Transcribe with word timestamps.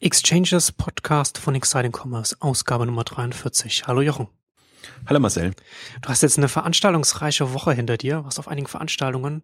Exchanges 0.00 0.72
Podcast 0.72 1.38
von 1.38 1.54
Exciting 1.54 1.90
Commerce, 1.90 2.36
Ausgabe 2.40 2.84
Nummer 2.84 3.02
43. 3.02 3.86
Hallo 3.86 4.02
Jochen. 4.02 4.28
Hallo 5.06 5.20
Marcel. 5.20 5.52
Du 6.02 6.08
hast 6.10 6.22
jetzt 6.22 6.36
eine 6.36 6.48
veranstaltungsreiche 6.48 7.54
Woche 7.54 7.72
hinter 7.72 7.96
dir, 7.96 8.22
warst 8.22 8.38
auf 8.38 8.48
einigen 8.48 8.66
Veranstaltungen 8.66 9.42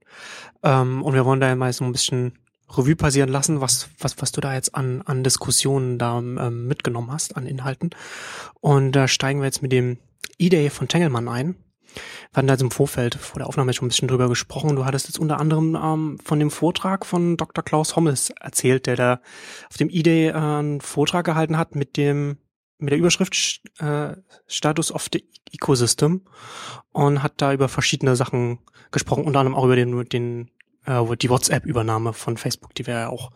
ähm, 0.62 1.02
und 1.02 1.14
wir 1.14 1.24
wollen 1.24 1.40
da 1.40 1.54
mal 1.54 1.72
so 1.72 1.84
ein 1.84 1.92
bisschen 1.92 2.38
Revue 2.68 2.96
passieren 2.96 3.30
lassen, 3.30 3.62
was, 3.62 3.88
was, 3.98 4.20
was 4.20 4.30
du 4.32 4.42
da 4.42 4.52
jetzt 4.52 4.74
an, 4.74 5.00
an 5.02 5.24
Diskussionen 5.24 5.98
da 5.98 6.18
ähm, 6.18 6.66
mitgenommen 6.66 7.10
hast, 7.10 7.34
an 7.36 7.46
Inhalten. 7.46 7.90
Und 8.60 8.92
da 8.92 9.08
steigen 9.08 9.40
wir 9.40 9.46
jetzt 9.46 9.62
mit 9.62 9.72
dem 9.72 9.98
E-Day 10.38 10.68
von 10.68 10.86
Tengelmann 10.86 11.28
ein. 11.28 11.56
Wir 11.94 12.38
hatten 12.38 12.46
da 12.46 12.54
jetzt 12.54 12.62
im 12.62 12.70
Vorfeld 12.70 13.14
vor 13.14 13.38
der 13.38 13.46
Aufnahme 13.46 13.72
schon 13.72 13.86
ein 13.86 13.88
bisschen 13.88 14.08
drüber 14.08 14.28
gesprochen. 14.28 14.76
Du 14.76 14.84
hattest 14.84 15.08
jetzt 15.08 15.18
unter 15.18 15.38
anderem 15.38 15.76
ähm, 15.76 16.18
von 16.24 16.38
dem 16.38 16.50
Vortrag 16.50 17.04
von 17.04 17.36
Dr. 17.36 17.62
Klaus 17.64 17.96
Hommels 17.96 18.30
erzählt, 18.30 18.86
der 18.86 18.96
da 18.96 19.20
auf 19.68 19.76
dem 19.76 19.90
E-Day 19.90 20.28
äh, 20.28 20.32
einen 20.32 20.80
Vortrag 20.80 21.24
gehalten 21.24 21.58
hat 21.58 21.74
mit 21.74 21.96
dem 21.96 22.38
mit 22.78 22.90
der 22.90 22.98
Überschrift 22.98 23.62
äh, 23.78 24.16
Status 24.48 24.90
of 24.92 25.08
the 25.12 25.24
Ecosystem 25.52 26.22
und 26.90 27.22
hat 27.22 27.34
da 27.36 27.52
über 27.52 27.68
verschiedene 27.68 28.16
Sachen 28.16 28.58
gesprochen, 28.90 29.24
unter 29.24 29.38
anderem 29.40 29.56
auch 29.56 29.64
über 29.64 29.76
den, 29.76 30.04
den 30.08 30.50
äh, 30.86 31.16
die 31.16 31.30
WhatsApp-Übernahme 31.30 32.12
von 32.12 32.36
Facebook, 32.36 32.74
die 32.74 32.86
wir 32.86 32.94
ja 32.94 33.08
auch 33.08 33.30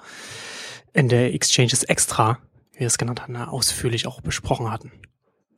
in 0.93 1.09
der 1.09 1.33
Exchanges 1.35 1.85
Extra, 1.85 2.39
wie 2.73 2.81
wir 2.81 2.87
es 2.89 2.99
genannt 2.99 3.23
haben, 3.23 3.37
ausführlich 3.37 4.07
auch 4.07 4.21
besprochen 4.21 4.71
hatten. 4.71 4.93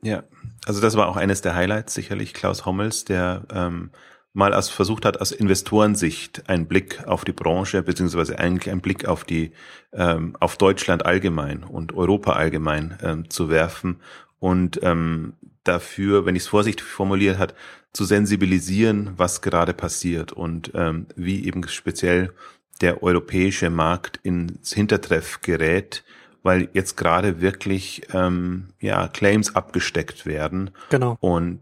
Ja, 0.01 0.23
also 0.65 0.81
das 0.81 0.95
war 0.95 1.07
auch 1.07 1.17
eines 1.17 1.41
der 1.41 1.55
Highlights 1.55 1.93
sicherlich, 1.93 2.33
Klaus 2.33 2.65
Hommels, 2.65 3.05
der 3.05 3.43
ähm, 3.51 3.91
mal 4.33 4.53
aus, 4.53 4.69
versucht 4.69 5.05
hat, 5.05 5.19
aus 5.19 5.31
Investorensicht 5.31 6.49
einen 6.49 6.67
Blick 6.67 7.05
auf 7.07 7.25
die 7.25 7.33
Branche, 7.33 7.83
beziehungsweise 7.83 8.39
eigentlich 8.39 8.71
einen 8.71 8.81
Blick 8.81 9.05
auf 9.05 9.23
die, 9.23 9.51
ähm, 9.91 10.35
auf 10.39 10.57
Deutschland 10.57 11.05
allgemein 11.05 11.63
und 11.63 11.93
Europa 11.93 12.33
allgemein 12.33 12.97
ähm, 13.01 13.29
zu 13.29 13.49
werfen 13.49 13.99
und 14.39 14.79
ähm, 14.83 15.33
dafür, 15.63 16.25
wenn 16.25 16.35
ich 16.35 16.43
es 16.43 16.47
vorsichtig 16.47 16.85
formuliert 16.85 17.37
hat, 17.37 17.53
zu 17.91 18.05
sensibilisieren, 18.05 19.13
was 19.17 19.41
gerade 19.41 19.73
passiert 19.73 20.31
und 20.31 20.71
ähm, 20.75 21.07
wie 21.15 21.45
eben 21.45 21.67
speziell 21.67 22.33
der 22.81 23.03
europäische 23.03 23.69
Markt 23.69 24.19
ins 24.23 24.73
Hintertreff 24.73 25.41
gerät, 25.41 26.03
weil 26.43 26.69
jetzt 26.73 26.97
gerade 26.97 27.41
wirklich 27.41 28.03
ähm, 28.13 28.69
ja 28.79 29.07
Claims 29.07 29.55
abgesteckt 29.55 30.25
werden. 30.25 30.71
Genau. 30.89 31.17
Und 31.19 31.61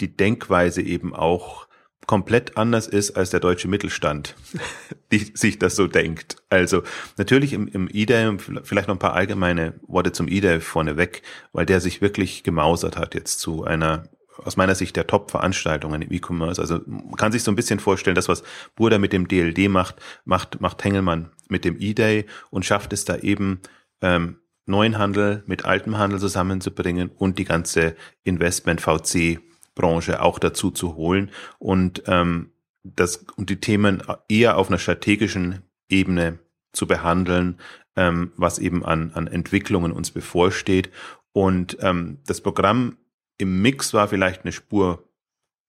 die 0.00 0.16
Denkweise 0.16 0.82
eben 0.82 1.14
auch 1.14 1.68
komplett 2.06 2.56
anders 2.56 2.86
ist 2.86 3.12
als 3.12 3.30
der 3.30 3.40
deutsche 3.40 3.68
Mittelstand, 3.68 4.34
die 5.12 5.30
sich 5.34 5.58
das 5.58 5.76
so 5.76 5.86
denkt. 5.86 6.36
Also 6.48 6.82
natürlich 7.18 7.52
im, 7.52 7.68
im 7.68 7.88
eDay, 7.92 8.36
vielleicht 8.38 8.88
noch 8.88 8.96
ein 8.96 9.00
paar 9.00 9.12
allgemeine 9.12 9.74
Worte 9.86 10.12
zum 10.12 10.26
eDay 10.26 10.60
vorneweg, 10.60 11.22
weil 11.52 11.66
der 11.66 11.80
sich 11.80 12.00
wirklich 12.00 12.42
gemausert 12.42 12.96
hat 12.96 13.14
jetzt 13.14 13.40
zu 13.40 13.64
einer 13.64 14.08
aus 14.44 14.56
meiner 14.56 14.74
Sicht 14.74 14.96
der 14.96 15.06
Top-Veranstaltungen 15.06 16.02
im 16.02 16.12
E-Commerce. 16.12 16.60
Also 16.60 16.80
man 16.86 17.16
kann 17.16 17.32
sich 17.32 17.42
so 17.42 17.50
ein 17.50 17.56
bisschen 17.56 17.80
vorstellen, 17.80 18.14
das, 18.14 18.28
was 18.28 18.42
Burda 18.76 18.98
mit 18.98 19.12
dem 19.12 19.28
DLD 19.28 19.68
macht, 19.68 19.96
macht, 20.24 20.60
macht 20.60 20.82
Hengelmann 20.84 21.30
mit 21.48 21.64
dem 21.64 21.80
eDay 21.80 22.26
und 22.50 22.64
schafft 22.64 22.92
es 22.92 23.04
da 23.04 23.16
eben, 23.16 23.60
ähm, 24.00 24.38
neuen 24.66 24.98
Handel 24.98 25.42
mit 25.46 25.64
altem 25.64 25.96
Handel 25.96 26.20
zusammenzubringen 26.20 27.08
und 27.08 27.38
die 27.38 27.44
ganze 27.44 27.96
Investment-VC 28.24 29.40
Branche 29.74 30.20
auch 30.22 30.38
dazu 30.38 30.70
zu 30.70 30.96
holen 30.96 31.30
und 31.58 32.02
ähm, 32.06 32.50
das 32.82 33.24
und 33.36 33.48
die 33.50 33.60
Themen 33.60 34.02
eher 34.28 34.58
auf 34.58 34.68
einer 34.68 34.78
strategischen 34.78 35.62
Ebene 35.88 36.38
zu 36.72 36.86
behandeln, 36.86 37.58
ähm, 37.96 38.32
was 38.36 38.58
eben 38.58 38.84
an, 38.84 39.12
an 39.14 39.26
Entwicklungen 39.26 39.92
uns 39.92 40.10
bevorsteht. 40.10 40.90
Und 41.32 41.78
ähm, 41.80 42.18
das 42.26 42.40
Programm 42.40 42.96
im 43.38 43.62
Mix 43.62 43.94
war 43.94 44.08
vielleicht 44.08 44.44
eine 44.44 44.52
Spur 44.52 45.08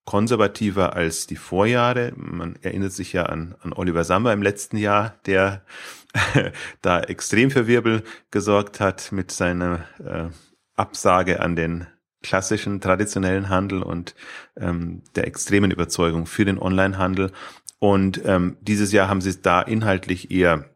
konservativer 0.04 0.94
als 0.94 1.26
die 1.26 1.36
Vorjahre. 1.36 2.12
Man 2.16 2.56
erinnert 2.62 2.92
sich 2.92 3.12
ja 3.12 3.24
an, 3.24 3.54
an 3.60 3.72
Oliver 3.72 4.04
Sammer 4.04 4.32
im 4.32 4.42
letzten 4.42 4.76
Jahr, 4.76 5.14
der 5.26 5.64
da 6.82 7.00
extrem 7.00 7.50
für 7.50 7.66
Wirbel 7.66 8.02
gesorgt 8.30 8.80
hat 8.80 9.12
mit 9.12 9.30
seiner 9.30 9.84
äh, 10.04 10.28
Absage 10.74 11.40
an 11.40 11.54
den 11.54 11.86
klassischen, 12.22 12.80
traditionellen 12.80 13.48
Handel 13.48 13.82
und 13.82 14.14
ähm, 14.56 15.02
der 15.14 15.26
extremen 15.26 15.70
Überzeugung 15.70 16.26
für 16.26 16.44
den 16.44 16.58
Onlinehandel. 16.58 17.30
Und 17.78 18.20
ähm, 18.24 18.56
dieses 18.60 18.92
Jahr 18.92 19.08
haben 19.08 19.20
sie 19.20 19.40
da 19.40 19.62
inhaltlich 19.62 20.30
eher 20.30 20.70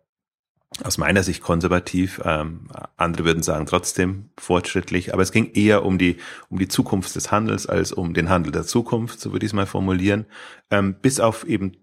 aus 0.83 0.99
meiner 0.99 1.23
Sicht 1.23 1.43
konservativ, 1.43 2.21
ähm, 2.25 2.69
andere 2.97 3.25
würden 3.25 3.43
sagen 3.43 3.67
trotzdem 3.67 4.31
fortschrittlich, 4.37 5.15
aber 5.15 5.23
es 5.23 5.31
ging 5.31 5.53
eher 5.53 5.85
um 5.85 5.99
die 5.99 6.17
um 6.49 6.59
die 6.59 6.69
Zukunft 6.69 7.15
des 7.15 7.31
Handels 7.31 7.67
als 7.67 7.93
um 7.93 8.13
den 8.15 8.29
Handel 8.29 8.51
der 8.51 8.65
Zukunft, 8.65 9.21
so 9.21 9.33
würde 9.33 9.47
ich 9.47 9.51
es 9.51 9.55
mal 9.55 9.67
formulieren, 9.67 10.27
ähm, 10.71 10.97
bis 11.01 11.21
auf 11.21 11.45
eben 11.45 11.77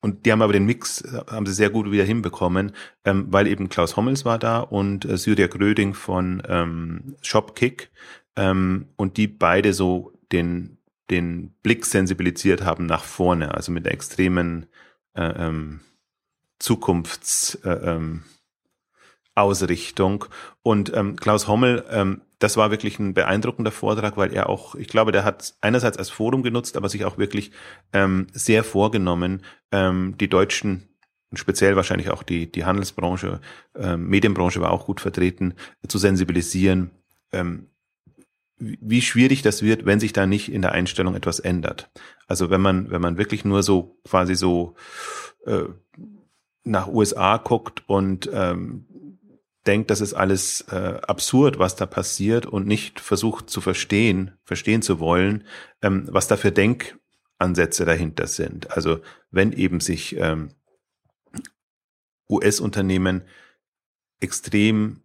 und 0.00 0.26
die 0.26 0.32
haben 0.32 0.42
aber 0.42 0.52
den 0.52 0.66
Mix, 0.66 1.04
haben 1.28 1.46
sie 1.46 1.54
sehr 1.54 1.70
gut 1.70 1.90
wieder 1.90 2.04
hinbekommen, 2.04 2.72
ähm, 3.04 3.26
weil 3.30 3.46
eben 3.46 3.68
Klaus 3.68 3.96
Hommels 3.96 4.24
war 4.24 4.38
da 4.38 4.58
und 4.58 5.04
äh, 5.04 5.16
Syria 5.16 5.46
Gröding 5.46 5.94
von 5.94 6.42
ähm, 6.48 7.14
Shopkick 7.22 7.90
ähm, 8.36 8.86
und 8.96 9.16
die 9.16 9.28
beide 9.28 9.72
so 9.72 10.12
den, 10.32 10.78
den 11.10 11.54
Blick 11.62 11.86
sensibilisiert 11.86 12.64
haben 12.64 12.86
nach 12.86 13.04
vorne, 13.04 13.54
also 13.54 13.70
mit 13.70 13.86
der 13.86 13.92
extremen 13.92 14.66
äh, 15.14 15.22
ähm, 15.22 15.80
Zukunfts 16.62 17.56
äh, 17.64 17.70
ähm. 17.70 18.24
Und 20.62 20.92
ähm, 20.94 21.16
Klaus 21.16 21.48
Hommel, 21.48 21.84
ähm, 21.90 22.20
das 22.38 22.56
war 22.56 22.70
wirklich 22.70 22.98
ein 22.98 23.14
beeindruckender 23.14 23.70
Vortrag, 23.70 24.16
weil 24.16 24.32
er 24.32 24.48
auch, 24.48 24.74
ich 24.74 24.88
glaube, 24.88 25.10
der 25.10 25.24
hat 25.24 25.54
einerseits 25.60 25.96
als 25.96 26.10
Forum 26.10 26.42
genutzt, 26.42 26.76
aber 26.76 26.88
sich 26.88 27.04
auch 27.04 27.16
wirklich 27.16 27.50
ähm, 27.92 28.26
sehr 28.32 28.62
vorgenommen, 28.62 29.42
ähm, 29.70 30.16
die 30.18 30.28
deutschen 30.28 30.88
und 31.30 31.38
speziell 31.38 31.76
wahrscheinlich 31.76 32.10
auch 32.10 32.22
die, 32.22 32.52
die 32.52 32.66
Handelsbranche, 32.66 33.40
ähm, 33.74 34.06
Medienbranche 34.08 34.60
war 34.60 34.70
auch 34.70 34.84
gut 34.84 35.00
vertreten, 35.00 35.54
zu 35.88 35.96
sensibilisieren, 35.96 36.90
ähm, 37.32 37.68
wie 38.58 39.00
schwierig 39.00 39.40
das 39.40 39.62
wird, 39.62 39.86
wenn 39.86 39.98
sich 39.98 40.12
da 40.12 40.26
nicht 40.26 40.52
in 40.52 40.60
der 40.62 40.72
Einstellung 40.72 41.16
etwas 41.16 41.40
ändert. 41.40 41.90
Also 42.28 42.50
wenn 42.50 42.60
man, 42.60 42.90
wenn 42.90 43.00
man 43.00 43.16
wirklich 43.16 43.46
nur 43.46 43.62
so 43.62 43.98
quasi 44.04 44.34
so 44.34 44.74
äh, 45.46 45.64
nach 46.64 46.88
USA 46.88 47.38
guckt 47.38 47.82
und 47.88 48.30
ähm, 48.32 48.86
denkt, 49.66 49.90
das 49.90 50.00
ist 50.00 50.14
alles 50.14 50.62
äh, 50.72 51.00
absurd, 51.06 51.58
was 51.58 51.76
da 51.76 51.86
passiert 51.86 52.46
und 52.46 52.66
nicht 52.66 53.00
versucht 53.00 53.50
zu 53.50 53.60
verstehen, 53.60 54.32
verstehen 54.44 54.82
zu 54.82 54.98
wollen, 54.98 55.44
ähm, 55.82 56.08
was 56.10 56.28
da 56.28 56.36
für 56.36 56.52
Denkansätze 56.52 57.84
dahinter 57.84 58.26
sind. 58.26 58.70
Also 58.72 59.00
wenn 59.30 59.52
eben 59.52 59.80
sich 59.80 60.16
ähm, 60.16 60.50
US-Unternehmen 62.28 63.22
extrem 64.20 65.02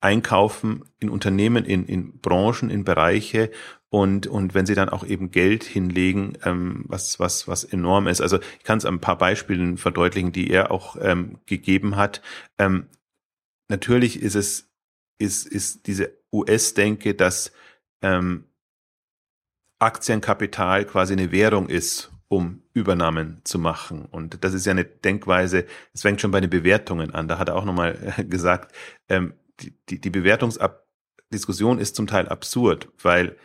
einkaufen 0.00 0.84
in 0.98 1.08
Unternehmen, 1.10 1.64
in, 1.64 1.86
in 1.86 2.18
Branchen, 2.18 2.70
in 2.70 2.84
Bereiche 2.84 3.50
und, 3.92 4.26
und 4.26 4.54
wenn 4.54 4.64
sie 4.64 4.74
dann 4.74 4.88
auch 4.88 5.04
eben 5.04 5.30
Geld 5.30 5.64
hinlegen, 5.64 6.38
ähm, 6.44 6.86
was, 6.88 7.20
was, 7.20 7.46
was 7.46 7.62
enorm 7.62 8.06
ist. 8.06 8.22
Also 8.22 8.38
ich 8.58 8.64
kann 8.64 8.78
es 8.78 8.86
ein 8.86 9.00
paar 9.00 9.18
Beispielen 9.18 9.76
verdeutlichen, 9.76 10.32
die 10.32 10.48
er 10.48 10.70
auch 10.70 10.96
ähm, 10.98 11.40
gegeben 11.44 11.96
hat. 11.96 12.22
Ähm, 12.56 12.86
natürlich 13.68 14.22
ist 14.22 14.34
es, 14.34 14.72
ist, 15.18 15.46
ist 15.46 15.86
diese 15.86 16.16
US-Denke, 16.32 17.14
dass 17.14 17.52
ähm, 18.00 18.44
Aktienkapital 19.78 20.86
quasi 20.86 21.12
eine 21.12 21.30
Währung 21.30 21.68
ist, 21.68 22.12
um 22.28 22.62
Übernahmen 22.72 23.42
zu 23.44 23.58
machen. 23.58 24.06
Und 24.06 24.42
das 24.42 24.54
ist 24.54 24.64
ja 24.64 24.70
eine 24.70 24.86
Denkweise, 24.86 25.66
es 25.92 26.00
fängt 26.00 26.22
schon 26.22 26.30
bei 26.30 26.40
den 26.40 26.48
Bewertungen 26.48 27.10
an. 27.10 27.28
Da 27.28 27.38
hat 27.38 27.50
er 27.50 27.56
auch 27.56 27.66
nochmal 27.66 28.14
gesagt, 28.26 28.74
ähm, 29.10 29.34
die, 29.60 29.74
die, 29.90 30.00
die 30.00 30.10
Bewertungsdiskussion 30.10 31.78
ist 31.78 31.94
zum 31.94 32.06
Teil 32.06 32.26
absurd, 32.26 32.88
weil 33.02 33.36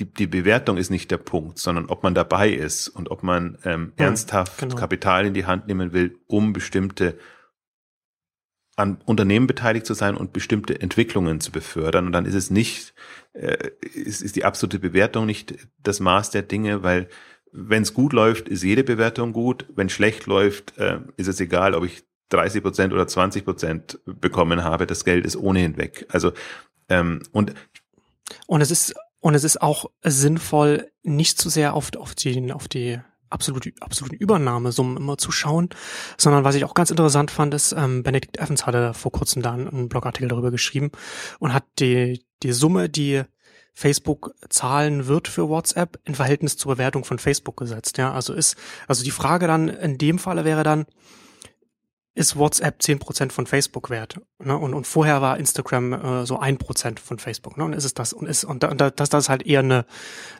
die, 0.00 0.06
die 0.06 0.26
Bewertung 0.26 0.76
ist 0.76 0.90
nicht 0.90 1.10
der 1.10 1.18
Punkt, 1.18 1.58
sondern 1.58 1.86
ob 1.86 2.02
man 2.02 2.14
dabei 2.14 2.50
ist 2.50 2.88
und 2.88 3.10
ob 3.10 3.22
man 3.22 3.58
ähm, 3.64 3.92
ja, 3.98 4.06
ernsthaft 4.06 4.58
genau. 4.58 4.74
Kapital 4.74 5.26
in 5.26 5.34
die 5.34 5.46
Hand 5.46 5.68
nehmen 5.68 5.92
will, 5.92 6.18
um 6.26 6.52
bestimmte 6.52 7.18
an 8.76 8.98
Unternehmen 9.04 9.46
beteiligt 9.46 9.86
zu 9.86 9.94
sein 9.94 10.16
und 10.16 10.32
bestimmte 10.32 10.80
Entwicklungen 10.80 11.40
zu 11.40 11.52
befördern. 11.52 12.06
Und 12.06 12.12
dann 12.12 12.26
ist 12.26 12.34
es 12.34 12.50
nicht, 12.50 12.92
äh, 13.32 13.70
ist, 13.80 14.20
ist 14.20 14.34
die 14.34 14.44
absolute 14.44 14.80
Bewertung 14.80 15.26
nicht 15.26 15.54
das 15.80 16.00
Maß 16.00 16.30
der 16.30 16.42
Dinge, 16.42 16.82
weil 16.82 17.08
wenn 17.52 17.84
es 17.84 17.94
gut 17.94 18.12
läuft, 18.12 18.48
ist 18.48 18.64
jede 18.64 18.82
Bewertung 18.82 19.32
gut. 19.32 19.66
Wenn 19.76 19.88
schlecht 19.88 20.26
läuft, 20.26 20.76
äh, 20.76 20.98
ist 21.16 21.28
es 21.28 21.38
egal, 21.38 21.74
ob 21.74 21.84
ich 21.84 22.02
30 22.30 22.64
Prozent 22.64 22.92
oder 22.92 23.06
20 23.06 23.44
Prozent 23.44 24.00
bekommen 24.06 24.64
habe, 24.64 24.88
das 24.88 25.04
Geld 25.04 25.24
ist 25.24 25.36
ohnehin 25.36 25.76
weg. 25.76 26.06
Also 26.08 26.32
ähm, 26.88 27.22
und 27.30 27.54
und 28.46 28.60
es 28.60 28.72
ist 28.72 28.94
und 29.24 29.34
es 29.34 29.42
ist 29.42 29.62
auch 29.62 29.86
sinnvoll, 30.02 30.92
nicht 31.02 31.38
zu 31.38 31.48
sehr 31.48 31.72
auf, 31.72 31.96
auf 31.96 32.14
die 32.14 32.52
auf 32.52 32.68
die 32.68 33.00
absolute, 33.30 33.72
absoluten 33.80 34.16
Übernahmesummen 34.16 34.98
immer 34.98 35.16
zu 35.16 35.32
schauen, 35.32 35.70
sondern 36.18 36.44
was 36.44 36.56
ich 36.56 36.64
auch 36.66 36.74
ganz 36.74 36.90
interessant 36.90 37.30
fand, 37.30 37.54
ist, 37.54 37.72
ähm, 37.72 38.02
Benedikt 38.02 38.38
Evans 38.38 38.66
hatte 38.66 38.92
vor 38.92 39.12
kurzem 39.12 39.40
da 39.40 39.54
einen 39.54 39.88
Blogartikel 39.88 40.28
darüber 40.28 40.50
geschrieben 40.50 40.90
und 41.38 41.54
hat 41.54 41.64
die, 41.78 42.22
die 42.42 42.52
Summe, 42.52 42.90
die 42.90 43.22
Facebook 43.72 44.34
zahlen 44.50 45.06
wird 45.06 45.26
für 45.26 45.48
WhatsApp 45.48 45.98
in 46.04 46.14
Verhältnis 46.14 46.58
zur 46.58 46.74
Bewertung 46.74 47.06
von 47.06 47.18
Facebook 47.18 47.56
gesetzt. 47.56 47.96
Ja, 47.96 48.12
also 48.12 48.34
ist, 48.34 48.56
also 48.88 49.04
die 49.04 49.10
Frage 49.10 49.46
dann 49.46 49.70
in 49.70 49.96
dem 49.96 50.18
Falle 50.18 50.44
wäre 50.44 50.64
dann, 50.64 50.84
ist 52.16 52.36
WhatsApp 52.36 52.80
zehn 52.80 52.98
Prozent 52.98 53.32
von 53.32 53.46
Facebook 53.46 53.90
wert. 53.90 54.20
Ne? 54.38 54.56
Und, 54.56 54.72
und 54.72 54.86
vorher 54.86 55.20
war 55.20 55.36
Instagram 55.38 55.92
äh, 55.92 56.26
so 56.26 56.38
ein 56.38 56.58
Prozent 56.58 57.00
von 57.00 57.18
Facebook. 57.18 57.56
Ne? 57.56 57.64
Und 57.64 57.72
ist 57.72 57.84
es 57.84 57.94
das 57.94 58.12
und 58.12 58.26
ist 58.26 58.44
und, 58.44 58.62
da, 58.62 58.68
und 58.68 58.80
das, 58.80 58.92
das 58.94 59.24
ist 59.24 59.28
halt 59.28 59.44
eher 59.44 59.60
eine, 59.60 59.84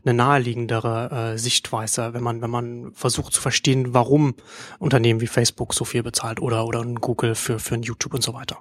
eine 0.05 0.15
naheliegendere 0.15 1.33
äh, 1.35 1.39
Sichtweise, 1.39 2.15
wenn 2.15 2.23
man 2.23 2.43
wenn 2.43 2.51
man 2.51 2.93
versucht 2.95 3.33
zu 3.33 3.41
verstehen, 3.41 3.93
warum 3.93 4.35
Unternehmen 4.79 5.21
wie 5.21 5.27
Facebook 5.27 5.75
so 5.75 5.85
viel 5.85 6.03
bezahlt 6.03 6.41
oder 6.41 6.65
oder 6.65 6.85
Google 6.85 7.35
für 7.35 7.59
für 7.59 7.75
ein 7.75 7.83
YouTube 7.83 8.15
und 8.15 8.23
so 8.23 8.35
weiter. 8.35 8.59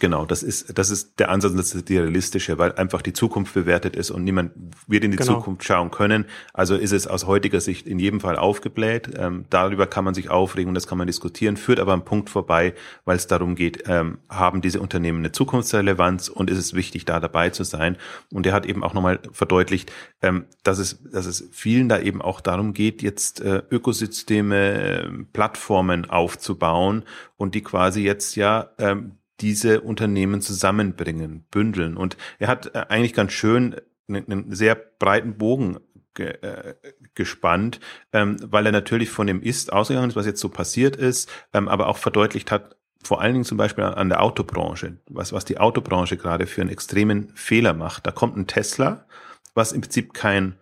Genau, 0.00 0.24
das 0.24 0.42
ist, 0.42 0.78
das 0.78 0.90
ist 0.90 1.18
der 1.18 1.28
Ansatz, 1.28 1.54
das 1.54 1.74
ist 1.74 1.88
die 1.88 1.98
realistische, 1.98 2.58
weil 2.58 2.72
einfach 2.72 3.02
die 3.02 3.12
Zukunft 3.12 3.54
bewertet 3.54 3.96
ist 3.96 4.10
und 4.10 4.22
niemand 4.22 4.52
wird 4.86 5.02
in 5.02 5.10
die 5.10 5.16
genau. 5.16 5.34
Zukunft 5.34 5.64
schauen 5.64 5.90
können. 5.90 6.26
Also 6.52 6.76
ist 6.76 6.92
es 6.92 7.06
aus 7.06 7.26
heutiger 7.26 7.60
Sicht 7.60 7.86
in 7.88 7.98
jedem 7.98 8.20
Fall 8.20 8.36
aufgebläht. 8.36 9.10
Ähm, 9.16 9.46
darüber 9.50 9.86
kann 9.86 10.04
man 10.04 10.14
sich 10.14 10.30
aufregen 10.30 10.68
und 10.68 10.74
das 10.74 10.86
kann 10.86 10.98
man 10.98 11.08
diskutieren, 11.08 11.56
führt 11.56 11.80
aber 11.80 11.92
am 11.92 12.04
Punkt 12.04 12.30
vorbei, 12.30 12.74
weil 13.04 13.16
es 13.16 13.26
darum 13.26 13.56
geht, 13.56 13.84
ähm, 13.86 14.18
haben 14.28 14.60
diese 14.60 14.80
Unternehmen 14.80 15.18
eine 15.18 15.32
Zukunftsrelevanz 15.32 16.28
und 16.28 16.48
ist 16.48 16.58
es 16.58 16.74
wichtig, 16.74 17.04
da 17.04 17.18
dabei 17.18 17.50
zu 17.50 17.64
sein. 17.64 17.96
Und 18.32 18.46
er 18.46 18.52
hat 18.52 18.66
eben 18.66 18.84
auch 18.84 18.94
nochmal 18.94 19.18
verdeutlicht, 19.32 19.92
ähm, 20.22 20.44
dass 20.62 20.78
es, 20.78 21.02
dass 21.10 21.26
es 21.26 21.48
vielen 21.50 21.88
da 21.88 21.98
eben 21.98 22.22
auch 22.22 22.40
darum 22.40 22.72
geht, 22.72 23.02
jetzt 23.02 23.40
äh, 23.40 23.62
Ökosysteme, 23.70 24.56
äh, 24.56 25.08
Plattformen 25.32 26.08
aufzubauen 26.08 27.02
und 27.36 27.56
die 27.56 27.62
quasi 27.62 28.02
jetzt 28.02 28.36
ja 28.36 28.70
ähm, 28.78 29.18
diese 29.40 29.80
Unternehmen 29.80 30.40
zusammenbringen, 30.40 31.44
bündeln. 31.50 31.96
Und 31.96 32.16
er 32.38 32.48
hat 32.48 32.74
äh, 32.74 32.86
eigentlich 32.88 33.14
ganz 33.14 33.32
schön 33.32 33.76
einen 34.08 34.54
sehr 34.54 34.74
breiten 34.74 35.36
Bogen 35.36 35.78
ge, 36.14 36.28
äh, 36.40 36.74
gespannt, 37.14 37.80
ähm, 38.12 38.36
weil 38.42 38.66
er 38.66 38.72
natürlich 38.72 39.10
von 39.10 39.26
dem 39.26 39.42
Ist 39.42 39.72
ausgegangen 39.72 40.10
ist, 40.10 40.16
was 40.16 40.26
jetzt 40.26 40.40
so 40.40 40.48
passiert 40.48 40.96
ist, 40.96 41.30
ähm, 41.52 41.68
aber 41.68 41.86
auch 41.88 41.98
verdeutlicht 41.98 42.50
hat, 42.50 42.76
vor 43.02 43.20
allen 43.20 43.34
Dingen 43.34 43.44
zum 43.44 43.58
Beispiel 43.58 43.84
an 43.84 44.08
der 44.08 44.22
Autobranche, 44.22 44.98
was, 45.08 45.32
was 45.32 45.44
die 45.44 45.58
Autobranche 45.58 46.16
gerade 46.16 46.46
für 46.46 46.62
einen 46.62 46.70
extremen 46.70 47.32
Fehler 47.36 47.72
macht. 47.72 48.06
Da 48.06 48.10
kommt 48.10 48.36
ein 48.36 48.48
Tesla, 48.48 49.06
was 49.54 49.72
im 49.72 49.80
Prinzip 49.80 50.14
kein, 50.14 50.58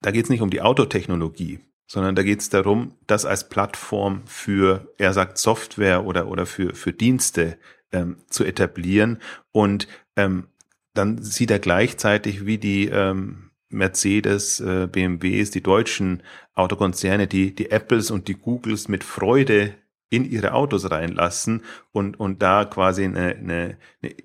da 0.00 0.10
geht 0.10 0.24
es 0.24 0.30
nicht 0.30 0.40
um 0.40 0.50
die 0.50 0.60
Autotechnologie, 0.60 1.60
sondern 1.86 2.14
da 2.14 2.22
geht 2.22 2.40
es 2.40 2.48
darum, 2.48 2.94
das 3.06 3.24
als 3.24 3.48
Plattform 3.48 4.22
für, 4.26 4.92
er 4.98 5.12
sagt 5.12 5.38
Software 5.38 6.04
oder, 6.04 6.28
oder 6.28 6.46
für, 6.46 6.74
für 6.74 6.92
Dienste 6.92 7.58
ähm, 7.92 8.16
zu 8.28 8.44
etablieren. 8.44 9.18
Und 9.52 9.86
ähm, 10.16 10.48
dann 10.94 11.22
sieht 11.22 11.50
er 11.50 11.58
gleichzeitig, 11.58 12.46
wie 12.46 12.58
die 12.58 12.88
ähm, 12.88 13.50
Mercedes, 13.68 14.60
äh, 14.60 14.88
BMWs, 14.90 15.50
die 15.50 15.62
deutschen 15.62 16.22
Autokonzerne, 16.54 17.26
die, 17.26 17.54
die 17.54 17.70
Apples 17.70 18.10
und 18.10 18.28
die 18.28 18.34
Googles 18.34 18.88
mit 18.88 19.04
Freude 19.04 19.74
in 20.10 20.24
ihre 20.24 20.52
Autos 20.52 20.90
reinlassen 20.90 21.62
und, 21.92 22.18
und 22.20 22.40
da 22.40 22.64
quasi 22.64 23.04
eine, 23.04 23.34
eine, 23.34 23.78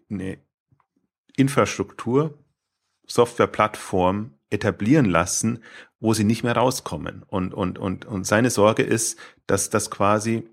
eine 0.09 0.37
Infrastruktur, 1.35 2.37
Softwareplattform 3.07 4.35
etablieren 4.51 5.05
lassen, 5.05 5.63
wo 5.99 6.13
sie 6.13 6.23
nicht 6.23 6.43
mehr 6.43 6.55
rauskommen. 6.55 7.23
Und, 7.27 7.53
und, 7.53 7.77
und, 7.77 8.05
und 8.05 8.25
seine 8.25 8.49
Sorge 8.49 8.83
ist, 8.83 9.17
dass 9.47 9.69
das 9.69 9.91
quasi 9.91 10.47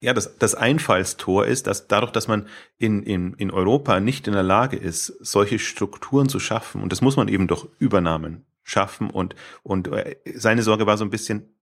ja, 0.00 0.12
das, 0.12 0.36
das 0.38 0.54
Einfallstor 0.54 1.46
ist, 1.46 1.66
dass 1.66 1.88
dadurch, 1.88 2.12
dass 2.12 2.28
man 2.28 2.48
in, 2.78 3.02
in, 3.02 3.34
in 3.34 3.50
Europa 3.50 3.98
nicht 3.98 4.26
in 4.26 4.34
der 4.34 4.42
Lage 4.42 4.76
ist, 4.76 5.06
solche 5.20 5.58
Strukturen 5.58 6.28
zu 6.28 6.38
schaffen, 6.38 6.82
und 6.82 6.92
das 6.92 7.00
muss 7.00 7.16
man 7.16 7.28
eben 7.28 7.48
durch 7.48 7.66
Übernahmen 7.78 8.44
schaffen, 8.62 9.10
und, 9.10 9.34
und 9.62 9.88
äh, 9.88 10.16
seine 10.34 10.62
Sorge 10.62 10.86
war 10.86 10.98
so 10.98 11.04
ein 11.04 11.10
bisschen, 11.10 11.56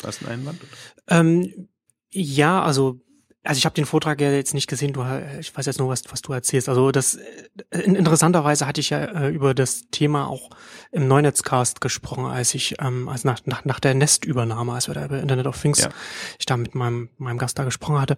was 0.00 0.20
ein 0.20 0.28
Einwand? 0.28 0.60
Ähm, 1.08 1.68
ja, 2.10 2.62
also 2.62 3.00
also 3.44 3.58
ich 3.58 3.66
habe 3.66 3.74
den 3.74 3.84
Vortrag 3.84 4.20
ja 4.20 4.30
jetzt 4.30 4.54
nicht 4.54 4.68
gesehen, 4.68 4.94
du, 4.94 5.04
ich 5.38 5.54
weiß 5.54 5.66
jetzt 5.66 5.78
nur, 5.78 5.90
was, 5.90 6.02
was 6.08 6.22
du 6.22 6.32
erzählst. 6.32 6.68
Also 6.68 6.90
das 6.90 7.16
äh, 7.16 7.80
interessanterweise 7.82 8.66
hatte 8.66 8.80
ich 8.80 8.90
ja 8.90 9.04
äh, 9.04 9.28
über 9.28 9.54
das 9.54 9.90
Thema 9.90 10.26
auch 10.26 10.48
im 10.90 11.06
Neunetzcast 11.06 11.82
gesprochen, 11.82 12.24
als 12.24 12.54
ich, 12.54 12.76
ähm, 12.80 13.08
als 13.08 13.24
nach, 13.24 13.40
nach, 13.44 13.64
nach 13.66 13.80
der 13.80 13.94
Nestübernahme, 13.94 14.72
als 14.72 14.88
wir 14.88 14.94
da 14.94 15.04
über 15.04 15.20
Internet 15.20 15.46
of 15.46 15.60
Things, 15.60 15.82
ja. 15.82 15.90
ich 16.38 16.46
da 16.46 16.56
mit 16.56 16.74
meinem, 16.74 17.10
meinem 17.18 17.38
Gast 17.38 17.58
da 17.58 17.64
gesprochen 17.64 18.00
hatte. 18.00 18.16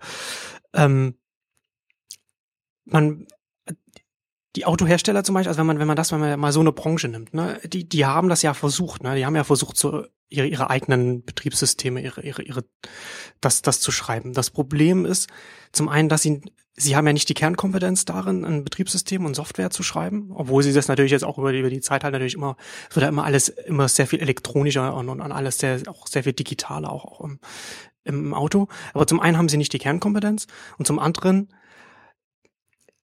Ähm, 0.73 1.17
man, 2.85 3.27
die 4.55 4.65
Autohersteller 4.65 5.25
zum 5.25 5.35
Beispiel, 5.35 5.49
also 5.49 5.59
wenn 5.59 5.67
man, 5.67 5.79
wenn 5.81 5.89
man 5.89 5.97
das, 5.97 6.13
wenn 6.13 6.21
man 6.21 6.39
mal 6.39 6.53
so 6.53 6.61
eine 6.61 6.73
Branche 6.73 7.09
nimmt, 7.09 7.35
ne, 7.35 7.61
die, 7.65 7.89
die 7.89 8.07
haben 8.07 8.29
das 8.29 8.43
ja 8.43 8.55
versucht, 8.55 9.03
ne, 9.03 9.17
die 9.17 9.27
haben 9.27 9.35
ja 9.37 9.45
versucht, 9.45 9.77
so 9.77 10.07
ihre, 10.29 10.47
ihre 10.47 10.71
eigenen 10.71 11.25
Betriebssysteme, 11.25 12.01
ihre, 12.01 12.23
ihre, 12.23 12.43
ihre, 12.43 12.65
das, 13.41 13.63
das 13.63 13.81
zu 13.81 13.93
schreiben. 13.93 14.33
Das 14.33 14.51
Problem 14.51 15.05
ist 15.05 15.29
zum 15.73 15.89
einen, 15.89 16.09
dass 16.09 16.23
sie, 16.23 16.43
sie 16.75 16.97
haben 16.97 17.07
ja 17.07 17.13
nicht 17.13 17.29
die 17.29 17.35
Kernkompetenz 17.35 18.05
darin, 18.05 18.45
ein 18.45 18.65
Betriebssystem 18.65 19.25
und 19.25 19.35
Software 19.35 19.71
zu 19.71 19.83
schreiben, 19.83 20.31
obwohl 20.35 20.63
sie 20.63 20.73
das 20.73 20.89
natürlich 20.89 21.13
jetzt 21.13 21.25
auch 21.25 21.39
über 21.39 21.53
die, 21.53 21.61
über 21.61 21.71
die 21.71 21.81
Zeit 21.81 22.05
halt 22.05 22.13
natürlich 22.13 22.35
immer, 22.35 22.57
es 22.91 22.97
wird 22.97 23.03
ja 23.03 23.09
immer 23.09 23.25
alles 23.25 23.49
immer 23.49 23.89
sehr 23.89 24.07
viel 24.07 24.21
elektronischer 24.21 24.95
und, 24.95 25.09
und 25.09 25.21
alles 25.21 25.59
sehr, 25.59 25.81
auch 25.87 26.07
sehr 26.07 26.25
viel 26.25 26.33
digitaler 26.33 26.91
auch, 26.91 27.05
auch 27.05 27.21
im, 27.21 27.39
im 28.05 28.35
Auto. 28.35 28.69
Aber 28.95 29.07
zum 29.07 29.21
einen 29.21 29.39
haben 29.39 29.49
sie 29.49 29.57
nicht 29.57 29.73
die 29.73 29.79
Kernkompetenz 29.79 30.47
und 30.79 30.87
zum 30.87 30.99
anderen 30.99 31.53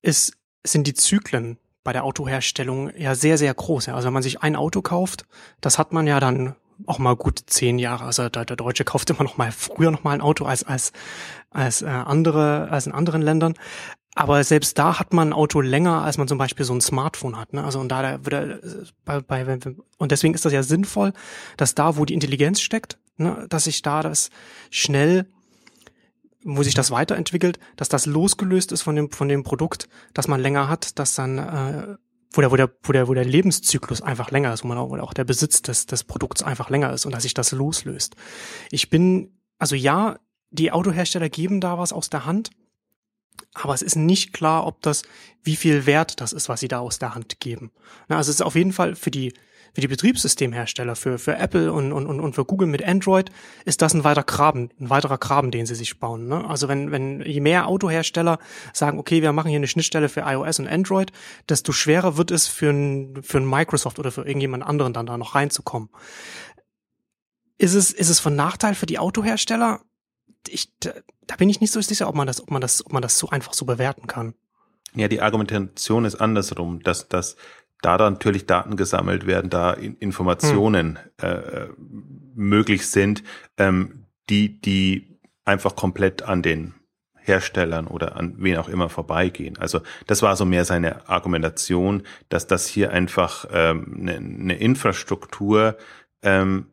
ist 0.02 0.34
sind 0.66 0.88
die 0.88 0.94
Zyklen 0.94 1.58
bei 1.84 1.92
der 1.92 2.06
Autoherstellung 2.06 2.92
ja 2.96 3.16
sehr, 3.16 3.38
sehr 3.38 3.54
groß. 3.54 3.90
Also 3.90 4.06
wenn 4.08 4.14
man 4.14 4.24
sich 4.24 4.42
ein 4.42 4.56
Auto 4.56 4.82
kauft, 4.82 5.26
das 5.60 5.78
hat 5.78 5.92
man 5.92 6.08
ja 6.08 6.20
dann 6.20 6.56
auch 6.86 7.00
mal 7.00 7.16
gut 7.16 7.40
zehn 7.48 7.80
Jahre. 7.80 8.06
Also 8.06 8.30
der, 8.30 8.46
der 8.46 8.56
Deutsche 8.56 8.84
kauft 8.84 9.10
immer 9.10 9.24
noch 9.24 9.38
mal 9.38 9.52
früher 9.52 9.92
noch 9.92 10.04
mal 10.04 10.12
ein 10.12 10.22
Auto 10.22 10.46
als 10.46 10.64
als 10.64 10.92
als 11.50 11.82
äh, 11.82 11.88
andere 11.88 12.70
als 12.70 12.88
in 12.88 12.94
anderen 12.94 13.22
Ländern. 13.22 13.54
Aber 14.16 14.44
selbst 14.44 14.78
da 14.78 15.00
hat 15.00 15.12
man 15.12 15.30
ein 15.30 15.34
Auto 15.34 15.60
länger, 15.60 16.04
als 16.04 16.18
man 16.18 16.28
zum 16.28 16.38
Beispiel 16.38 16.66
so 16.66 16.74
ein 16.74 16.82
Smartphone 16.82 17.38
hat. 17.38 17.54
Ne? 17.54 17.64
Also 17.64 17.80
und 17.80 17.90
da, 17.90 18.02
da 18.04 18.26
würde 18.26 18.86
bei, 19.06 19.22
bei 19.22 19.60
und 19.98 20.12
deswegen 20.12 20.36
ist 20.36 20.46
das 20.46 20.54
ja 20.54 20.62
sinnvoll, 20.62 21.14
dass 21.58 21.74
da, 21.74 21.98
wo 21.98 22.06
die 22.06 22.14
Intelligenz 22.14 22.62
steckt, 22.62 23.00
ne, 23.18 23.48
dass 23.50 23.64
sich 23.64 23.82
da 23.82 24.04
das 24.04 24.30
schnell 24.70 25.26
wo 26.46 26.64
sich 26.64 26.74
das 26.74 26.92
weiterentwickelt, 26.92 27.60
dass 27.76 27.90
das 27.90 28.06
losgelöst 28.06 28.72
ist 28.72 28.82
von 28.82 28.96
dem, 28.96 29.12
von 29.12 29.30
dem 29.30 29.44
Produkt, 29.44 29.88
das 30.14 30.28
man 30.28 30.42
länger 30.42 30.68
hat, 30.68 31.00
dass 31.00 31.16
dann, 31.16 31.38
äh, 31.38 31.96
wo 32.34 32.42
der, 32.42 32.52
wo 32.52 32.56
der, 32.56 32.70
wo 32.84 32.92
der, 32.92 33.08
wo 33.08 33.14
der 33.14 33.26
Lebenszyklus 33.26 34.02
einfach 34.02 34.32
länger 34.32 34.54
ist, 34.54 34.64
wo 34.64 34.68
man 34.68 34.78
auch, 34.78 34.90
wo 34.90 34.98
auch 34.98 35.14
der 35.14 35.24
Besitz 35.24 35.62
des, 35.62 35.86
des 35.86 36.04
Produkts 36.04 36.44
einfach 36.44 36.70
länger 36.70 36.92
ist 36.92 37.06
und 37.06 37.14
dass 37.14 37.24
sich 37.24 37.34
das 37.34 37.52
loslöst. 37.52 38.16
Ich 38.72 38.90
bin, 38.90 39.32
also 39.60 39.76
ja, 39.76 40.18
die 40.50 40.72
Autohersteller 40.72 41.30
geben 41.30 41.62
da 41.62 41.78
was 41.78 41.94
aus 41.94 42.10
der 42.10 42.26
Hand, 42.26 42.50
aber 43.54 43.74
es 43.74 43.82
ist 43.82 43.96
nicht 43.96 44.34
klar, 44.34 44.66
ob 44.66 44.82
das, 44.82 45.04
wie 45.44 45.56
viel 45.56 45.86
Wert 45.86 46.22
das 46.22 46.34
ist, 46.34 46.50
was 46.50 46.60
sie 46.60 46.68
da 46.68 46.80
aus 46.80 47.00
der 47.00 47.16
Hand 47.16 47.40
geben. 47.40 47.72
Na, 48.08 48.18
also 48.18 48.30
es 48.30 48.38
ist 48.38 48.42
auf 48.42 48.56
jeden 48.56 48.74
Fall 48.74 48.96
für 48.96 49.12
die, 49.12 49.34
für 49.74 49.82
die 49.82 49.88
Betriebssystemhersteller, 49.88 50.96
für, 50.96 51.18
für 51.18 51.36
Apple 51.36 51.74
und, 51.74 51.92
und, 51.92 52.20
und 52.20 52.36
für 52.36 52.46
Google 52.46 52.68
mit 52.68 52.84
Android, 52.84 53.32
ist 53.66 53.82
das 53.82 53.94
ein 53.96 54.04
weiterer 54.04 54.24
Graben, 54.24 54.70
ein 54.80 54.90
weiterer 54.92 55.18
Graben, 55.18 55.50
den 55.50 55.66
sie 55.66 55.74
sich 55.74 56.00
bauen. 56.00 56.28
Ne? 56.28 56.48
Also 56.48 56.68
wenn, 56.68 56.92
wenn 56.92 57.22
je 57.22 57.40
mehr 57.40 57.68
Autohersteller 57.68 58.38
sagen, 58.72 59.00
okay, 59.00 59.24
wir 59.24 59.34
machen 59.34 59.50
hier 59.50 59.58
eine 59.58 59.68
Schnittstelle 59.68 60.10
für 60.10 60.22
iOS 60.22 60.60
und 60.60 60.68
Android, 60.68 61.12
desto 61.50 61.72
schwerer 61.72 62.18
wird 62.18 62.30
es 62.30 62.48
für 62.48 62.70
ein, 62.70 63.24
für 63.24 63.40
ein 63.40 63.50
Microsoft 63.50 63.98
oder 63.98 64.12
für 64.12 64.28
irgendjemand 64.28 64.64
anderen 64.64 64.94
dann 64.94 65.08
da 65.08 65.18
noch 65.18 65.34
reinzukommen. 65.34 65.90
Ist 67.58 67.74
es, 67.74 67.92
ist 67.92 68.10
es 68.10 68.20
von 68.20 68.36
Nachteil 68.36 68.76
für 68.76 68.86
die 68.86 69.00
Autohersteller? 69.00 69.82
Ich, 70.48 70.72
da 70.80 71.36
bin 71.38 71.50
ich 71.50 71.62
nicht 71.62 71.72
so 71.72 71.82
sicher, 71.82 72.08
ob 72.08 72.16
man 72.16 72.28
das, 72.28 72.42
ob 72.42 72.52
man 72.52 72.62
das, 72.62 72.86
ob 72.86 72.94
man 72.94 73.02
das 73.02 73.18
so 73.18 73.30
einfach 73.30 73.54
so 73.54 73.66
bewerten 73.66 74.06
kann. 74.06 74.36
Ja, 74.96 75.08
die 75.08 75.22
Argumentation 75.22 76.06
ist 76.06 76.16
andersrum, 76.16 76.84
dass, 76.84 77.08
dass 77.08 77.36
da 77.84 77.98
dann 77.98 78.14
natürlich 78.14 78.46
Daten 78.46 78.78
gesammelt 78.78 79.28
werden, 79.28 79.50
da 79.50 79.74
Informationen 79.74 80.98
hm. 81.22 81.30
äh, 81.30 81.68
möglich 82.34 82.88
sind, 82.88 83.24
ähm, 83.58 84.06
die, 84.30 84.60
die 84.62 85.20
einfach 85.46 85.76
komplett 85.76 86.24
an 86.24 86.42
den 86.42 86.74
Herstellern 87.20 87.88
oder 87.88 88.16
an 88.16 88.36
wen 88.38 88.58
auch 88.58 88.70
immer 88.70 88.90
vorbeigehen. 88.90 89.58
Also 89.58 89.82
das 90.08 90.22
war 90.22 90.36
so 90.36 90.46
mehr 90.46 90.66
seine 90.66 91.08
Argumentation, 91.10 92.04
dass 92.30 92.48
das 92.48 92.68
hier 92.68 92.92
einfach 92.92 93.46
ähm, 93.52 93.96
eine, 94.00 94.16
eine 94.16 94.58
Infrastruktur 94.58 95.78
ähm, 96.22 96.68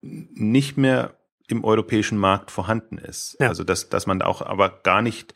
nicht 0.00 0.76
mehr 0.76 1.14
im 1.48 1.64
europäischen 1.64 2.18
Markt 2.18 2.50
vorhanden 2.50 2.98
ist. 2.98 3.36
Ja. 3.40 3.48
Also 3.48 3.64
dass, 3.64 3.88
dass 3.88 4.06
man 4.06 4.22
auch 4.22 4.42
aber 4.42 4.80
gar 4.82 5.02
nicht, 5.02 5.34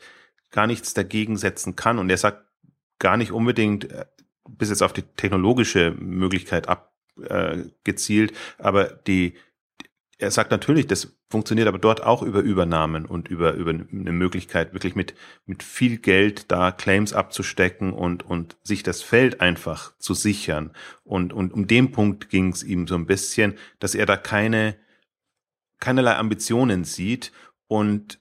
gar 0.51 0.67
nichts 0.67 0.93
dagegen 0.93 1.37
setzen 1.37 1.75
kann. 1.75 1.97
Und 1.97 2.09
er 2.09 2.17
sagt 2.17 2.45
gar 2.99 3.17
nicht 3.17 3.31
unbedingt, 3.31 3.91
äh, 3.91 4.05
bis 4.47 4.69
jetzt 4.69 4.83
auf 4.83 4.93
die 4.93 5.03
technologische 5.03 5.91
Möglichkeit 5.91 6.67
ab, 6.67 6.93
äh, 7.21 7.63
aber 8.57 8.85
die, 8.85 9.35
er 10.17 10.31
sagt 10.31 10.51
natürlich, 10.51 10.87
das 10.87 11.15
funktioniert 11.29 11.67
aber 11.67 11.79
dort 11.79 12.03
auch 12.03 12.21
über 12.21 12.41
Übernahmen 12.41 13.05
und 13.05 13.27
über, 13.27 13.53
über 13.53 13.71
eine 13.71 14.11
Möglichkeit, 14.11 14.73
wirklich 14.73 14.95
mit, 14.95 15.15
mit 15.45 15.63
viel 15.63 15.97
Geld 15.97 16.51
da 16.51 16.71
Claims 16.71 17.13
abzustecken 17.13 17.91
und, 17.91 18.23
und 18.23 18.55
sich 18.63 18.83
das 18.83 19.01
Feld 19.01 19.41
einfach 19.41 19.97
zu 19.97 20.13
sichern. 20.13 20.71
Und, 21.03 21.33
und 21.33 21.51
um 21.53 21.67
den 21.67 21.91
Punkt 21.91 22.29
ging 22.29 22.49
es 22.49 22.63
ihm 22.63 22.87
so 22.87 22.95
ein 22.95 23.07
bisschen, 23.07 23.55
dass 23.79 23.95
er 23.95 24.05
da 24.05 24.15
keine, 24.15 24.75
keinerlei 25.79 26.15
Ambitionen 26.15 26.83
sieht 26.83 27.31
und 27.67 28.19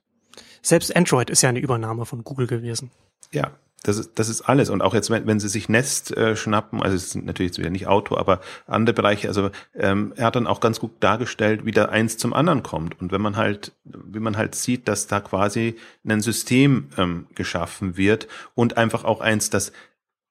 selbst 0.62 0.94
Android 0.94 1.28
ist 1.28 1.42
ja 1.42 1.48
eine 1.48 1.58
Übernahme 1.58 2.06
von 2.06 2.24
Google 2.24 2.46
gewesen. 2.46 2.90
Ja, 3.32 3.50
das 3.82 3.98
ist, 3.98 4.18
das 4.18 4.28
ist 4.28 4.42
alles. 4.42 4.70
Und 4.70 4.80
auch 4.80 4.94
jetzt, 4.94 5.10
wenn, 5.10 5.26
wenn 5.26 5.40
sie 5.40 5.48
sich 5.48 5.68
Nest 5.68 6.16
äh, 6.16 6.36
schnappen, 6.36 6.82
also 6.82 6.96
es 6.96 7.06
ist 7.06 7.16
natürlich 7.16 7.50
jetzt 7.50 7.58
wieder 7.58 7.70
nicht 7.70 7.86
Auto, 7.86 8.16
aber 8.16 8.40
andere 8.66 8.94
Bereiche, 8.94 9.28
also 9.28 9.50
ähm, 9.74 10.12
er 10.16 10.26
hat 10.26 10.36
dann 10.36 10.46
auch 10.46 10.60
ganz 10.60 10.78
gut 10.78 10.92
dargestellt, 11.00 11.64
wie 11.64 11.72
da 11.72 11.86
eins 11.86 12.16
zum 12.16 12.32
anderen 12.32 12.62
kommt. 12.62 13.00
Und 13.00 13.12
wenn 13.12 13.20
man 13.20 13.36
halt, 13.36 13.72
wie 13.84 14.20
man 14.20 14.36
halt 14.36 14.54
sieht, 14.54 14.88
dass 14.88 15.06
da 15.06 15.20
quasi 15.20 15.76
ein 16.06 16.20
System 16.20 16.90
ähm, 16.96 17.26
geschaffen 17.34 17.96
wird 17.96 18.28
und 18.54 18.76
einfach 18.76 19.04
auch 19.04 19.20
eins, 19.20 19.50
das 19.50 19.72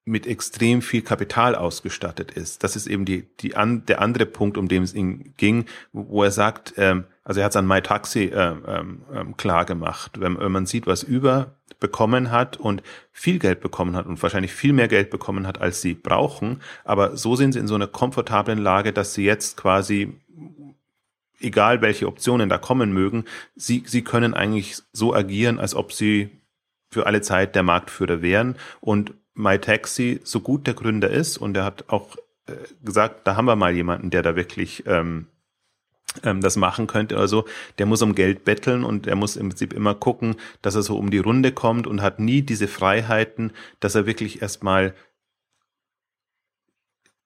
mit 0.04 0.26
extrem 0.26 0.82
viel 0.82 1.02
Kapital 1.02 1.54
ausgestattet 1.54 2.32
ist. 2.32 2.64
Das 2.64 2.74
ist 2.74 2.88
eben 2.88 3.04
die, 3.04 3.24
die 3.38 3.54
an, 3.54 3.86
der 3.86 4.00
andere 4.00 4.26
Punkt, 4.26 4.58
um 4.58 4.66
den 4.66 4.82
es 4.82 4.94
ihm 4.94 5.34
ging, 5.36 5.66
wo 5.92 6.24
er 6.24 6.32
sagt, 6.32 6.74
ähm, 6.76 7.04
also 7.22 7.40
er 7.40 7.44
hat 7.44 7.52
es 7.52 7.56
an 7.56 7.68
MyTaxi 7.68 8.24
äh, 8.24 8.54
ähm, 8.66 9.02
ähm, 9.14 9.36
klar 9.36 9.64
gemacht. 9.64 10.18
Wenn, 10.18 10.38
wenn 10.38 10.50
man 10.50 10.66
sieht, 10.66 10.88
was 10.88 11.04
über 11.04 11.54
bekommen 11.82 12.30
hat 12.30 12.56
und 12.56 12.82
viel 13.12 13.38
Geld 13.38 13.60
bekommen 13.60 13.94
hat 13.94 14.06
und 14.06 14.22
wahrscheinlich 14.22 14.54
viel 14.54 14.72
mehr 14.72 14.88
Geld 14.88 15.10
bekommen 15.10 15.46
hat, 15.46 15.60
als 15.60 15.82
sie 15.82 15.92
brauchen, 15.92 16.62
aber 16.84 17.18
so 17.18 17.36
sind 17.36 17.52
sie 17.52 17.58
in 17.58 17.66
so 17.66 17.74
einer 17.74 17.86
komfortablen 17.86 18.58
Lage, 18.58 18.94
dass 18.94 19.12
sie 19.12 19.24
jetzt 19.24 19.58
quasi 19.58 20.14
egal 21.42 21.82
welche 21.82 22.06
Optionen 22.06 22.48
da 22.48 22.58
kommen 22.58 22.92
mögen, 22.92 23.24
sie, 23.56 23.82
sie 23.86 24.02
können 24.02 24.34
eigentlich 24.34 24.76
so 24.92 25.14
agieren, 25.14 25.58
als 25.58 25.74
ob 25.74 25.92
sie 25.92 26.30
für 26.88 27.06
alle 27.06 27.20
Zeit 27.20 27.54
der 27.54 27.62
Marktführer 27.62 28.22
wären. 28.22 28.56
Und 28.80 29.14
MyTaxi 29.34 30.20
so 30.24 30.40
gut 30.40 30.66
der 30.66 30.74
Gründer 30.74 31.10
ist 31.10 31.38
und 31.38 31.56
er 31.56 31.64
hat 31.64 31.88
auch 31.88 32.16
äh, 32.46 32.52
gesagt, 32.84 33.26
da 33.26 33.36
haben 33.36 33.46
wir 33.46 33.56
mal 33.56 33.74
jemanden, 33.74 34.10
der 34.10 34.22
da 34.22 34.36
wirklich 34.36 34.84
ähm, 34.86 35.26
das 36.22 36.56
machen 36.56 36.86
könnte 36.86 37.16
oder 37.16 37.28
so, 37.28 37.44
der 37.78 37.86
muss 37.86 38.02
um 38.02 38.14
Geld 38.14 38.44
betteln 38.44 38.84
und 38.84 39.06
er 39.06 39.16
muss 39.16 39.36
im 39.36 39.48
Prinzip 39.48 39.72
immer 39.72 39.94
gucken, 39.94 40.36
dass 40.60 40.74
er 40.74 40.82
so 40.82 40.96
um 40.96 41.10
die 41.10 41.18
Runde 41.18 41.52
kommt 41.52 41.86
und 41.86 42.02
hat 42.02 42.20
nie 42.20 42.42
diese 42.42 42.68
Freiheiten, 42.68 43.52
dass 43.80 43.94
er 43.94 44.06
wirklich 44.06 44.42
erstmal 44.42 44.94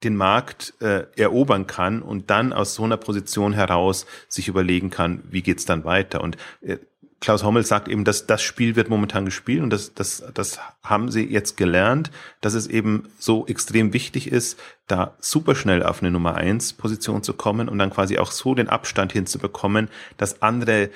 den 0.05 0.17
Markt 0.17 0.75
äh, 0.81 1.07
erobern 1.17 1.67
kann 1.67 2.03
und 2.03 2.31
dann 2.31 2.53
aus 2.53 2.75
so 2.75 2.85
einer 2.85 2.99
Position 2.99 3.55
heraus 3.55 4.07
sich 4.29 4.47
überlegen 4.47 4.91
kann, 4.91 5.23
wie 5.31 5.43
geht's 5.43 5.65
dann 5.65 5.85
weiter. 5.85 6.21
Und 6.21 6.37
äh, 6.61 6.77
Klaus 7.21 7.45
Hommel 7.45 7.65
sagt 7.65 7.89
eben, 7.89 8.05
dass 8.05 8.27
das 8.27 8.43
Spiel 8.43 8.77
wird 8.77 8.91
momentan 8.91 9.25
gespielt 9.25 9.63
und 9.63 9.71
das, 9.71 9.95
das, 9.95 10.23
das 10.35 10.59
haben 10.83 11.11
sie 11.11 11.25
jetzt 11.25 11.57
gelernt, 11.57 12.11
dass 12.41 12.55
es 12.55 12.67
eben 12.67 13.09
so 13.19 13.47
extrem 13.47 13.93
wichtig 13.93 14.31
ist, 14.31 14.59
da 14.87 15.17
super 15.19 15.55
schnell 15.55 15.83
auf 15.83 16.03
eine 16.03 16.11
Nummer 16.11 16.35
eins 16.35 16.75
Position 16.75 17.23
zu 17.23 17.33
kommen 17.33 17.69
und 17.69 17.79
dann 17.79 17.91
quasi 17.91 18.19
auch 18.19 18.31
so 18.31 18.55
den 18.55 18.69
Abstand 18.69 19.13
hinzubekommen, 19.13 19.89
dass 20.19 20.43
andere 20.43 20.91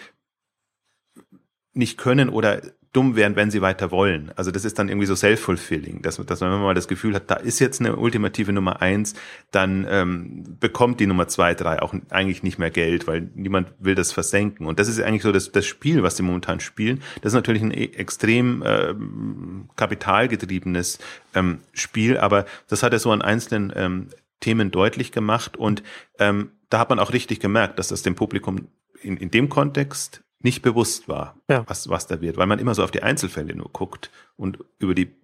nicht 1.73 1.97
können 1.97 2.29
oder 2.29 2.61
dumm 2.93 3.15
wären, 3.15 3.37
wenn 3.37 3.51
sie 3.51 3.63
weiter 3.63 3.93
wollen. 3.93 4.33
Also 4.35 4.51
das 4.51 4.65
ist 4.65 4.79
dann 4.79 4.89
irgendwie 4.89 5.07
so 5.07 5.15
self-fulfilling, 5.15 6.03
dass, 6.03 6.17
dass 6.17 6.41
man 6.41 6.61
mal 6.61 6.75
das 6.75 6.89
Gefühl 6.89 7.15
hat, 7.15 7.31
da 7.31 7.37
ist 7.37 7.61
jetzt 7.61 7.81
eine 7.81 7.97
ultimative 7.97 8.53
Nummer 8.53 8.83
eins, 8.83 9.15
dann 9.53 9.87
ähm, 9.89 10.57
bekommt 10.59 10.99
die 10.99 11.07
Nummer 11.07 11.29
zwei, 11.29 11.55
drei 11.55 11.83
auch 11.83 11.95
eigentlich 12.11 12.43
nicht 12.43 12.59
mehr 12.59 12.71
Geld, 12.71 13.07
weil 13.07 13.31
niemand 13.35 13.73
will 13.79 13.95
das 13.95 14.13
versenken. 14.13 14.67
Und 14.67 14.81
das 14.81 14.89
ist 14.89 15.01
eigentlich 15.01 15.23
so 15.23 15.31
das, 15.31 15.53
das 15.53 15.67
Spiel, 15.67 16.03
was 16.03 16.17
sie 16.17 16.25
momentan 16.25 16.59
spielen. 16.59 17.01
Das 17.23 17.33
ist 17.33 17.37
natürlich 17.37 17.63
ein 17.63 17.73
e, 17.73 17.85
extrem 17.95 18.65
ähm, 18.67 19.69
kapitalgetriebenes 19.77 20.99
ähm, 21.35 21.59
Spiel, 21.73 22.19
aber 22.19 22.45
das 22.69 22.83
hat 22.83 22.93
er 22.93 22.99
so 22.99 23.13
an 23.13 23.23
einzelnen 23.23 23.73
ähm, 23.77 24.09
Themen 24.41 24.71
deutlich 24.73 25.13
gemacht 25.13 25.57
und 25.57 25.83
ähm, 26.19 26.51
da 26.71 26.79
hat 26.79 26.89
man 26.89 26.99
auch 26.99 27.13
richtig 27.13 27.41
gemerkt, 27.41 27.79
dass 27.79 27.89
das 27.89 28.03
dem 28.03 28.15
Publikum 28.15 28.69
in, 29.03 29.17
in 29.17 29.31
dem 29.31 29.49
Kontext 29.49 30.23
nicht 30.43 30.63
bewusst 30.63 31.09
war, 31.09 31.37
ja. 31.49 31.65
was, 31.67 31.89
was 31.89 32.07
da 32.07 32.21
wird, 32.21 32.37
weil 32.37 32.47
man 32.47 32.59
immer 32.59 32.75
so 32.75 32.83
auf 32.83 32.91
die 32.91 33.03
Einzelfälle 33.03 33.55
nur 33.55 33.71
guckt 33.71 34.11
und 34.37 34.59
über 34.79 34.95
die 34.95 35.15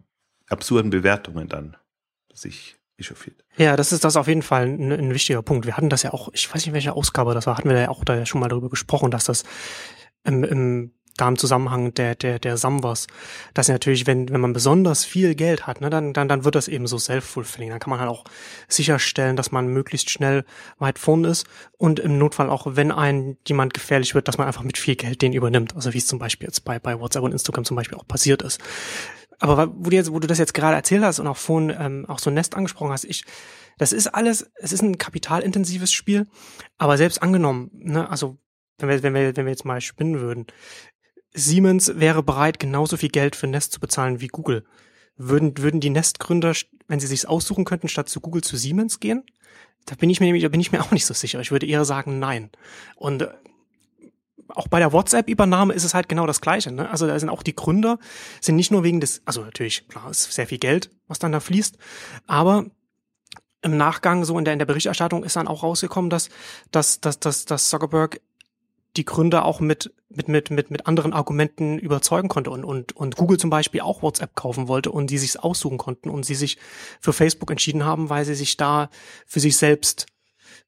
absurden 0.48 0.90
Bewertungen 0.90 1.48
dann 1.48 1.76
sich 2.32 2.76
echauffiert. 2.98 3.44
Ja, 3.56 3.76
das 3.76 3.92
ist 3.92 4.04
das 4.04 4.16
auf 4.16 4.28
jeden 4.28 4.42
Fall 4.42 4.64
ein, 4.64 4.92
ein, 4.92 5.14
wichtiger 5.14 5.42
Punkt. 5.42 5.66
Wir 5.66 5.76
hatten 5.76 5.88
das 5.88 6.02
ja 6.02 6.12
auch, 6.12 6.30
ich 6.32 6.52
weiß 6.52 6.64
nicht, 6.64 6.74
welche 6.74 6.92
Ausgabe 6.92 7.34
das 7.34 7.46
war, 7.46 7.56
hatten 7.56 7.68
wir 7.68 7.78
ja 7.78 7.88
auch 7.88 8.04
da 8.04 8.24
schon 8.26 8.40
mal 8.40 8.48
darüber 8.48 8.70
gesprochen, 8.70 9.10
dass 9.10 9.24
das 9.24 9.44
im, 10.24 10.44
im 10.44 10.92
da 11.16 11.28
im 11.28 11.38
Zusammenhang 11.38 11.94
der, 11.94 12.14
der, 12.14 12.38
der 12.38 12.56
Samwas, 12.56 13.06
dass 13.54 13.68
natürlich, 13.68 14.06
wenn, 14.06 14.28
wenn 14.28 14.40
man 14.40 14.52
besonders 14.52 15.04
viel 15.04 15.34
Geld 15.34 15.66
hat, 15.66 15.80
ne, 15.80 15.90
dann, 15.90 16.12
dann, 16.12 16.28
dann 16.28 16.44
wird 16.44 16.54
das 16.54 16.68
eben 16.68 16.86
so 16.86 16.98
self-fulfilling. 16.98 17.70
Dann 17.70 17.78
kann 17.78 17.90
man 17.90 18.00
halt 18.00 18.10
auch 18.10 18.24
sicherstellen, 18.68 19.36
dass 19.36 19.52
man 19.52 19.68
möglichst 19.68 20.10
schnell 20.10 20.44
weit 20.78 20.98
vorne 20.98 21.28
ist 21.28 21.46
und 21.78 21.98
im 22.00 22.18
Notfall 22.18 22.50
auch, 22.50 22.66
wenn 22.70 22.92
ein 22.92 23.36
jemand 23.46 23.74
gefährlich 23.74 24.14
wird, 24.14 24.28
dass 24.28 24.38
man 24.38 24.46
einfach 24.46 24.62
mit 24.62 24.78
viel 24.78 24.96
Geld 24.96 25.22
den 25.22 25.32
übernimmt. 25.32 25.74
Also 25.74 25.92
wie 25.92 25.98
es 25.98 26.06
zum 26.06 26.18
Beispiel 26.18 26.46
jetzt 26.46 26.64
bei, 26.64 26.78
bei 26.78 26.98
WhatsApp 26.98 27.22
und 27.22 27.32
Instagram 27.32 27.64
zum 27.64 27.76
Beispiel 27.76 27.98
auch 27.98 28.06
passiert 28.06 28.42
ist. 28.42 28.60
Aber 29.38 29.72
wo 29.76 29.90
du, 29.90 29.96
jetzt, 29.96 30.12
wo 30.12 30.18
du 30.18 30.26
das 30.26 30.38
jetzt 30.38 30.54
gerade 30.54 30.76
erzählt 30.76 31.02
hast 31.02 31.18
und 31.18 31.26
auch 31.26 31.36
vorhin 31.36 31.74
ähm, 31.78 32.06
auch 32.08 32.18
so 32.18 32.30
Nest 32.30 32.54
angesprochen 32.54 32.92
hast, 32.92 33.04
ich, 33.04 33.24
das 33.78 33.92
ist 33.92 34.08
alles, 34.08 34.50
es 34.56 34.72
ist 34.72 34.82
ein 34.82 34.98
kapitalintensives 34.98 35.92
Spiel, 35.92 36.26
aber 36.78 36.96
selbst 36.96 37.22
angenommen, 37.22 37.70
ne, 37.74 38.08
also 38.08 38.38
wenn 38.78 38.88
wir, 38.88 39.02
wenn 39.02 39.14
wir, 39.14 39.36
wenn 39.36 39.46
wir 39.46 39.52
jetzt 39.52 39.64
mal 39.64 39.80
spinnen 39.80 40.20
würden, 40.20 40.46
Siemens 41.36 41.92
wäre 41.96 42.22
bereit, 42.22 42.58
genauso 42.58 42.96
viel 42.96 43.10
Geld 43.10 43.36
für 43.36 43.46
Nest 43.46 43.72
zu 43.72 43.80
bezahlen 43.80 44.20
wie 44.20 44.28
Google. 44.28 44.64
Würden, 45.16 45.56
würden 45.58 45.80
die 45.80 45.90
Nest-Gründer, 45.90 46.54
wenn 46.88 47.00
sie 47.00 47.06
sich's 47.06 47.24
aussuchen 47.24 47.64
könnten, 47.64 47.88
statt 47.88 48.08
zu 48.08 48.20
Google 48.20 48.42
zu 48.42 48.56
Siemens 48.56 49.00
gehen? 49.00 49.22
Da 49.84 49.94
bin 49.94 50.10
ich 50.10 50.20
mir 50.20 50.38
da 50.40 50.48
bin 50.48 50.60
ich 50.60 50.72
mir 50.72 50.80
auch 50.82 50.90
nicht 50.90 51.06
so 51.06 51.14
sicher. 51.14 51.40
Ich 51.40 51.50
würde 51.50 51.66
eher 51.66 51.84
sagen, 51.84 52.18
nein. 52.18 52.50
Und 52.96 53.22
äh, 53.22 53.28
auch 54.48 54.68
bei 54.68 54.78
der 54.78 54.92
WhatsApp-Übernahme 54.92 55.74
ist 55.74 55.84
es 55.84 55.94
halt 55.94 56.08
genau 56.08 56.26
das 56.26 56.40
Gleiche. 56.40 56.72
Ne? 56.72 56.88
Also 56.88 57.06
da 57.06 57.18
sind 57.18 57.28
auch 57.28 57.42
die 57.42 57.54
Gründer, 57.54 57.98
sind 58.40 58.56
nicht 58.56 58.70
nur 58.70 58.82
wegen 58.82 59.00
des, 59.00 59.22
also 59.24 59.42
natürlich, 59.42 59.88
klar, 59.88 60.10
ist 60.10 60.32
sehr 60.32 60.46
viel 60.46 60.58
Geld, 60.58 60.90
was 61.08 61.18
dann 61.18 61.32
da 61.32 61.40
fließt, 61.40 61.76
aber 62.26 62.66
im 63.62 63.76
Nachgang, 63.76 64.24
so 64.24 64.38
in 64.38 64.44
der, 64.44 64.52
in 64.52 64.58
der 64.58 64.66
Berichterstattung 64.66 65.24
ist 65.24 65.36
dann 65.36 65.48
auch 65.48 65.62
rausgekommen, 65.62 66.08
dass, 66.08 66.28
dass, 66.70 67.00
dass, 67.00 67.18
dass, 67.18 67.44
dass 67.44 67.68
Zuckerberg 67.68 68.20
die 68.96 69.04
Gründer 69.04 69.44
auch 69.44 69.60
mit, 69.60 69.92
mit, 70.08 70.28
mit, 70.28 70.50
mit, 70.50 70.70
mit 70.70 70.86
anderen 70.86 71.12
Argumenten 71.12 71.78
überzeugen 71.78 72.28
konnte 72.28 72.50
und, 72.50 72.64
und, 72.64 72.94
und 72.94 73.16
Google 73.16 73.38
zum 73.38 73.50
Beispiel 73.50 73.80
auch 73.80 74.02
WhatsApp 74.02 74.34
kaufen 74.34 74.68
wollte 74.68 74.90
und 74.90 75.10
die 75.10 75.18
sich 75.18 75.42
aussuchen 75.42 75.78
konnten 75.78 76.10
und 76.10 76.24
sie 76.24 76.34
sich 76.34 76.58
für 77.00 77.12
Facebook 77.12 77.50
entschieden 77.50 77.84
haben, 77.84 78.10
weil 78.10 78.24
sie 78.24 78.34
sich 78.34 78.56
da 78.56 78.88
für 79.26 79.40
sich 79.40 79.56
selbst 79.56 80.06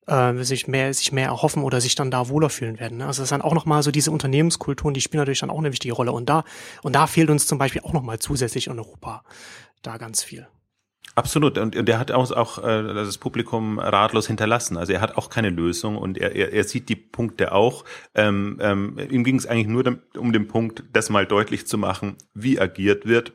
äh, 0.07 0.43
sich 0.43 0.69
mehr 0.69 0.93
sich 0.95 1.13
mehr 1.13 1.27
erhoffen 1.27 1.63
oder 1.63 1.81
sich 1.81 1.95
dann 1.95 2.11
da 2.11 2.29
wohler 2.29 2.51
fühlen 2.51 2.79
werden. 2.81 2.99
Ne? 2.99 3.07
Also 3.07 3.23
das 3.23 3.31
dann 3.31 3.43
auch 3.43 3.55
nochmal 3.55 3.83
so 3.83 3.91
diese 3.91 4.11
Unternehmenskulturen, 4.11 4.95
die 4.95 5.01
spielen 5.01 5.21
natürlich 5.21 5.41
dann 5.41 5.51
auch 5.51 5.59
eine 5.59 5.73
wichtige 5.73 5.95
Rolle 5.95 6.13
und 6.13 6.29
da 6.29 6.45
und 6.83 6.95
da 6.95 7.07
fehlt 7.07 7.31
uns 7.31 7.47
zum 7.47 7.59
Beispiel 7.59 7.83
auch 7.83 7.93
nochmal 7.93 8.19
zusätzlich 8.19 8.67
in 8.67 8.79
Europa 8.79 9.23
da 9.83 9.97
ganz 9.97 10.23
viel. 10.23 10.49
Absolut. 11.19 11.59
Und, 11.59 11.75
und 11.75 11.89
er 11.89 11.99
hat 11.99 12.13
auch, 12.13 12.31
auch 12.31 12.59
äh, 12.59 12.95
das 12.95 13.19
Publikum 13.19 13.81
ratlos 13.81 14.29
hinterlassen. 14.29 14.77
Also 14.77 14.93
er 14.93 15.01
hat 15.01 15.17
auch 15.17 15.31
keine 15.31 15.51
Lösung 15.51 15.97
und 15.97 16.17
er, 16.17 16.37
er, 16.37 16.53
er 16.53 16.63
sieht 16.63 16.89
die 16.89 16.95
Punkte 16.95 17.51
auch. 17.51 17.85
Ähm, 18.15 18.59
ähm, 18.61 18.97
ihm 19.11 19.25
ging 19.25 19.35
es 19.35 19.45
eigentlich 19.45 19.67
nur 19.67 19.99
um 20.17 20.33
den 20.33 20.47
Punkt, 20.47 20.85
das 20.93 21.11
mal 21.11 21.27
deutlich 21.27 21.67
zu 21.67 21.77
machen, 21.77 22.19
wie 22.35 22.61
agiert 22.61 23.05
wird 23.05 23.33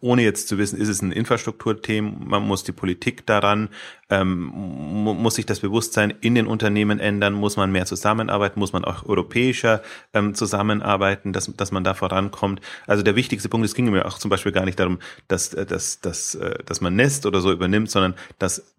ohne 0.00 0.22
jetzt 0.22 0.48
zu 0.48 0.58
wissen, 0.58 0.80
ist 0.80 0.88
es 0.88 1.02
ein 1.02 1.12
Infrastrukturthema, 1.12 2.12
man 2.24 2.42
muss 2.42 2.64
die 2.64 2.72
Politik 2.72 3.26
daran, 3.26 3.68
ähm, 4.10 4.50
muss 4.52 5.36
sich 5.36 5.46
das 5.46 5.60
Bewusstsein 5.60 6.14
in 6.20 6.34
den 6.34 6.46
Unternehmen 6.46 6.98
ändern, 6.98 7.34
muss 7.34 7.56
man 7.56 7.72
mehr 7.72 7.86
zusammenarbeiten, 7.86 8.60
muss 8.60 8.72
man 8.72 8.84
auch 8.84 9.06
europäischer 9.06 9.82
ähm, 10.12 10.34
zusammenarbeiten, 10.34 11.32
dass, 11.32 11.52
dass 11.56 11.72
man 11.72 11.84
da 11.84 11.94
vorankommt. 11.94 12.60
Also 12.86 13.02
der 13.02 13.16
wichtigste 13.16 13.48
Punkt, 13.48 13.64
es 13.64 13.74
ging 13.74 13.90
mir 13.90 14.06
auch 14.06 14.18
zum 14.18 14.30
Beispiel 14.30 14.52
gar 14.52 14.64
nicht 14.64 14.78
darum, 14.78 14.98
dass, 15.28 15.54
äh, 15.54 15.66
dass, 15.66 16.00
dass, 16.00 16.34
äh, 16.34 16.58
dass 16.64 16.80
man 16.80 16.96
Nest 16.96 17.26
oder 17.26 17.40
so 17.40 17.52
übernimmt, 17.52 17.90
sondern 17.90 18.14
dass 18.38 18.74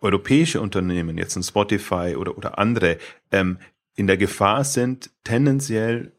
europäische 0.00 0.60
Unternehmen, 0.60 1.18
jetzt 1.18 1.36
ein 1.36 1.42
Spotify 1.42 2.14
oder, 2.16 2.36
oder 2.36 2.58
andere, 2.58 2.98
ähm, 3.32 3.58
in 3.96 4.06
der 4.06 4.16
Gefahr 4.16 4.64
sind, 4.64 5.10
tendenziell 5.22 6.12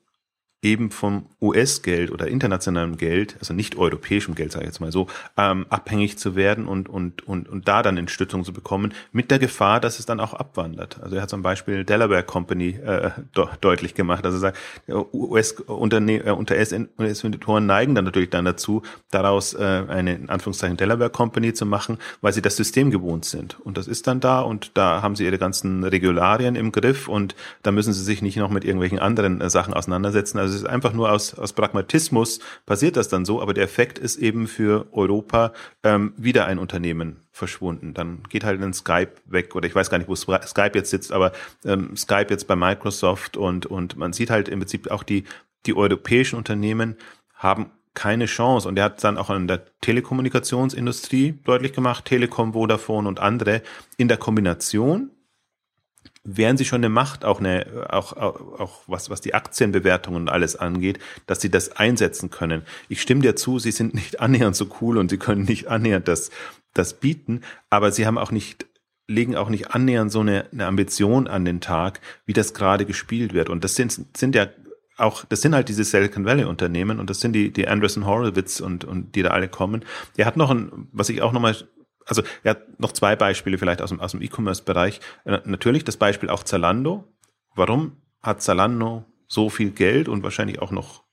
eben 0.65 0.89
vom 0.89 1.27
US-Geld 1.39 2.11
oder 2.11 2.27
internationalem 2.27 2.97
Geld, 2.97 3.35
also 3.39 3.53
nicht 3.53 3.77
europäischem 3.77 4.33
Geld, 4.33 4.51
sage 4.51 4.65
ich 4.65 4.69
jetzt 4.69 4.79
mal 4.79 4.91
so, 4.91 5.05
ähm, 5.37 5.67
abhängig 5.69 6.17
zu 6.17 6.35
werden 6.35 6.67
und, 6.67 6.89
und, 6.89 7.27
und, 7.27 7.47
und 7.47 7.67
da 7.67 7.83
dann 7.83 7.97
Entstützung 7.97 8.43
zu 8.43 8.51
bekommen, 8.51 8.91
mit 9.11 9.29
der 9.29 9.37
Gefahr, 9.37 9.79
dass 9.79 9.99
es 9.99 10.07
dann 10.07 10.19
auch 10.19 10.33
abwandert. 10.33 10.99
Also 11.03 11.17
er 11.17 11.21
hat 11.21 11.29
zum 11.29 11.43
Beispiel 11.43 11.85
Delaware 11.85 12.23
Company 12.23 12.79
äh, 12.83 13.11
de 13.35 13.45
deutlich 13.61 13.93
gemacht. 13.93 14.25
Also 14.25 14.37
er 14.37 14.41
sagt, 14.41 14.57
US-Investoren 14.89 17.63
äh, 17.63 17.67
neigen 17.67 17.93
dann 17.93 18.05
natürlich 18.05 18.31
dann 18.31 18.45
dazu, 18.45 18.81
daraus 19.11 19.53
äh, 19.53 19.83
eine 19.87 20.15
in 20.15 20.29
Anführungszeichen 20.29 20.77
Delaware 20.77 21.11
Company 21.11 21.53
zu 21.53 21.67
machen, 21.67 21.99
weil 22.21 22.33
sie 22.33 22.41
das 22.41 22.55
System 22.55 22.89
gewohnt 22.89 23.25
sind. 23.25 23.59
Und 23.59 23.77
das 23.77 23.87
ist 23.87 24.07
dann 24.07 24.19
da 24.19 24.41
und 24.41 24.71
da 24.73 25.03
haben 25.03 25.15
sie 25.15 25.25
ihre 25.25 25.37
ganzen 25.37 25.83
Regularien 25.83 26.55
im 26.55 26.71
Griff 26.71 27.07
und 27.07 27.35
da 27.61 27.71
müssen 27.71 27.93
sie 27.93 28.03
sich 28.03 28.23
nicht 28.23 28.37
noch 28.37 28.49
mit 28.49 28.65
irgendwelchen 28.65 28.97
anderen 28.97 29.41
äh, 29.41 29.51
Sachen 29.51 29.75
auseinandersetzen. 29.75 30.39
Also 30.39 30.54
es 30.55 30.63
ist 30.63 30.67
einfach 30.67 30.93
nur 30.93 31.11
aus, 31.11 31.33
aus 31.35 31.53
Pragmatismus 31.53 32.39
passiert 32.65 32.97
das 32.97 33.07
dann 33.09 33.25
so, 33.25 33.41
aber 33.41 33.53
der 33.53 33.63
Effekt 33.63 33.99
ist 33.99 34.17
eben 34.17 34.47
für 34.47 34.87
Europa 34.91 35.53
ähm, 35.83 36.13
wieder 36.17 36.45
ein 36.45 36.57
Unternehmen 36.57 37.21
verschwunden. 37.31 37.93
Dann 37.93 38.23
geht 38.29 38.43
halt 38.43 38.61
ein 38.61 38.73
Skype 38.73 39.11
weg 39.25 39.55
oder 39.55 39.67
ich 39.67 39.75
weiß 39.75 39.89
gar 39.89 39.97
nicht, 39.97 40.07
wo 40.07 40.15
Skype 40.15 40.71
jetzt 40.73 40.89
sitzt, 40.89 41.11
aber 41.11 41.31
ähm, 41.65 41.95
Skype 41.95 42.27
jetzt 42.29 42.47
bei 42.47 42.55
Microsoft 42.55 43.37
und, 43.37 43.65
und 43.65 43.97
man 43.97 44.13
sieht 44.13 44.29
halt 44.29 44.49
im 44.49 44.59
Prinzip 44.59 44.89
auch 44.89 45.03
die, 45.03 45.25
die 45.65 45.75
europäischen 45.75 46.37
Unternehmen 46.37 46.95
haben 47.33 47.71
keine 47.95 48.25
Chance. 48.25 48.67
Und 48.67 48.77
er 48.77 48.85
hat 48.85 49.03
dann 49.03 49.17
auch 49.17 49.29
an 49.29 49.47
der 49.47 49.65
Telekommunikationsindustrie 49.81 51.39
deutlich 51.43 51.73
gemacht, 51.73 52.05
Telekom, 52.05 52.53
Vodafone 52.53 53.07
und 53.07 53.19
andere 53.19 53.61
in 53.97 54.07
der 54.07 54.17
Kombination 54.17 55.11
wären 56.25 56.57
sie 56.57 56.65
schon 56.65 56.79
eine 56.79 56.89
Macht, 56.89 57.23
auch 57.23 57.39
eine, 57.39 57.87
auch, 57.89 58.13
auch, 58.13 58.59
auch 58.59 58.81
was, 58.87 59.09
was 59.09 59.21
die 59.21 59.33
Aktienbewertungen 59.33 60.23
und 60.23 60.29
alles 60.29 60.55
angeht, 60.55 60.99
dass 61.27 61.39
sie 61.39 61.49
das 61.49 61.71
einsetzen 61.71 62.31
können. 62.31 62.63
Ich 62.89 63.01
stimme 63.01 63.21
dir 63.21 63.35
zu, 63.35 63.59
sie 63.59 63.71
sind 63.71 63.93
nicht 63.93 64.19
annähernd 64.19 64.55
so 64.55 64.67
cool 64.81 64.97
und 64.97 65.09
sie 65.09 65.17
können 65.17 65.43
nicht 65.43 65.67
annähernd 65.67 66.07
das, 66.07 66.31
das 66.73 66.95
bieten, 66.95 67.41
aber 67.69 67.91
sie 67.91 68.05
haben 68.05 68.17
auch 68.17 68.31
nicht 68.31 68.65
legen 69.07 69.35
auch 69.35 69.49
nicht 69.49 69.69
annähernd 69.69 70.11
so 70.11 70.21
eine, 70.21 70.45
eine 70.51 70.65
Ambition 70.65 71.27
an 71.27 71.45
den 71.45 71.61
Tag, 71.61 72.01
wie 72.25 72.33
das 72.33 72.55
gerade 72.55 72.87
gespielt 72.87 73.35
wird. 73.35 73.51
Und 73.51 73.63
das 73.63 73.75
sind, 73.75 74.17
sind 74.17 74.33
ja 74.33 74.47
auch, 74.97 75.25
das 75.25 75.41
sind 75.41 75.53
halt 75.53 75.69
diese 75.69 75.83
Silicon 75.83 76.25
Valley 76.25 76.45
Unternehmen 76.45 76.99
und 76.99 77.09
das 77.09 77.19
sind 77.19 77.33
die, 77.33 77.51
die 77.51 77.67
Anderson 77.67 78.07
Horowitz 78.07 78.59
und, 78.59 78.83
und 78.83 79.15
die 79.15 79.21
da 79.21 79.29
alle 79.29 79.47
kommen. 79.47 79.85
Er 80.17 80.25
hat 80.25 80.37
noch 80.37 80.49
ein, 80.49 80.87
was 80.91 81.09
ich 81.09 81.21
auch 81.21 81.33
nochmal 81.33 81.55
also 82.05 82.23
er 82.43 82.51
hat 82.51 82.79
noch 82.79 82.91
zwei 82.91 83.15
Beispiele 83.15 83.57
vielleicht 83.57 83.81
aus 83.81 83.89
dem, 83.89 83.99
aus 83.99 84.11
dem 84.11 84.21
E-Commerce-Bereich. 84.21 84.99
Äh, 85.25 85.39
natürlich 85.45 85.83
das 85.83 85.97
Beispiel 85.97 86.29
auch 86.29 86.43
Zalando. 86.43 87.03
Warum 87.55 87.97
hat 88.21 88.41
Zalando 88.41 89.05
so 89.27 89.49
viel 89.49 89.71
Geld 89.71 90.07
und 90.07 90.23
wahrscheinlich 90.23 90.59
auch 90.61 90.71
noch, 90.71 91.03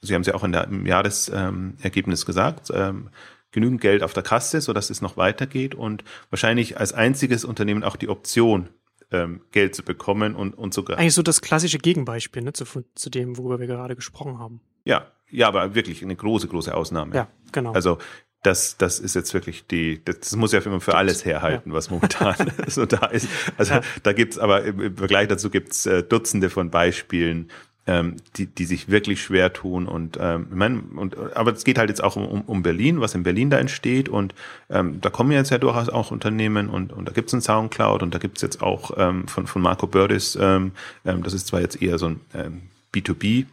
Sie 0.00 0.14
haben 0.14 0.22
es 0.22 0.26
ja 0.26 0.34
auch 0.34 0.44
in 0.44 0.52
der, 0.52 0.64
im 0.64 0.86
Jahresergebnis 0.86 2.26
gesagt, 2.26 2.70
ähm, 2.74 3.10
genügend 3.52 3.80
Geld 3.80 4.02
auf 4.02 4.12
der 4.12 4.22
Kasse, 4.22 4.60
so 4.60 4.72
dass 4.72 4.90
es 4.90 5.00
noch 5.00 5.16
weitergeht 5.16 5.74
und 5.74 6.02
wahrscheinlich 6.30 6.78
als 6.78 6.92
einziges 6.92 7.44
Unternehmen 7.44 7.84
auch 7.84 7.96
die 7.96 8.08
Option, 8.08 8.68
ähm, 9.12 9.42
Geld 9.52 9.74
zu 9.74 9.82
bekommen 9.82 10.34
und, 10.34 10.54
und 10.54 10.74
sogar. 10.74 10.98
Eigentlich 10.98 11.14
so 11.14 11.22
das 11.22 11.42
klassische 11.42 11.78
Gegenbeispiel 11.78 12.42
ne, 12.42 12.52
zu, 12.52 12.64
zu 12.94 13.10
dem, 13.10 13.36
worüber 13.36 13.60
wir 13.60 13.66
gerade 13.66 13.94
gesprochen 13.94 14.38
haben. 14.38 14.60
Ja, 14.84 15.06
ja, 15.30 15.48
aber 15.48 15.74
wirklich 15.74 16.02
eine 16.02 16.16
große, 16.16 16.48
große 16.48 16.74
Ausnahme. 16.74 17.14
Ja, 17.14 17.28
genau. 17.52 17.72
Also 17.72 17.98
das, 18.42 18.76
das 18.76 18.98
ist 18.98 19.14
jetzt 19.14 19.34
wirklich 19.34 19.66
die, 19.66 20.04
das 20.04 20.34
muss 20.34 20.52
ja 20.52 20.60
immer 20.60 20.80
für 20.80 20.96
alles 20.96 21.24
herhalten, 21.24 21.72
was 21.72 21.90
momentan 21.90 22.34
so 22.66 22.86
da 22.86 23.06
ist. 23.06 23.28
Also 23.56 23.76
da 24.02 24.12
gibt's 24.12 24.38
aber 24.38 24.64
im, 24.64 24.96
Vergleich 24.96 25.28
dazu 25.28 25.48
gibt's 25.48 25.86
äh, 25.86 26.02
Dutzende 26.02 26.50
von 26.50 26.70
Beispielen, 26.70 27.48
ähm, 27.86 28.16
die, 28.36 28.46
die 28.46 28.64
sich 28.64 28.88
wirklich 28.88 29.22
schwer 29.22 29.52
tun. 29.52 29.86
Und 29.86 30.18
ähm, 30.20 30.48
ich 30.50 30.56
meine, 30.56 30.82
und, 30.96 31.16
aber 31.36 31.52
es 31.52 31.64
geht 31.64 31.78
halt 31.78 31.88
jetzt 31.88 32.02
auch 32.02 32.16
um, 32.16 32.42
um 32.42 32.62
Berlin, 32.62 33.00
was 33.00 33.14
in 33.14 33.22
Berlin 33.22 33.50
da 33.50 33.58
entsteht. 33.58 34.08
Und 34.08 34.34
ähm, 34.70 35.00
da 35.00 35.10
kommen 35.10 35.30
jetzt 35.30 35.50
ja 35.50 35.58
durchaus 35.58 35.88
auch 35.88 36.10
Unternehmen 36.10 36.68
und, 36.68 36.92
und 36.92 37.06
da 37.06 37.12
gibt's 37.12 37.32
einen 37.32 37.42
Soundcloud 37.42 38.02
und 38.02 38.12
da 38.12 38.18
gibt's 38.18 38.42
jetzt 38.42 38.60
auch 38.60 38.92
ähm, 38.96 39.28
von, 39.28 39.46
von 39.46 39.62
Marco 39.62 39.86
Bördis, 39.86 40.36
ähm, 40.40 40.72
ähm, 41.04 41.22
das 41.22 41.32
ist 41.32 41.46
zwar 41.46 41.60
jetzt 41.60 41.80
eher 41.80 41.98
so 41.98 42.06
ein 42.06 42.20
ähm, 42.34 42.62
B2B 42.92 43.46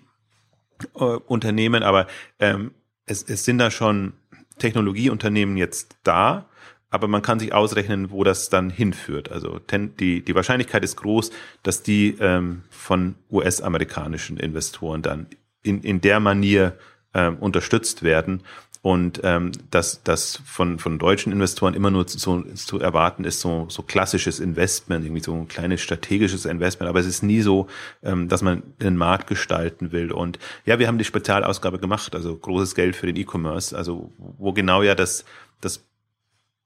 äh, 0.95 0.99
Unternehmen, 0.99 1.83
aber 1.83 2.07
ähm, 2.39 2.71
es, 3.05 3.23
es 3.23 3.45
sind 3.45 3.57
da 3.57 3.71
schon 3.71 4.13
Technologieunternehmen 4.59 5.57
jetzt 5.57 5.97
da, 6.03 6.45
aber 6.89 7.07
man 7.07 7.21
kann 7.21 7.39
sich 7.39 7.53
ausrechnen, 7.53 8.11
wo 8.11 8.23
das 8.23 8.49
dann 8.49 8.69
hinführt. 8.69 9.31
Also 9.31 9.59
die, 9.71 10.23
die 10.23 10.35
Wahrscheinlichkeit 10.35 10.83
ist 10.83 10.97
groß, 10.97 11.31
dass 11.63 11.83
die 11.83 12.15
ähm, 12.19 12.63
von 12.69 13.15
US-amerikanischen 13.31 14.37
Investoren 14.37 15.01
dann 15.01 15.27
in, 15.61 15.81
in 15.81 16.01
der 16.01 16.19
Manier 16.19 16.77
ähm, 17.13 17.37
unterstützt 17.37 18.03
werden 18.03 18.43
und 18.81 19.19
ähm, 19.23 19.51
dass 19.71 20.03
das 20.03 20.41
von 20.45 20.79
von 20.79 20.99
deutschen 20.99 21.33
Investoren 21.33 21.73
immer 21.73 21.91
nur 21.91 22.07
so 22.07 22.41
zu 22.41 22.79
erwarten 22.79 23.25
ist 23.25 23.41
so 23.41 23.65
so 23.69 23.83
klassisches 23.83 24.39
Investment 24.39 25.05
irgendwie 25.05 25.21
so 25.21 25.33
ein 25.33 25.47
kleines 25.49 25.81
strategisches 25.81 26.45
Investment. 26.45 26.89
Aber 26.89 26.99
es 26.99 27.05
ist 27.05 27.21
nie 27.21 27.41
so 27.41 27.67
ähm, 28.03 28.29
dass 28.29 28.41
man 28.41 28.63
den 28.81 28.95
Markt 28.95 29.27
gestalten 29.27 29.91
will. 29.91 30.11
Und 30.11 30.39
ja 30.65 30.79
wir 30.79 30.87
haben 30.87 30.97
die 30.97 31.03
Spezialausgabe 31.03 31.79
gemacht 31.79 32.15
also 32.15 32.35
großes 32.37 32.73
Geld 32.73 32.95
für 32.95 33.07
den 33.07 33.17
E-Commerce. 33.17 33.75
Also 33.75 34.13
wo 34.17 34.53
genau 34.53 34.81
ja 34.81 34.95
das 34.95 35.25
das 35.59 35.83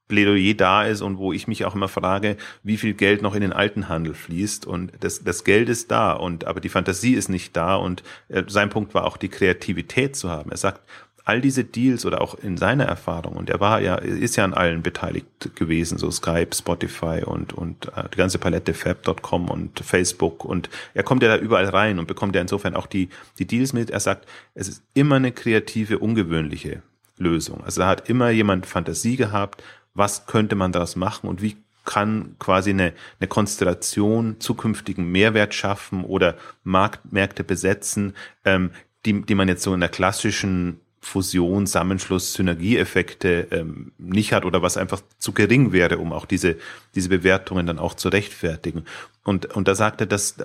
Plädoyer 0.08 0.54
da 0.54 0.84
ist 0.84 1.02
und 1.02 1.18
wo 1.18 1.34
ich 1.34 1.48
mich 1.48 1.66
auch 1.66 1.74
immer 1.74 1.88
frage, 1.88 2.38
wie 2.62 2.78
viel 2.78 2.94
Geld 2.94 3.24
noch 3.24 3.34
in 3.34 3.42
den 3.42 3.54
alten 3.54 3.90
Handel 3.90 4.14
fließt. 4.14 4.68
Und 4.68 4.92
das, 5.00 5.24
das 5.24 5.44
Geld 5.44 5.70
ist 5.70 5.90
da 5.90 6.14
und 6.14 6.46
aber 6.46 6.60
die 6.60 6.70
Fantasie 6.70 7.14
ist 7.14 7.30
nicht 7.30 7.56
da. 7.56 7.76
Und 7.76 8.04
äh, 8.28 8.44
sein 8.48 8.70
Punkt 8.70 8.94
war 8.94 9.06
auch 9.06 9.18
die 9.18 9.30
Kreativität 9.30 10.16
zu 10.16 10.30
haben. 10.30 10.52
Er 10.52 10.58
sagt, 10.58 10.82
all 11.26 11.40
diese 11.40 11.64
Deals 11.64 12.06
oder 12.06 12.22
auch 12.22 12.36
in 12.36 12.58
seiner 12.58 12.86
Erfahrung, 12.86 13.34
und 13.34 13.50
er 13.50 13.60
war 13.60 13.82
ja, 13.82 13.96
ist 13.96 14.36
ja 14.36 14.44
an 14.44 14.54
allen 14.54 14.84
beteiligt 14.84 15.56
gewesen, 15.56 15.98
so 15.98 16.12
Skype, 16.12 16.54
Spotify 16.54 17.24
und, 17.26 17.54
und 17.54 17.88
äh, 17.96 18.10
die 18.14 18.18
ganze 18.18 18.40
Palette 18.40 18.74
Fab.com 18.74 19.50
und 19.50 19.80
Facebook 19.80 20.44
und 20.44 20.70
er 20.94 21.04
kommt 21.04 21.24
ja 21.24 21.30
da 21.30 21.42
überall 21.42 21.70
rein 21.70 22.00
und 22.00 22.08
bekommt 22.08 22.36
ja 22.36 22.42
insofern 22.42 22.76
auch 22.76 22.88
die, 22.88 23.10
die 23.40 23.46
Deals 23.46 23.74
mit. 23.74 23.90
Er 23.90 24.02
sagt, 24.02 24.28
es 24.54 24.68
ist 24.68 24.84
immer 24.94 25.16
eine 25.16 25.32
kreative, 25.32 26.00
ungewöhnliche 26.00 26.82
Lösung. 27.18 27.64
Also 27.64 27.82
da 27.82 27.88
hat 27.88 28.10
immer 28.10 28.30
jemand 28.30 28.66
Fantasie 28.66 29.16
gehabt, 29.16 29.64
was 29.94 30.26
könnte 30.26 30.56
man 30.56 30.72
daraus 30.72 30.96
machen 30.96 31.30
und 31.30 31.42
wie 31.42 31.56
kann 31.86 32.36
quasi 32.40 32.70
eine, 32.70 32.94
eine 33.20 33.28
Konstellation 33.28 34.38
zukünftigen 34.40 35.12
Mehrwert 35.12 35.54
schaffen 35.54 36.04
oder 36.06 36.36
Markt, 36.64 37.12
Märkte 37.12 37.44
besetzen, 37.44 38.16
ähm, 38.46 38.72
die, 39.06 39.22
die 39.22 39.36
man 39.36 39.50
jetzt 39.50 39.64
so 39.64 39.74
in 39.74 39.82
der 39.82 39.90
klassischen 39.90 40.80
Fusion, 41.04 41.68
Zusammenschluss, 41.68 42.34
Synergieeffekte 42.34 43.48
ähm, 43.52 43.92
nicht 43.98 44.34
hat 44.34 44.46
oder 44.46 44.62
was 44.62 44.78
einfach 44.78 45.02
zu 45.20 45.34
gering 45.34 45.74
wäre, 45.74 45.98
um 45.98 46.14
auch 46.14 46.26
diese, 46.26 46.56
diese 46.96 47.10
Bewertungen 47.10 47.68
dann 47.68 47.78
auch 47.78 47.94
zu 47.94 48.10
rechtfertigen. 48.10 48.86
Und, 49.24 49.48
und 49.54 49.68
da 49.68 49.76
sagt 49.76 50.02
er, 50.02 50.08
dass 50.08 50.38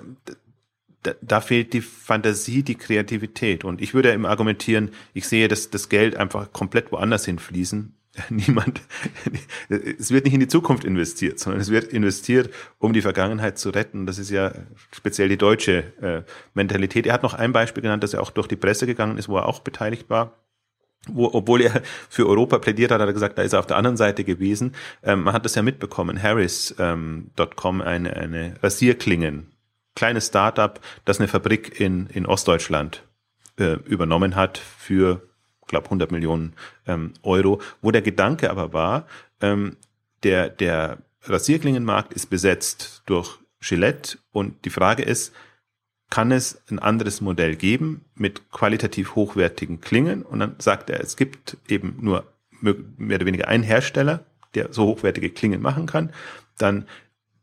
da, 1.03 1.13
da 1.21 1.39
fehlt 1.39 1.71
die 1.71 1.81
Fantasie, 1.81 2.61
die 2.61 2.75
Kreativität. 2.75 3.63
Und 3.63 3.81
ich 3.81 3.93
würde 3.93 4.13
eben 4.13 4.25
argumentieren, 4.25 4.91
ich 5.13 5.27
sehe, 5.27 5.47
dass 5.47 5.69
das 5.69 5.87
Geld 5.87 6.17
einfach 6.17 6.51
komplett 6.51 6.91
woanders 6.91 7.25
hinfließen. 7.25 7.93
Niemand, 8.29 8.81
es 9.69 10.11
wird 10.11 10.25
nicht 10.25 10.33
in 10.33 10.41
die 10.41 10.47
Zukunft 10.49 10.83
investiert, 10.83 11.39
sondern 11.39 11.61
es 11.61 11.69
wird 11.69 11.85
investiert, 11.85 12.53
um 12.79 12.91
die 12.91 13.01
Vergangenheit 13.01 13.57
zu 13.57 13.69
retten. 13.69 14.05
Das 14.05 14.17
ist 14.17 14.29
ja 14.29 14.51
speziell 14.91 15.29
die 15.29 15.37
deutsche 15.37 15.93
äh, 16.01 16.23
Mentalität. 16.53 17.07
Er 17.07 17.13
hat 17.13 17.23
noch 17.23 17.33
ein 17.33 17.53
Beispiel 17.53 17.81
genannt, 17.81 18.03
dass 18.03 18.13
er 18.13 18.21
auch 18.21 18.31
durch 18.31 18.47
die 18.47 18.57
Presse 18.57 18.87
gegangen 18.87 19.17
ist, 19.17 19.29
wo 19.29 19.37
er 19.37 19.45
auch 19.45 19.59
beteiligt 19.59 20.09
war 20.09 20.33
wo, 21.07 21.29
obwohl 21.33 21.61
er 21.61 21.81
für 22.09 22.27
Europa 22.27 22.59
plädiert 22.59 22.91
hat, 22.91 23.01
hat 23.01 23.07
er 23.07 23.13
gesagt, 23.13 23.37
da 23.37 23.41
ist 23.41 23.53
er 23.53 23.59
auf 23.59 23.67
der 23.67 23.77
anderen 23.77 23.97
Seite 23.97 24.23
gewesen. 24.23 24.75
Ähm, 25.03 25.23
man 25.23 25.33
hat 25.33 25.45
das 25.45 25.55
ja 25.55 25.61
mitbekommen, 25.61 26.21
Harris.com, 26.21 27.81
ähm, 27.81 27.81
eine, 27.81 28.15
eine 28.15 28.55
Rasierklingen, 28.61 29.51
kleines 29.95 30.27
Startup, 30.27 30.79
das 31.05 31.19
eine 31.19 31.27
Fabrik 31.27 31.79
in, 31.79 32.07
in 32.07 32.25
Ostdeutschland 32.25 33.03
äh, 33.57 33.73
übernommen 33.85 34.35
hat 34.35 34.57
für, 34.57 35.21
glaube 35.67 35.85
100 35.85 36.11
Millionen 36.11 36.53
ähm, 36.87 37.13
Euro, 37.23 37.61
wo 37.81 37.91
der 37.91 38.01
Gedanke 38.01 38.49
aber 38.49 38.73
war, 38.73 39.07
ähm, 39.41 39.77
der, 40.23 40.49
der 40.49 40.97
Rasierklingenmarkt 41.23 42.13
ist 42.13 42.29
besetzt 42.29 43.03
durch 43.05 43.39
Gillette. 43.61 44.17
Und 44.31 44.65
die 44.65 44.69
Frage 44.69 45.03
ist, 45.03 45.33
kann 46.09 46.31
es 46.31 46.61
ein 46.69 46.79
anderes 46.79 47.21
Modell 47.21 47.55
geben 47.55 48.05
mit 48.15 48.51
qualitativ 48.51 49.15
hochwertigen 49.15 49.79
Klingen. 49.79 50.23
Und 50.23 50.39
dann 50.39 50.55
sagt 50.57 50.89
er, 50.89 51.01
es 51.01 51.17
gibt 51.17 51.57
eben 51.67 51.97
nur 52.01 52.25
mehr 52.61 53.15
oder 53.15 53.25
weniger 53.25 53.47
einen 53.47 53.63
Hersteller, 53.63 54.25
der 54.55 54.73
so 54.73 54.87
hochwertige 54.87 55.29
Klingen 55.29 55.61
machen 55.61 55.85
kann. 55.85 56.11
Dann 56.57 56.85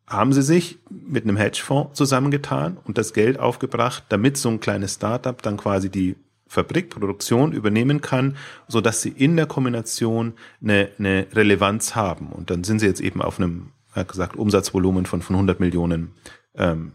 haben 0.07 0.33
sie 0.33 0.43
sich 0.43 0.79
mit 0.91 1.25
einem 1.25 1.37
Hedgefonds 1.37 1.97
zusammengetan 1.97 2.77
und 2.85 2.99
das 2.99 3.13
Geld 3.13 3.39
aufgebracht, 3.39 4.05
damit 4.09 4.37
so 4.37 4.49
ein 4.49 4.61
kleines 4.61 4.95
Startup 4.95 5.41
dann 5.41 5.57
quasi 5.57 5.89
die 5.91 6.17
Fabrikproduktion 6.49 7.53
übernehmen 7.53 8.01
kann, 8.01 8.37
so 8.69 8.81
dass 8.81 9.03
sie 9.03 9.09
in 9.11 9.37
der 9.37 9.47
Kombination 9.47 10.35
eine, 10.63 10.91
eine 10.99 11.27
Relevanz 11.33 11.97
haben. 11.97 12.29
Und 12.29 12.51
dann 12.51 12.63
sind 12.63 12.79
sie 12.79 12.87
jetzt 12.87 13.01
eben 13.01 13.21
auf 13.21 13.39
einem, 13.39 13.73
er 13.95 14.05
gesagt, 14.05 14.37
Umsatzvolumen 14.37 15.07
von, 15.07 15.23
von 15.23 15.35
100 15.35 15.59
Millionen 15.59 16.13
ähm, 16.55 16.93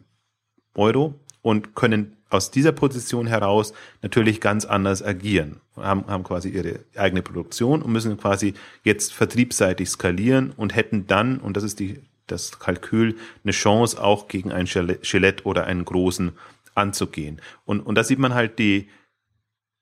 Euro 0.74 1.20
und 1.42 1.76
können 1.76 2.18
aus 2.30 2.52
dieser 2.52 2.72
Position 2.72 3.28
heraus 3.28 3.74
natürlich 4.02 4.40
ganz 4.40 4.66
anders 4.66 5.04
agieren, 5.04 5.60
haben, 5.76 6.06
haben 6.08 6.24
quasi 6.24 6.50
ihre 6.50 6.80
eigene 6.96 7.22
Produktion 7.22 7.82
und 7.82 7.92
müssen 7.92 8.18
quasi 8.18 8.54
jetzt 8.84 9.14
vertriebsseitig 9.14 9.90
skalieren 9.90 10.54
und 10.56 10.76
hätten 10.76 11.08
dann, 11.08 11.40
und 11.40 11.58
das 11.58 11.64
ist 11.64 11.80
die, 11.80 12.00
das 12.28 12.60
Kalkül, 12.60 13.18
eine 13.44 13.52
Chance 13.52 14.02
auch 14.02 14.28
gegen 14.28 14.52
ein 14.52 14.66
Gillette 14.66 15.44
oder 15.44 15.66
einen 15.66 15.84
großen 15.84 16.32
anzugehen. 16.74 17.42
Und, 17.66 17.82
und 17.82 17.96
da 17.96 18.04
sieht 18.04 18.20
man 18.20 18.34
halt 18.34 18.60
die, 18.60 18.88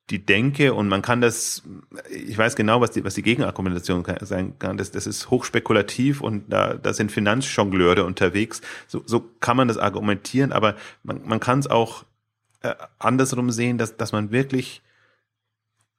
die 0.09 0.25
Denke 0.25 0.73
und 0.73 0.87
man 0.87 1.01
kann 1.01 1.21
das, 1.21 1.63
ich 2.09 2.37
weiß 2.37 2.55
genau, 2.55 2.81
was 2.81 2.91
die, 2.91 3.03
was 3.03 3.13
die 3.13 3.21
Gegenargumentation 3.21 4.03
sein 4.21 4.57
kann, 4.57 4.77
das, 4.77 4.91
das 4.91 5.05
ist 5.05 5.29
hochspekulativ 5.29 6.21
und 6.21 6.51
da, 6.51 6.73
da 6.73 6.93
sind 6.93 7.11
Finanzjongleure 7.11 8.05
unterwegs. 8.05 8.61
So, 8.87 9.03
so 9.05 9.21
kann 9.39 9.57
man 9.57 9.67
das 9.67 9.77
argumentieren, 9.77 10.51
aber 10.51 10.75
man, 11.03 11.21
man 11.25 11.39
kann 11.39 11.59
es 11.59 11.67
auch 11.67 12.05
äh, 12.61 12.73
andersrum 12.97 13.51
sehen, 13.51 13.77
dass, 13.77 13.97
dass 13.97 14.11
man 14.11 14.31
wirklich 14.31 14.81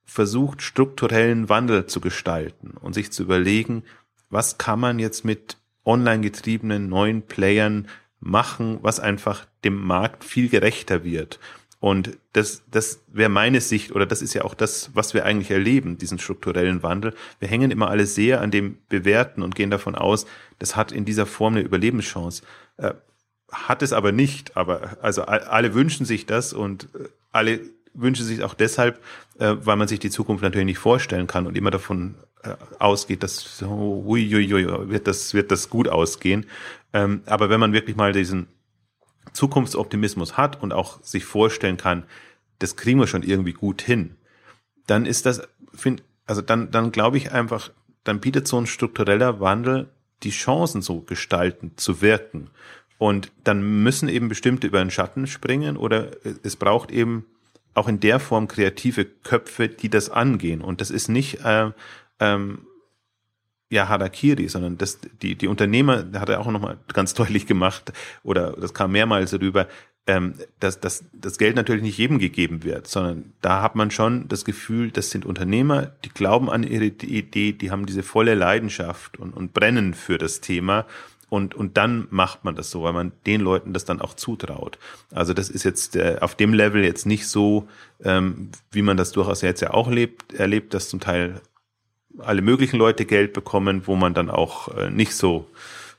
versucht, 0.04 0.62
strukturellen 0.62 1.48
Wandel 1.48 1.86
zu 1.86 2.00
gestalten 2.00 2.72
und 2.80 2.94
sich 2.94 3.12
zu 3.12 3.22
überlegen, 3.22 3.84
was 4.28 4.58
kann 4.58 4.80
man 4.80 4.98
jetzt 4.98 5.24
mit 5.24 5.56
online 5.84 6.20
getriebenen 6.20 6.88
neuen 6.88 7.22
Playern 7.22 7.88
machen, 8.18 8.78
was 8.82 9.00
einfach 9.00 9.46
dem 9.64 9.80
Markt 9.80 10.24
viel 10.24 10.48
gerechter 10.48 11.04
wird. 11.04 11.38
Und 11.80 12.18
das, 12.34 12.62
das 12.70 13.02
wäre 13.08 13.30
meine 13.30 13.62
Sicht, 13.62 13.92
oder 13.92 14.04
das 14.04 14.20
ist 14.20 14.34
ja 14.34 14.44
auch 14.44 14.54
das, 14.54 14.90
was 14.94 15.14
wir 15.14 15.24
eigentlich 15.24 15.50
erleben, 15.50 15.96
diesen 15.96 16.18
strukturellen 16.18 16.82
Wandel. 16.82 17.14
Wir 17.38 17.48
hängen 17.48 17.70
immer 17.70 17.88
alle 17.88 18.04
sehr 18.04 18.42
an 18.42 18.50
dem 18.50 18.76
Bewerten 18.90 19.42
und 19.42 19.54
gehen 19.54 19.70
davon 19.70 19.94
aus, 19.94 20.26
das 20.58 20.76
hat 20.76 20.92
in 20.92 21.06
dieser 21.06 21.24
Form 21.24 21.54
eine 21.54 21.62
Überlebenschance. 21.62 22.42
Äh, 22.76 22.92
hat 23.50 23.82
es 23.82 23.92
aber 23.92 24.12
nicht. 24.12 24.56
Aber 24.56 24.98
also 25.02 25.22
alle 25.22 25.74
wünschen 25.74 26.06
sich 26.06 26.26
das 26.26 26.52
und 26.52 26.88
äh, 26.94 27.08
alle 27.32 27.60
wünschen 27.94 28.24
sich 28.24 28.42
auch 28.44 28.54
deshalb, 28.54 29.00
äh, 29.38 29.56
weil 29.60 29.76
man 29.76 29.88
sich 29.88 29.98
die 29.98 30.10
Zukunft 30.10 30.42
natürlich 30.42 30.66
nicht 30.66 30.78
vorstellen 30.78 31.26
kann 31.26 31.46
und 31.46 31.56
immer 31.56 31.70
davon 31.70 32.14
äh, 32.42 32.54
ausgeht, 32.78 33.22
dass 33.22 33.58
so, 33.58 34.04
hui, 34.06 34.28
hui, 34.30 34.66
wird 34.90 35.06
das 35.06 35.34
wird 35.34 35.50
das 35.50 35.70
gut 35.70 35.88
ausgehen. 35.88 36.46
Ähm, 36.92 37.22
aber 37.26 37.50
wenn 37.50 37.60
man 37.60 37.72
wirklich 37.72 37.96
mal 37.96 38.12
diesen 38.12 38.48
Zukunftsoptimismus 39.32 40.36
hat 40.36 40.62
und 40.62 40.72
auch 40.72 41.02
sich 41.02 41.24
vorstellen 41.24 41.76
kann, 41.76 42.04
das 42.58 42.76
kriegen 42.76 42.98
wir 42.98 43.06
schon 43.06 43.22
irgendwie 43.22 43.52
gut 43.52 43.82
hin, 43.82 44.16
dann 44.86 45.06
ist 45.06 45.26
das, 45.26 45.42
also 46.26 46.42
dann, 46.42 46.70
dann 46.70 46.92
glaube 46.92 47.16
ich 47.16 47.32
einfach, 47.32 47.70
dann 48.04 48.20
bietet 48.20 48.48
so 48.48 48.58
ein 48.58 48.66
struktureller 48.66 49.40
Wandel 49.40 49.88
die 50.22 50.30
Chancen 50.30 50.82
so 50.82 51.00
gestalten, 51.00 51.72
zu 51.76 52.02
wirken. 52.02 52.50
Und 52.98 53.32
dann 53.44 53.82
müssen 53.82 54.08
eben 54.08 54.28
bestimmte 54.28 54.66
über 54.66 54.80
den 54.80 54.90
Schatten 54.90 55.26
springen 55.26 55.76
oder 55.76 56.10
es 56.42 56.56
braucht 56.56 56.90
eben 56.90 57.24
auch 57.72 57.88
in 57.88 58.00
der 58.00 58.20
Form 58.20 58.48
kreative 58.48 59.06
Köpfe, 59.06 59.68
die 59.68 59.88
das 59.88 60.10
angehen. 60.10 60.60
Und 60.60 60.80
das 60.80 60.90
ist 60.90 61.08
nicht 61.08 61.42
äh, 61.44 61.70
ähm, 62.18 62.66
ja 63.70 63.88
Harakiri, 63.88 64.48
sondern 64.48 64.76
das, 64.76 64.98
die, 65.22 65.36
die 65.36 65.48
Unternehmer, 65.48 66.02
da 66.02 66.20
hat 66.20 66.28
er 66.28 66.40
auch 66.40 66.50
nochmal 66.50 66.76
ganz 66.92 67.14
deutlich 67.14 67.46
gemacht, 67.46 67.92
oder 68.22 68.52
das 68.52 68.74
kam 68.74 68.92
mehrmals 68.92 69.30
darüber, 69.30 69.68
ähm, 70.06 70.34
dass, 70.58 70.80
dass 70.80 71.04
das 71.12 71.38
Geld 71.38 71.56
natürlich 71.56 71.82
nicht 71.82 71.98
jedem 71.98 72.18
gegeben 72.18 72.64
wird, 72.64 72.88
sondern 72.88 73.32
da 73.42 73.62
hat 73.62 73.76
man 73.76 73.90
schon 73.90 74.28
das 74.28 74.44
Gefühl, 74.44 74.90
das 74.90 75.10
sind 75.10 75.24
Unternehmer, 75.24 75.92
die 76.04 76.08
glauben 76.08 76.50
an 76.50 76.64
ihre 76.64 76.86
Idee, 76.86 77.52
die 77.52 77.70
haben 77.70 77.86
diese 77.86 78.02
volle 78.02 78.34
Leidenschaft 78.34 79.18
und, 79.18 79.32
und 79.32 79.54
brennen 79.54 79.94
für 79.94 80.18
das 80.18 80.40
Thema 80.40 80.86
und, 81.30 81.54
und 81.54 81.76
dann 81.76 82.08
macht 82.10 82.44
man 82.44 82.56
das 82.56 82.70
so, 82.70 82.82
weil 82.82 82.92
man 82.92 83.12
den 83.24 83.40
Leuten 83.40 83.72
das 83.72 83.84
dann 83.84 84.00
auch 84.00 84.14
zutraut. 84.14 84.78
Also 85.12 85.32
das 85.32 85.48
ist 85.48 85.62
jetzt 85.62 85.94
äh, 85.94 86.16
auf 86.20 86.34
dem 86.34 86.52
Level 86.52 86.82
jetzt 86.82 87.06
nicht 87.06 87.28
so, 87.28 87.68
ähm, 88.02 88.50
wie 88.72 88.82
man 88.82 88.96
das 88.96 89.12
durchaus 89.12 89.40
jetzt 89.42 89.60
ja 89.60 89.72
auch 89.72 89.88
lebt, 89.88 90.34
erlebt, 90.34 90.74
dass 90.74 90.88
zum 90.88 90.98
Teil 90.98 91.40
alle 92.18 92.42
möglichen 92.42 92.76
Leute 92.76 93.04
Geld 93.04 93.32
bekommen, 93.32 93.82
wo 93.86 93.96
man 93.96 94.14
dann 94.14 94.30
auch 94.30 94.68
äh, 94.76 94.90
nicht 94.90 95.14
so 95.14 95.46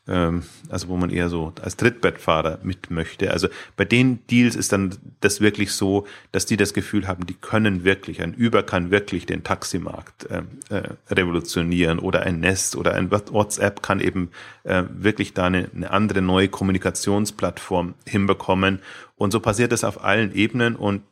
ähm, 0.08 0.43
also 0.69 0.88
wo 0.88 0.97
man 0.97 1.10
eher 1.12 1.30
so 1.30 1.54
als 1.62 1.78
Trittbettfahrer 1.78 2.60
mit 2.63 2.89
möchte. 2.89 3.32
Also 3.32 3.50
bei 3.78 3.86
den 3.86 4.26
Deals 4.28 4.56
ist 4.56 4.71
dann 4.74 4.95
das 5.19 5.41
wirklich 5.41 5.74
so, 5.74 6.08
dass 6.32 6.45
die 6.45 6.58
das 6.58 6.74
Gefühl 6.74 7.08
haben, 7.08 7.26
die 7.28 7.36
können 7.36 7.84
wirklich, 7.84 8.21
ein 8.21 8.36
Uber 8.36 8.63
kann 8.63 8.89
wirklich 8.89 9.26
den 9.26 9.43
Taximarkt 9.43 10.28
äh, 10.30 10.41
äh, 10.69 10.89
revolutionieren 11.12 12.00
oder 12.00 12.21
ein 12.21 12.39
Nest 12.39 12.76
oder 12.76 12.95
ein 12.95 13.12
WhatsApp 13.12 13.84
kann 13.84 14.00
eben 14.00 14.32
äh, 14.63 14.84
wirklich 14.91 15.34
da 15.34 15.45
eine, 15.45 15.69
eine 15.74 15.91
andere 15.91 16.21
neue 16.21 16.50
Kommunikationsplattform 16.50 17.93
hinbekommen. 18.06 18.80
Und 19.17 19.32
so 19.32 19.39
passiert 19.39 19.71
das 19.71 19.84
auf 19.84 20.04
allen 20.04 20.34
Ebenen 20.34 20.76
und 20.76 21.04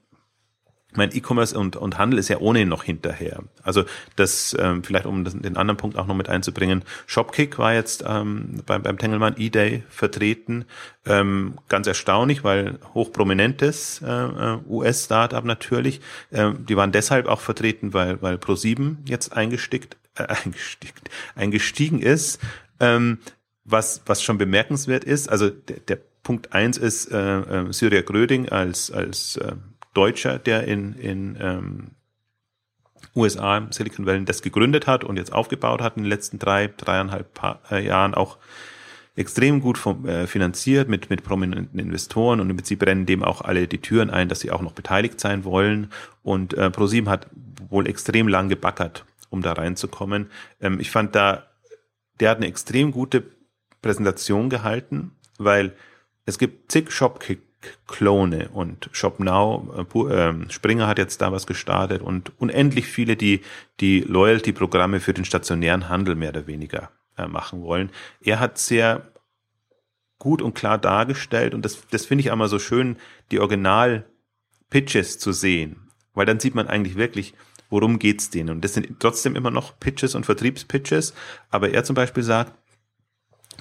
mein 0.93 1.15
E-Commerce 1.15 1.57
und, 1.57 1.75
und 1.75 1.97
Handel 1.97 2.19
ist 2.19 2.29
ja 2.29 2.39
ohnehin 2.39 2.67
noch 2.67 2.83
hinterher. 2.83 3.43
Also 3.61 3.83
das, 4.15 4.55
ähm, 4.59 4.83
vielleicht 4.83 5.05
um 5.05 5.23
das, 5.23 5.35
den 5.35 5.55
anderen 5.55 5.77
Punkt 5.77 5.97
auch 5.97 6.07
noch 6.07 6.15
mit 6.15 6.29
einzubringen, 6.29 6.83
Shopkick 7.05 7.59
war 7.59 7.73
jetzt 7.73 8.03
ähm, 8.07 8.63
beim, 8.65 8.81
beim 8.81 8.97
Tengelmann 8.97 9.35
E-Day 9.37 9.83
vertreten. 9.89 10.65
Ähm, 11.05 11.55
ganz 11.67 11.85
erstaunlich, 11.85 12.43
weil 12.43 12.79
hochprominentes 12.93 14.01
äh, 14.01 14.07
äh 14.07 14.57
US-Startup 14.67 15.45
natürlich. 15.45 16.01
Ähm, 16.31 16.65
die 16.65 16.75
waren 16.75 16.91
deshalb 16.91 17.27
auch 17.27 17.41
vertreten, 17.41 17.93
weil, 17.93 18.21
weil 18.21 18.35
Pro7 18.35 18.97
jetzt 19.05 19.33
eingestickt, 19.33 19.97
äh, 20.15 20.23
eingestiegen, 20.43 21.01
eingestiegen 21.35 22.01
ist. 22.01 22.39
Ähm, 22.79 23.19
was, 23.63 24.01
was 24.07 24.23
schon 24.23 24.39
bemerkenswert 24.39 25.03
ist, 25.03 25.29
also 25.29 25.49
der, 25.49 25.77
der 25.81 25.99
Punkt 26.23 26.53
eins 26.53 26.77
ist 26.77 27.11
äh, 27.11 27.39
äh, 27.39 27.73
Syria 27.73 28.01
Gröding 28.01 28.49
als, 28.49 28.91
als 28.91 29.37
äh, 29.37 29.53
Deutscher, 29.99 30.39
der 30.39 30.63
in, 30.63 30.93
in 30.93 31.37
ähm, 31.41 31.87
USA, 33.17 33.67
Silicon 33.69 34.05
Valley, 34.05 34.23
das 34.23 34.41
gegründet 34.41 34.87
hat 34.87 35.03
und 35.03 35.17
jetzt 35.17 35.33
aufgebaut 35.33 35.81
hat 35.81 35.97
in 35.97 36.03
den 36.03 36.09
letzten 36.09 36.39
drei, 36.39 36.67
dreieinhalb 36.67 37.33
Paar, 37.33 37.59
äh, 37.69 37.85
Jahren 37.85 38.13
auch 38.13 38.37
extrem 39.17 39.59
gut 39.59 39.77
vom, 39.77 40.07
äh, 40.07 40.25
finanziert 40.25 40.87
mit, 40.87 41.09
mit 41.09 41.25
prominenten 41.25 41.81
Investoren 41.81 42.39
und 42.39 42.49
im 42.49 42.55
Prinzip 42.55 42.81
rennen 42.85 43.05
dem 43.05 43.23
auch 43.23 43.41
alle 43.41 43.67
die 43.67 43.79
Türen 43.79 44.09
ein, 44.09 44.29
dass 44.29 44.39
sie 44.39 44.51
auch 44.51 44.61
noch 44.61 44.71
beteiligt 44.71 45.19
sein 45.19 45.43
wollen. 45.43 45.91
Und 46.23 46.53
äh, 46.53 46.71
ProSieben 46.71 47.09
hat 47.09 47.27
wohl 47.69 47.85
extrem 47.85 48.29
lang 48.29 48.47
gebackert, 48.47 49.03
um 49.29 49.41
da 49.41 49.51
reinzukommen. 49.51 50.29
Ähm, 50.61 50.79
ich 50.79 50.91
fand 50.91 51.13
da, 51.13 51.43
der 52.21 52.29
hat 52.29 52.37
eine 52.37 52.47
extrem 52.47 52.91
gute 52.91 53.25
Präsentation 53.81 54.49
gehalten, 54.49 55.11
weil 55.37 55.73
es 56.25 56.37
gibt 56.37 56.71
zig 56.71 56.89
Shopkick 56.89 57.48
Klone 57.87 58.49
und 58.49 58.89
ShopNow, 58.93 59.85
äh, 59.93 60.13
ähm, 60.13 60.49
Springer 60.49 60.87
hat 60.87 60.97
jetzt 60.97 61.21
da 61.21 61.31
was 61.31 61.45
gestartet 61.45 62.01
und 62.01 62.31
unendlich 62.39 62.85
viele, 62.87 63.15
die 63.15 63.41
die 63.79 64.01
Loyalty-Programme 64.01 64.99
für 64.99 65.13
den 65.13 65.25
stationären 65.25 65.89
Handel 65.89 66.15
mehr 66.15 66.29
oder 66.29 66.47
weniger 66.47 66.91
äh, 67.17 67.27
machen 67.27 67.61
wollen. 67.61 67.91
Er 68.21 68.39
hat 68.39 68.57
sehr 68.57 69.11
gut 70.19 70.41
und 70.41 70.53
klar 70.53 70.77
dargestellt 70.77 71.53
und 71.53 71.63
das, 71.63 71.85
das 71.91 72.05
finde 72.05 72.21
ich 72.21 72.31
einmal 72.31 72.49
so 72.49 72.59
schön, 72.59 72.97
die 73.31 73.39
Original-Pitches 73.39 75.17
zu 75.19 75.31
sehen, 75.31 75.89
weil 76.13 76.25
dann 76.25 76.39
sieht 76.39 76.55
man 76.55 76.67
eigentlich 76.67 76.95
wirklich, 76.95 77.33
worum 77.69 77.99
geht's 77.99 78.29
denen. 78.29 78.49
Und 78.49 78.63
das 78.63 78.73
sind 78.73 78.99
trotzdem 78.99 79.35
immer 79.35 79.51
noch 79.51 79.79
Pitches 79.79 80.15
und 80.15 80.25
Vertriebspitches, 80.25 81.13
aber 81.49 81.71
er 81.71 81.83
zum 81.83 81.95
Beispiel 81.95 82.23
sagt, 82.23 82.53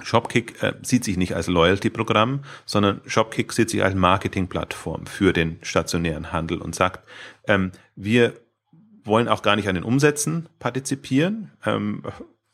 Shopkick 0.03 0.61
äh, 0.63 0.73
sieht 0.81 1.03
sich 1.03 1.17
nicht 1.17 1.35
als 1.35 1.47
Loyalty-Programm, 1.47 2.41
sondern 2.65 3.01
Shopkick 3.05 3.53
sieht 3.53 3.69
sich 3.69 3.83
als 3.83 3.95
Marketing-Plattform 3.95 5.05
für 5.05 5.33
den 5.33 5.59
stationären 5.61 6.31
Handel 6.31 6.61
und 6.61 6.75
sagt, 6.75 7.07
ähm, 7.47 7.71
wir 7.95 8.33
wollen 9.03 9.27
auch 9.27 9.41
gar 9.41 9.55
nicht 9.55 9.67
an 9.67 9.75
den 9.75 9.83
Umsätzen 9.83 10.47
partizipieren, 10.59 11.51
ähm, 11.65 12.03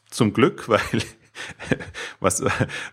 zum 0.09 0.33
Glück, 0.33 0.67
weil 0.69 0.79
was, 2.19 2.43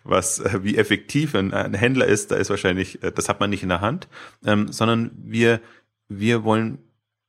was, 0.04 0.42
wie 0.62 0.76
effektiv 0.76 1.34
ein, 1.34 1.52
ein, 1.52 1.74
Händler 1.74 2.06
ist, 2.06 2.30
da 2.30 2.36
ist 2.36 2.50
wahrscheinlich, 2.50 3.02
äh, 3.02 3.12
das 3.12 3.28
hat 3.28 3.40
man 3.40 3.50
nicht 3.50 3.62
in 3.62 3.68
der 3.68 3.80
Hand, 3.80 4.08
ähm, 4.44 4.70
sondern 4.72 5.12
wir, 5.16 5.60
wir 6.08 6.44
wollen 6.44 6.78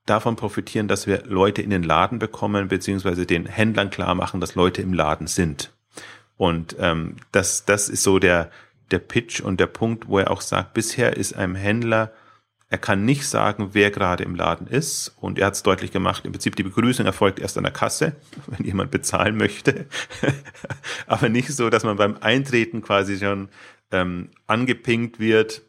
davon 0.06 0.36
profitieren, 0.36 0.88
dass 0.88 1.08
wir 1.08 1.24
Leute 1.26 1.62
in 1.62 1.70
den 1.70 1.84
Laden 1.84 2.20
bekommen, 2.20 2.68
beziehungsweise 2.68 3.26
den 3.26 3.46
Händlern 3.46 3.90
klar 3.90 4.16
machen, 4.16 4.42
dass 4.42 4.56
Leute 4.56 4.82
im 4.82 4.94
Laden 4.94 5.28
sind. 5.28 5.72
Und 6.38 6.76
ähm, 6.80 7.18
das, 7.32 7.66
das 7.66 7.90
ist 7.90 8.04
so 8.04 8.20
der, 8.20 8.50
der 8.92 9.00
Pitch 9.00 9.42
und 9.42 9.60
der 9.60 9.68
Punkt, 9.68 10.08
wo 10.08 10.20
er 10.20 10.32
auch 10.32 10.42
sagt, 10.42 10.74
bisher 10.74 11.18
ist 11.18 11.34
einem 11.34 11.56
Händler, 11.56 12.12
er 12.74 12.80
kann 12.80 13.06
nicht 13.06 13.28
sagen, 13.28 13.70
wer 13.74 13.92
gerade 13.92 14.24
im 14.24 14.34
Laden 14.34 14.66
ist. 14.66 15.16
Und 15.22 15.38
er 15.38 15.46
hat 15.46 15.54
es 15.54 15.62
deutlich 15.62 15.92
gemacht, 15.92 16.26
im 16.26 16.32
Prinzip 16.32 16.56
die 16.56 16.64
Begrüßung 16.64 17.06
erfolgt 17.06 17.40
erst 17.40 17.56
an 17.56 17.66
der 17.66 17.72
Kasse, 17.72 18.16
wenn 18.48 18.66
jemand 18.66 18.90
bezahlen 18.90 19.38
möchte. 19.38 19.86
Aber 21.08 21.30
nicht 21.30 21.50
so, 21.50 21.70
dass 21.70 21.84
man 21.84 21.98
beim 21.98 22.18
Eintreten 22.22 22.82
quasi 22.82 23.20
schon 23.20 23.50
ähm, 23.92 24.30
angepinkt 24.48 25.20
wird, 25.20 25.62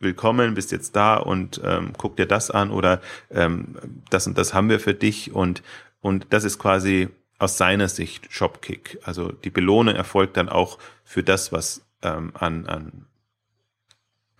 willkommen, 0.00 0.52
bist 0.52 0.70
jetzt 0.70 0.96
da 0.96 1.16
und 1.16 1.62
ähm, 1.64 1.92
guck 1.96 2.16
dir 2.16 2.26
das 2.26 2.50
an 2.50 2.70
oder 2.70 3.00
ähm, 3.30 3.76
das 4.10 4.26
und 4.26 4.36
das 4.36 4.52
haben 4.52 4.68
wir 4.68 4.80
für 4.80 4.94
dich. 4.94 5.32
Und, 5.32 5.62
und 6.02 6.26
das 6.28 6.44
ist 6.44 6.58
quasi 6.58 7.08
aus 7.40 7.56
seiner 7.56 7.88
Sicht 7.88 8.32
Shopkick. 8.32 8.98
Also 9.02 9.32
die 9.32 9.50
Belohnung 9.50 9.96
erfolgt 9.96 10.36
dann 10.36 10.48
auch 10.48 10.78
für 11.04 11.22
das, 11.22 11.52
was 11.52 11.82
ähm, 12.02 12.32
an, 12.34 12.66
an 12.66 13.06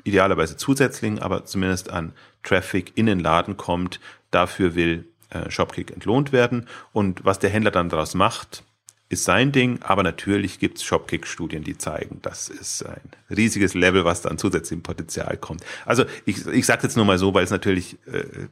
idealerweise 0.04 0.56
zusätzlichen, 0.56 1.18
aber 1.18 1.44
zumindest 1.44 1.90
an 1.90 2.12
Traffic 2.42 2.92
in 2.96 3.06
den 3.06 3.18
Laden 3.18 3.56
kommt. 3.56 4.00
Dafür 4.30 4.74
will 4.74 5.06
äh, 5.30 5.50
Shopkick 5.50 5.90
entlohnt 5.90 6.32
werden. 6.32 6.68
Und 6.92 7.24
was 7.24 7.38
der 7.38 7.50
Händler 7.50 7.70
dann 7.70 7.88
daraus 7.88 8.14
macht, 8.14 8.64
ist 9.08 9.24
sein 9.24 9.50
Ding, 9.50 9.80
aber 9.82 10.04
natürlich 10.04 10.60
gibt's 10.60 10.84
Shopkick-Studien, 10.84 11.64
die 11.64 11.76
zeigen, 11.76 12.20
das 12.22 12.48
ist 12.48 12.86
ein 12.86 13.10
riesiges 13.28 13.74
Level, 13.74 14.04
was 14.04 14.22
dann 14.22 14.38
zusätzlichem 14.38 14.84
Potenzial 14.84 15.36
kommt. 15.36 15.64
Also 15.84 16.04
ich, 16.26 16.46
ich 16.46 16.64
sage 16.64 16.84
jetzt 16.84 16.96
nur 16.96 17.04
mal 17.04 17.18
so, 17.18 17.34
weil 17.34 17.42
es 17.42 17.50
natürlich 17.50 17.98
äh, 18.06 18.46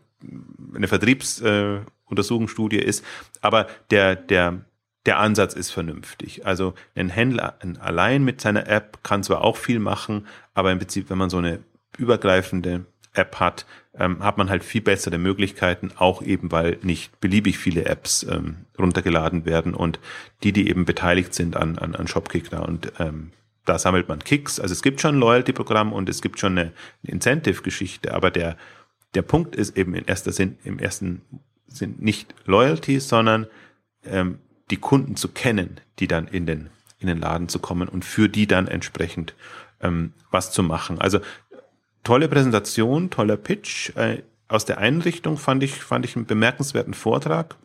eine 0.75 0.89
Vertriebsuntersuchungsstudie 0.89 2.79
äh, 2.79 2.85
ist, 2.85 3.05
aber 3.41 3.67
der, 3.91 4.17
der, 4.17 4.65
der 5.07 5.19
Ansatz 5.19 5.55
ist 5.55 5.71
vernünftig. 5.71 6.45
Also 6.47 6.75
ein 6.95 7.09
Händler 7.09 7.59
allein 7.81 8.25
mit 8.25 8.41
seiner 8.41 8.69
App 8.69 9.03
kann 9.03 9.23
zwar 9.23 9.43
auch 9.43 9.57
viel 9.57 9.79
machen, 9.79 10.27
aber 10.55 10.73
im 10.73 10.79
Prinzip, 10.79 11.11
wenn 11.11 11.19
man 11.19 11.31
so 11.31 11.39
eine 11.39 11.61
übergreifende 11.97 12.87
App 13.15 13.41
hat, 13.41 13.67
ähm, 13.99 14.23
hat 14.23 14.39
man 14.39 14.49
halt 14.51 14.65
viel 14.65 14.81
bessere 14.81 15.19
Möglichkeiten, 15.19 15.91
auch 15.97 16.23
eben 16.23 16.53
weil 16.53 16.79
nicht 16.83 17.21
beliebig 17.21 17.59
viele 17.59 17.85
Apps 17.85 18.23
ähm, 18.23 18.67
runtergeladen 18.79 19.45
werden 19.45 19.75
und 19.75 19.99
die, 20.43 20.53
die 20.53 20.69
eben 20.69 20.85
beteiligt 20.85 21.35
sind 21.35 21.57
an, 21.57 21.79
an, 21.79 21.95
an 21.95 22.07
Shopkick 22.07 22.51
da 22.51 22.61
und 22.61 22.93
ähm, 22.99 23.33
da 23.65 23.79
sammelt 23.79 24.09
man 24.09 24.21
Kicks. 24.21 24.59
Also 24.59 24.73
es 24.73 24.83
gibt 24.83 25.01
schon 25.01 25.17
ein 25.17 25.21
Loyalty-Programm 25.21 25.93
und 25.93 26.09
es 26.09 26.23
gibt 26.23 26.41
schon 26.41 26.57
eine 26.57 26.73
Incentive-Geschichte, 27.03 28.15
aber 28.15 28.31
der, 28.31 28.57
der 29.15 29.23
Punkt 29.23 29.57
ist 29.57 29.77
eben 29.77 29.95
in 29.95 30.05
erster 30.05 30.33
Sinn, 30.33 30.59
im 30.65 30.79
ersten 30.79 31.23
Sinn 31.67 31.97
nicht 31.99 32.35
Loyalty, 32.45 33.01
sondern 33.01 33.47
ähm, 34.05 34.39
die 34.71 34.77
Kunden 34.77 35.17
zu 35.17 35.29
kennen, 35.29 35.81
die 35.99 36.09
dann 36.09 36.29
in 36.29 36.47
den, 36.47 36.71
in 36.99 37.09
den 37.09 37.19
Laden 37.19 37.49
zu 37.49 37.59
kommen 37.59 37.89
und 37.89 38.05
für 38.05 38.29
die 38.29 38.47
dann 38.47 38.69
entsprechend 38.69 39.35
ähm, 39.81 40.13
was 40.31 40.53
zu 40.53 40.63
machen. 40.63 41.01
Also 41.01 41.21
tolle 42.05 42.29
Präsentation, 42.29 43.11
toller 43.11 43.37
Pitch. 43.37 43.95
Äh, 43.97 44.23
aus 44.49 44.65
der 44.65 44.79
Einrichtung 44.79 45.37
fand 45.37 45.63
ich, 45.63 45.75
fand 45.75 46.05
ich 46.05 46.17
einen 46.17 46.27
bemerkenswerten 46.27 46.95
Vortrag. 46.95 47.57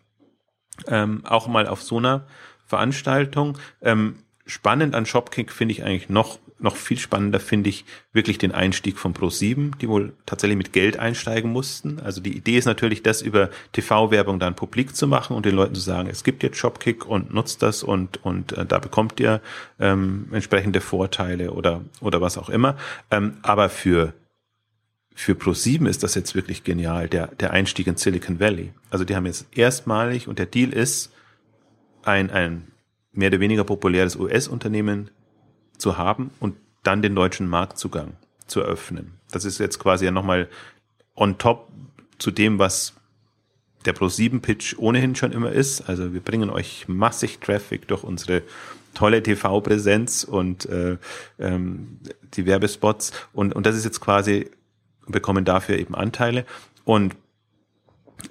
Ähm, 0.87 1.23
auch 1.25 1.47
mal 1.47 1.67
auf 1.67 1.81
so 1.81 1.97
einer 1.97 2.25
Veranstaltung. 2.65 3.57
Ähm, 3.81 4.17
spannend 4.45 4.95
an 4.95 5.05
Shopkick 5.05 5.51
finde 5.51 5.73
ich 5.73 5.83
eigentlich 5.83 6.09
noch, 6.09 6.39
noch 6.59 6.75
viel 6.75 6.97
spannender 6.97 7.39
finde 7.39 7.69
ich 7.69 7.85
wirklich 8.13 8.37
den 8.37 8.51
Einstieg 8.51 8.97
von 8.97 9.13
Pro7, 9.13 9.77
die 9.77 9.89
wohl 9.89 10.13
tatsächlich 10.25 10.57
mit 10.57 10.73
Geld 10.73 10.97
einsteigen 10.97 11.51
mussten. 11.51 11.99
Also 11.99 12.21
die 12.21 12.35
Idee 12.35 12.57
ist 12.57 12.65
natürlich, 12.65 13.03
das 13.03 13.21
über 13.21 13.49
TV-Werbung 13.73 14.39
dann 14.39 14.55
publik 14.55 14.95
zu 14.95 15.07
machen 15.07 15.35
und 15.35 15.45
den 15.45 15.55
Leuten 15.55 15.75
zu 15.75 15.81
sagen, 15.81 16.09
es 16.09 16.23
gibt 16.23 16.43
jetzt 16.43 16.57
Shopkick 16.57 17.05
und 17.05 17.33
nutzt 17.33 17.61
das 17.61 17.83
und, 17.83 18.23
und 18.23 18.57
äh, 18.57 18.65
da 18.65 18.79
bekommt 18.79 19.19
ihr 19.19 19.41
ähm, 19.79 20.27
entsprechende 20.31 20.81
Vorteile 20.81 21.51
oder, 21.51 21.81
oder 22.01 22.21
was 22.21 22.37
auch 22.37 22.49
immer. 22.49 22.77
Ähm, 23.11 23.37
aber 23.41 23.69
für 23.69 24.13
für 25.15 25.33
Pro7 25.33 25.87
ist 25.87 26.01
das 26.01 26.15
jetzt 26.15 26.33
wirklich 26.33 26.63
genial, 26.63 27.07
der, 27.07 27.27
der 27.27 27.51
Einstieg 27.51 27.85
in 27.85 27.97
Silicon 27.97 28.39
Valley. 28.39 28.73
Also 28.89 29.05
die 29.05 29.15
haben 29.15 29.27
jetzt 29.27 29.45
erstmalig 29.55 30.27
und 30.27 30.39
der 30.39 30.47
Deal 30.47 30.73
ist, 30.73 31.11
ein, 32.03 32.31
ein 32.31 32.67
mehr 33.11 33.29
oder 33.29 33.39
weniger 33.39 33.63
populäres 33.63 34.15
US-Unternehmen 34.15 35.09
zu 35.83 35.97
haben 35.97 36.31
und 36.39 36.55
dann 36.83 37.01
den 37.01 37.13
deutschen 37.13 37.47
Marktzugang 37.47 38.13
zu 38.47 38.61
eröffnen. 38.61 39.19
Das 39.31 39.43
ist 39.45 39.59
jetzt 39.59 39.79
quasi 39.79 40.05
ja 40.05 40.11
nochmal 40.11 40.47
on 41.15 41.37
top 41.37 41.67
zu 42.17 42.31
dem, 42.31 42.57
was 42.57 42.93
der 43.85 43.93
Pro7-Pitch 43.93 44.77
ohnehin 44.77 45.15
schon 45.15 45.33
immer 45.33 45.51
ist. 45.51 45.81
Also 45.89 46.13
wir 46.13 46.21
bringen 46.21 46.49
euch 46.49 46.87
massig 46.87 47.39
Traffic 47.39 47.87
durch 47.89 48.03
unsere 48.03 48.43
tolle 48.93 49.21
TV-Präsenz 49.21 50.23
und 50.23 50.65
äh, 50.67 50.97
ähm, 51.37 51.99
die 52.33 52.45
Werbespots. 52.45 53.11
Und, 53.33 53.53
und 53.53 53.65
das 53.65 53.75
ist 53.75 53.83
jetzt 53.83 53.99
quasi 53.99 54.49
bekommen 55.05 55.43
dafür 55.43 55.77
eben 55.77 55.95
Anteile. 55.95 56.45
Und 56.85 57.15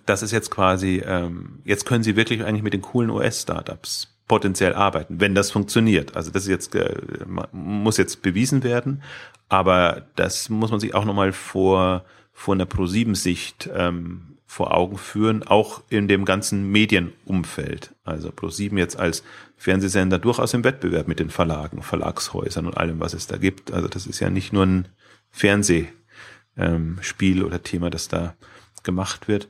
das 0.07 0.23
ist 0.23 0.31
jetzt 0.31 0.51
quasi, 0.51 1.03
ähm, 1.05 1.61
jetzt 1.65 1.85
können 1.85 2.03
sie 2.03 2.17
wirklich 2.17 2.45
eigentlich 2.45 2.63
mit 2.63 2.73
den 2.73 2.81
coolen 2.81 3.11
US-Startups 3.11 4.12
potenziell 4.29 4.75
arbeiten, 4.75 5.21
wenn 5.21 5.35
das 5.35 5.51
funktioniert. 5.51 6.17
Also 6.17 6.31
das 6.31 6.45
ist 6.45 6.49
jetzt, 6.49 6.75
äh, 6.75 6.97
muss 7.53 7.97
jetzt 7.97 8.23
bewiesen 8.23 8.63
werden, 8.63 9.03
aber 9.49 10.07
das 10.17 10.49
muss 10.49 10.71
man 10.71 10.81
sich 10.81 10.95
auch 10.95 11.05
nochmal 11.05 11.33
vor, 11.33 12.05
vor 12.33 12.55
einer 12.55 12.67
Pro-7-Sicht 12.67 13.69
ähm, 13.75 14.33
vor 14.53 14.77
Augen 14.77 14.99
führen, 14.99 15.43
auch 15.43 15.83
in 15.89 16.09
dem 16.09 16.27
ganzen 16.27 16.71
Medienumfeld. 16.71 17.95
Also 18.05 18.29
Pro7 18.29 18.77
jetzt 18.77 18.99
als 18.99 19.23
Fernsehsender 19.57 20.19
durchaus 20.19 20.53
im 20.53 20.63
Wettbewerb 20.63 21.09
mit 21.09 21.21
den 21.21 21.31
Verlagen, 21.31 21.81
Verlagshäusern 21.81 22.67
und 22.67 22.77
allem, 22.77 23.01
was 23.01 23.15
es 23.15 23.27
da 23.27 23.39
gibt. 23.39 23.73
Also 23.73 23.89
das 23.89 24.07
ist 24.07 24.21
ja 24.21 24.29
nicht 24.29 24.53
nur 24.53 24.67
ein 24.67 24.89
Fernseh 25.31 25.89
ähm, 26.59 26.99
oder 27.45 27.63
Thema, 27.63 27.89
das 27.89 28.09
da 28.09 28.35
gemacht 28.83 29.27
wird. 29.27 29.49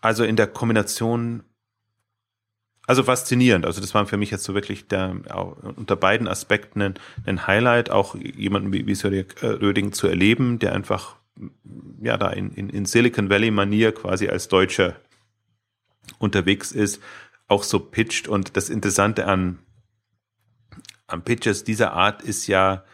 Also 0.00 0.24
in 0.24 0.36
der 0.36 0.46
Kombination, 0.46 1.42
also 2.86 3.02
faszinierend. 3.02 3.64
Also 3.64 3.80
das 3.80 3.94
war 3.94 4.06
für 4.06 4.16
mich 4.16 4.30
jetzt 4.30 4.44
so 4.44 4.54
wirklich 4.54 4.86
der, 4.88 5.16
unter 5.76 5.96
beiden 5.96 6.28
Aspekten 6.28 6.82
ein, 6.82 6.94
ein 7.24 7.46
Highlight, 7.46 7.90
auch 7.90 8.14
jemanden 8.14 8.72
wie, 8.72 8.86
wie 8.86 8.94
Sir 8.94 9.12
äh, 9.12 9.24
Röding 9.42 9.92
zu 9.92 10.06
erleben, 10.06 10.58
der 10.58 10.72
einfach 10.72 11.16
ja 12.00 12.16
da 12.16 12.30
in, 12.30 12.50
in, 12.50 12.68
in 12.68 12.84
Silicon 12.84 13.30
Valley 13.30 13.50
Manier 13.50 13.92
quasi 13.92 14.28
als 14.28 14.48
Deutscher 14.48 14.96
unterwegs 16.18 16.72
ist, 16.72 17.02
auch 17.48 17.62
so 17.62 17.80
pitcht. 17.80 18.28
Und 18.28 18.56
das 18.56 18.68
Interessante 18.68 19.26
an, 19.26 19.58
an 21.06 21.22
Pitches 21.22 21.64
dieser 21.64 21.92
Art 21.92 22.22
ist 22.22 22.46
ja, 22.46 22.84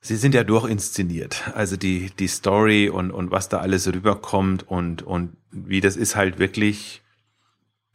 Sie 0.00 0.16
sind 0.16 0.34
ja 0.34 0.44
durchinszeniert. 0.44 1.52
Also 1.54 1.76
die, 1.76 2.10
die 2.18 2.28
Story 2.28 2.90
und, 2.90 3.10
und 3.10 3.30
was 3.30 3.48
da 3.48 3.58
alles 3.58 3.86
rüberkommt 3.86 4.68
und, 4.68 5.02
und 5.02 5.36
wie 5.50 5.80
das 5.80 5.96
ist 5.96 6.16
halt 6.16 6.38
wirklich, 6.38 7.03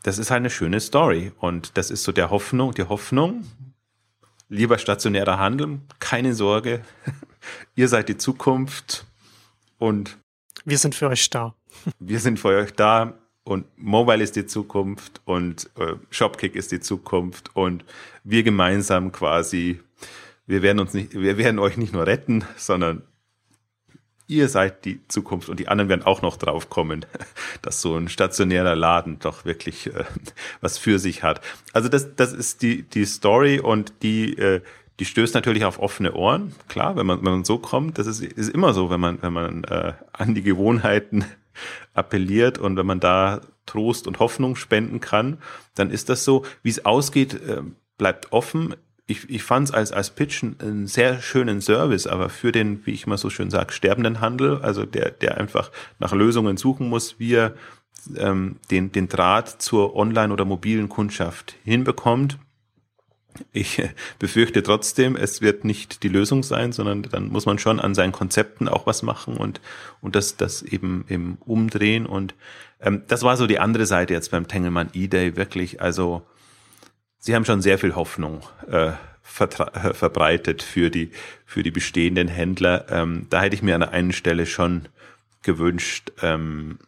das 0.04 0.18
ist 0.18 0.32
halt 0.32 0.40
eine 0.40 0.50
schöne 0.50 0.80
Story. 0.80 1.32
Und 1.40 1.78
das 1.78 1.92
ist 1.92 2.04
so 2.04 2.12
der 2.12 2.30
Hoffnung, 2.30 2.74
die 2.74 2.84
Hoffnung. 2.84 3.44
Lieber 4.48 4.78
stationärer 4.78 5.38
Handel, 5.38 5.80
keine 6.00 6.34
Sorge. 6.34 6.82
Ihr 7.76 7.88
seid 7.88 8.10
die 8.10 8.18
Zukunft 8.18 9.06
und 9.78 10.18
wir 10.66 10.78
sind 10.78 10.96
für 10.96 11.08
euch 11.08 11.30
da. 11.30 11.56
wir 12.00 12.20
sind 12.20 12.40
für 12.40 12.50
euch 12.50 12.74
da 12.74 13.14
und 13.44 13.66
Mobile 13.78 14.24
ist 14.24 14.36
die 14.36 14.46
Zukunft 14.46 15.22
und 15.26 15.70
äh, 15.78 15.96
Shopkick 16.10 16.56
ist 16.56 16.72
die 16.72 16.80
Zukunft 16.80 17.56
und 17.56 17.86
wir 18.24 18.44
gemeinsam 18.44 19.12
quasi 19.12 19.80
wir 20.50 20.64
werden 20.64 20.80
uns 20.80 20.96
nicht, 20.96 21.14
wir 21.14 21.38
werden 21.38 21.60
euch 21.60 21.78
nicht 21.78 21.94
nur 21.94 22.08
retten, 22.08 22.44
sondern 22.58 23.04
ihr 24.30 24.48
seid 24.48 24.86
die 24.86 25.06
Zukunft 25.08 25.50
und 25.50 25.60
die 25.60 25.68
anderen 25.68 25.90
werden 25.90 26.04
auch 26.04 26.22
noch 26.22 26.38
drauf 26.38 26.70
kommen, 26.70 27.06
dass 27.62 27.82
so 27.82 27.96
ein 27.96 28.08
stationärer 28.08 28.76
Laden 28.76 29.20
doch 29.20 29.44
wirklich 29.44 29.88
äh, 29.88 30.06
was 30.62 30.78
für 30.78 31.00
sich 31.00 31.24
hat. 31.24 31.42
Also 31.74 31.90
das, 31.90 32.16
das 32.16 32.32
ist 32.32 32.62
die, 32.62 32.84
die 32.84 33.06
Story 33.06 33.60
und 33.60 33.94
die, 34.04 34.38
äh, 34.38 34.62
die 35.00 35.06
stößt 35.06 35.34
natürlich 35.34 35.66
auf 35.66 35.80
offene 35.80 36.14
Ohren. 36.14 36.54
Klar, 36.68 36.96
wenn 36.96 37.06
man, 37.06 37.18
wenn 37.26 37.32
man 37.32 37.44
so 37.44 37.58
kommt, 37.58 37.98
das 37.98 38.08
ist, 38.08 38.22
ist 38.22 38.50
immer 38.50 38.74
so, 38.74 38.90
wenn 38.90 39.00
man, 39.00 39.22
wenn 39.22 39.34
man 39.34 39.64
äh, 39.66 39.94
an 40.14 40.36
die 40.36 40.44
Gewohnheiten 40.44 41.26
appelliert 41.94 42.58
und 42.58 42.78
wenn 42.78 42.86
man 42.86 43.00
da 43.00 43.42
Trost 43.66 44.08
und 44.08 44.20
Hoffnung 44.20 44.56
spenden 44.56 45.00
kann, 45.00 45.40
dann 45.76 45.92
ist 45.92 46.10
das 46.10 46.24
so. 46.24 46.46
Wie 46.64 46.70
es 46.70 46.86
ausgeht, 46.86 47.34
äh, 47.34 47.62
bleibt 47.98 48.32
offen 48.32 48.76
ich, 49.10 49.28
ich 49.30 49.44
fand 49.44 49.70
es 49.70 49.74
als, 49.74 49.92
als 49.92 50.12
Pitch 50.12 50.44
einen 50.44 50.86
sehr 50.86 51.22
schönen 51.22 51.62
Service, 51.62 52.06
aber 52.06 52.30
für 52.30 52.52
den, 52.52 52.86
wie 52.86 52.92
ich 52.92 53.08
mal 53.08 53.18
so 53.18 53.32
schön 53.32 53.50
sage, 53.50 53.74
sterbenden 53.74 54.22
Handel, 54.22 54.62
also 54.62 54.86
der, 54.86 55.10
der 55.10 55.38
einfach 55.38 55.72
nach 55.98 56.14
Lösungen 56.14 56.58
suchen 56.58 56.90
muss, 56.90 57.20
wie 57.20 57.34
er 57.34 57.56
ähm, 58.16 58.58
den, 58.70 58.92
den 58.92 59.08
Draht 59.08 59.62
zur 59.62 59.96
Online- 59.96 60.32
oder 60.32 60.46
mobilen 60.46 60.90
Kundschaft 60.90 61.56
hinbekommt. 61.64 62.38
Ich 63.52 63.82
befürchte 64.20 64.62
trotzdem, 64.62 65.16
es 65.16 65.42
wird 65.42 65.66
nicht 65.66 66.04
die 66.04 66.10
Lösung 66.10 66.44
sein, 66.44 66.72
sondern 66.72 67.02
dann 67.02 67.30
muss 67.30 67.48
man 67.48 67.58
schon 67.58 67.80
an 67.80 67.96
seinen 67.96 68.12
Konzepten 68.12 68.68
auch 68.68 68.86
was 68.86 69.02
machen 69.02 69.38
und, 69.38 69.60
und 70.02 70.16
das, 70.16 70.38
das 70.38 70.62
eben, 70.62 71.06
eben 71.10 71.40
umdrehen. 71.46 72.06
Und 72.06 72.36
ähm, 72.80 73.02
das 73.08 73.24
war 73.24 73.38
so 73.38 73.48
die 73.48 73.60
andere 73.60 73.88
Seite 73.88 74.14
jetzt 74.14 74.30
beim 74.30 74.48
Tengelmann 74.48 74.92
E-Day 74.94 75.36
wirklich. 75.36 75.82
Also 75.82 76.22
Sie 77.20 77.36
haben 77.36 77.46
schon 77.46 77.62
sehr 77.62 77.78
viel 77.78 77.96
Hoffnung 77.96 78.42
äh, 78.70 78.88
äh, 78.90 78.94
verbreitet 79.94 80.64
für 80.64 80.90
die, 80.90 81.12
für 81.46 81.64
die 81.64 81.72
bestehenden 81.72 82.28
Händler. 82.28 82.86
Ähm, 82.90 83.28
da 83.30 83.42
hätte 83.42 83.56
ich 83.56 83.62
mir 83.62 83.76
an 83.76 83.82
der 83.82 83.92
einen 83.92 84.14
Stelle 84.14 84.46
schon 84.46 84.88
gewünscht, 85.44 86.12
ähm, 86.22 86.80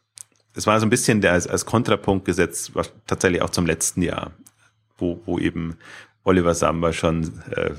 es 0.53 0.67
war 0.67 0.79
so 0.79 0.85
ein 0.85 0.89
bisschen 0.89 1.21
der 1.21 1.33
als, 1.33 1.47
als 1.47 1.65
Kontrapunkt 1.65 2.25
gesetzt, 2.25 2.75
was 2.75 2.91
tatsächlich 3.07 3.41
auch 3.41 3.51
zum 3.51 3.65
letzten 3.65 4.01
Jahr, 4.01 4.31
wo, 4.97 5.21
wo 5.25 5.39
eben 5.39 5.77
Oliver 6.23 6.53
Samba 6.53 6.93
schon 6.93 7.41
äh, 7.51 7.73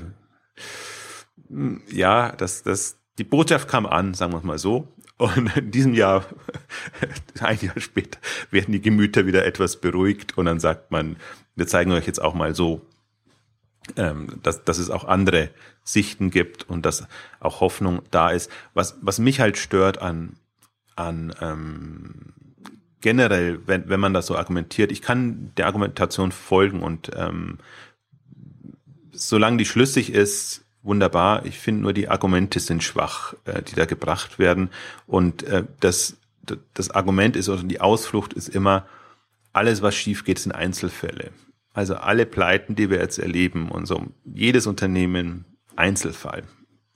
ja, 1.91 2.31
das, 2.31 2.63
das, 2.63 2.97
die 3.17 3.23
Botschaft 3.23 3.67
kam 3.67 3.85
an, 3.85 4.13
sagen 4.13 4.33
wir 4.33 4.39
es 4.39 4.43
mal 4.43 4.57
so. 4.57 4.87
Und 5.23 5.55
in 5.55 5.71
diesem 5.71 5.93
Jahr, 5.93 6.25
ein 7.39 7.57
Jahr 7.61 7.79
später, 7.79 8.19
werden 8.51 8.73
die 8.73 8.81
Gemüter 8.81 9.25
wieder 9.25 9.45
etwas 9.45 9.79
beruhigt 9.79 10.37
und 10.37 10.47
dann 10.47 10.59
sagt 10.59 10.91
man, 10.91 11.15
wir 11.55 11.65
zeigen 11.65 11.93
euch 11.93 12.05
jetzt 12.05 12.21
auch 12.21 12.33
mal 12.33 12.53
so, 12.53 12.81
ähm, 13.95 14.41
dass, 14.43 14.65
dass 14.65 14.79
es 14.79 14.89
auch 14.89 15.05
andere 15.05 15.49
Sichten 15.85 16.29
gibt 16.29 16.69
und 16.69 16.85
dass 16.85 17.07
auch 17.39 17.61
Hoffnung 17.61 18.01
da 18.11 18.31
ist. 18.31 18.51
Was, 18.73 18.97
was 19.01 19.19
mich 19.19 19.39
halt 19.39 19.57
stört 19.57 19.97
an, 20.01 20.35
an 20.97 21.33
ähm, 21.39 22.33
generell, 22.99 23.65
wenn, 23.65 23.87
wenn 23.87 24.01
man 24.01 24.13
das 24.13 24.25
so 24.25 24.35
argumentiert, 24.35 24.91
ich 24.91 25.01
kann 25.01 25.53
der 25.55 25.67
Argumentation 25.67 26.33
folgen 26.33 26.83
und 26.83 27.11
ähm, 27.15 27.59
solange 29.13 29.55
die 29.55 29.65
schlüssig 29.65 30.11
ist, 30.11 30.62
wunderbar. 30.83 31.45
Ich 31.45 31.57
finde 31.57 31.81
nur, 31.81 31.93
die 31.93 32.09
Argumente 32.09 32.59
sind 32.59 32.83
schwach, 32.83 33.33
äh, 33.45 33.61
die 33.61 33.75
da 33.75 33.85
gebracht 33.85 34.37
werden. 34.37 34.69
Und 35.07 35.43
äh, 35.43 35.63
das, 35.79 36.17
das 36.73 36.91
Argument 36.91 37.35
ist, 37.35 37.49
oder 37.49 37.63
die 37.63 37.81
Ausflucht 37.81 38.33
ist 38.33 38.49
immer, 38.49 38.85
alles, 39.53 39.81
was 39.81 39.95
schief 39.95 40.25
geht, 40.25 40.39
sind 40.39 40.51
Einzelfälle. 40.51 41.31
Also 41.73 41.95
alle 41.95 42.25
Pleiten, 42.25 42.75
die 42.75 42.89
wir 42.89 42.99
jetzt 42.99 43.17
erleben 43.17 43.69
und 43.69 43.85
so, 43.85 44.07
jedes 44.25 44.67
Unternehmen 44.67 45.45
Einzelfall. 45.75 46.43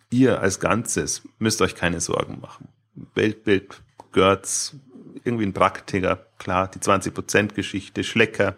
Ihr 0.10 0.40
als 0.40 0.60
Ganzes 0.60 1.24
müsst 1.40 1.62
euch 1.62 1.76
keine 1.76 2.00
Sorgen 2.00 2.40
machen. 2.40 2.70
Weltbild, 3.16 3.82
Götz, 4.12 4.76
irgendwie 5.24 5.46
ein 5.46 5.54
Praktiker, 5.54 6.28
klar, 6.38 6.70
die 6.70 6.80
20% 6.80 7.54
Geschichte, 7.54 8.04
Schlecker, 8.04 8.58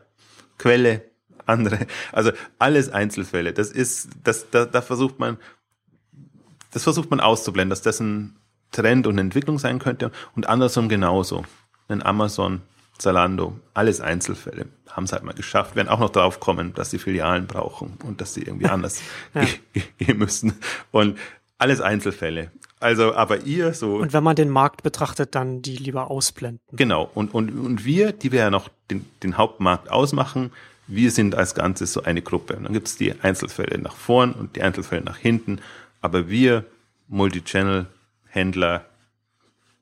Quelle, 0.57 1.08
andere. 1.49 1.88
Also 2.12 2.31
alles 2.57 2.89
Einzelfälle. 2.89 3.53
Das 3.53 3.71
ist, 3.71 4.09
das, 4.23 4.49
da, 4.49 4.65
da 4.65 4.81
versucht 4.81 5.19
man, 5.19 5.38
das 6.71 6.83
versucht 6.83 7.09
man 7.09 7.19
auszublenden, 7.19 7.69
dass 7.69 7.81
das 7.81 7.99
ein 7.99 8.35
Trend 8.71 9.07
und 9.07 9.17
Entwicklung 9.17 9.59
sein 9.59 9.79
könnte 9.79 10.12
und 10.35 10.47
andersrum 10.47 10.89
genauso. 10.89 11.43
Ein 11.88 12.05
Amazon, 12.05 12.62
Zalando, 12.99 13.59
alles 13.73 13.99
Einzelfälle. 13.99 14.67
Haben 14.89 15.05
es 15.05 15.12
halt 15.12 15.23
mal 15.23 15.33
geschafft, 15.33 15.75
werden 15.75 15.88
auch 15.88 15.99
noch 15.99 16.12
drauf 16.12 16.39
kommen, 16.39 16.73
dass 16.75 16.91
sie 16.91 16.99
Filialen 16.99 17.47
brauchen 17.47 17.97
und 18.03 18.21
dass 18.21 18.33
sie 18.33 18.43
irgendwie 18.43 18.67
anders 18.67 19.01
ja. 19.33 19.45
gehen 19.97 20.17
müssen. 20.17 20.53
Und 20.91 21.17
alles 21.57 21.81
Einzelfälle. 21.81 22.51
Also, 22.79 23.13
aber 23.13 23.41
ihr 23.41 23.73
so. 23.73 23.95
Und 23.95 24.13
wenn 24.13 24.23
man 24.23 24.35
den 24.35 24.49
Markt 24.49 24.83
betrachtet, 24.83 25.35
dann 25.35 25.62
die 25.62 25.75
lieber 25.75 26.09
ausblenden. 26.09 26.62
Genau. 26.71 27.09
Und, 27.13 27.33
und, 27.33 27.49
und 27.49 27.85
wir, 27.85 28.13
die 28.13 28.31
wir 28.31 28.39
ja 28.39 28.49
noch 28.49 28.69
den, 28.89 29.05
den 29.23 29.38
Hauptmarkt 29.38 29.91
ausmachen, 29.91 30.51
wir 30.89 31.12
sind 31.12 31.36
als 31.36 31.54
Ganzes 31.54 31.93
so 31.93 32.04
eine 32.04 32.21
Gruppe. 32.21 32.56
Und 32.56 32.63
dann 32.63 32.73
gibt 32.73 32.88
es 32.88 32.97
die 32.97 33.13
Einzelfälle 33.21 33.78
nach 33.78 33.95
vorn 33.95 34.34
und 34.34 34.56
die 34.56 34.63
Einzelfälle 34.63 35.04
nach 35.04 35.17
hinten. 35.17 35.62
Aber 36.02 36.30
wir, 36.30 36.65
Multichannel-Händler, 37.08 38.86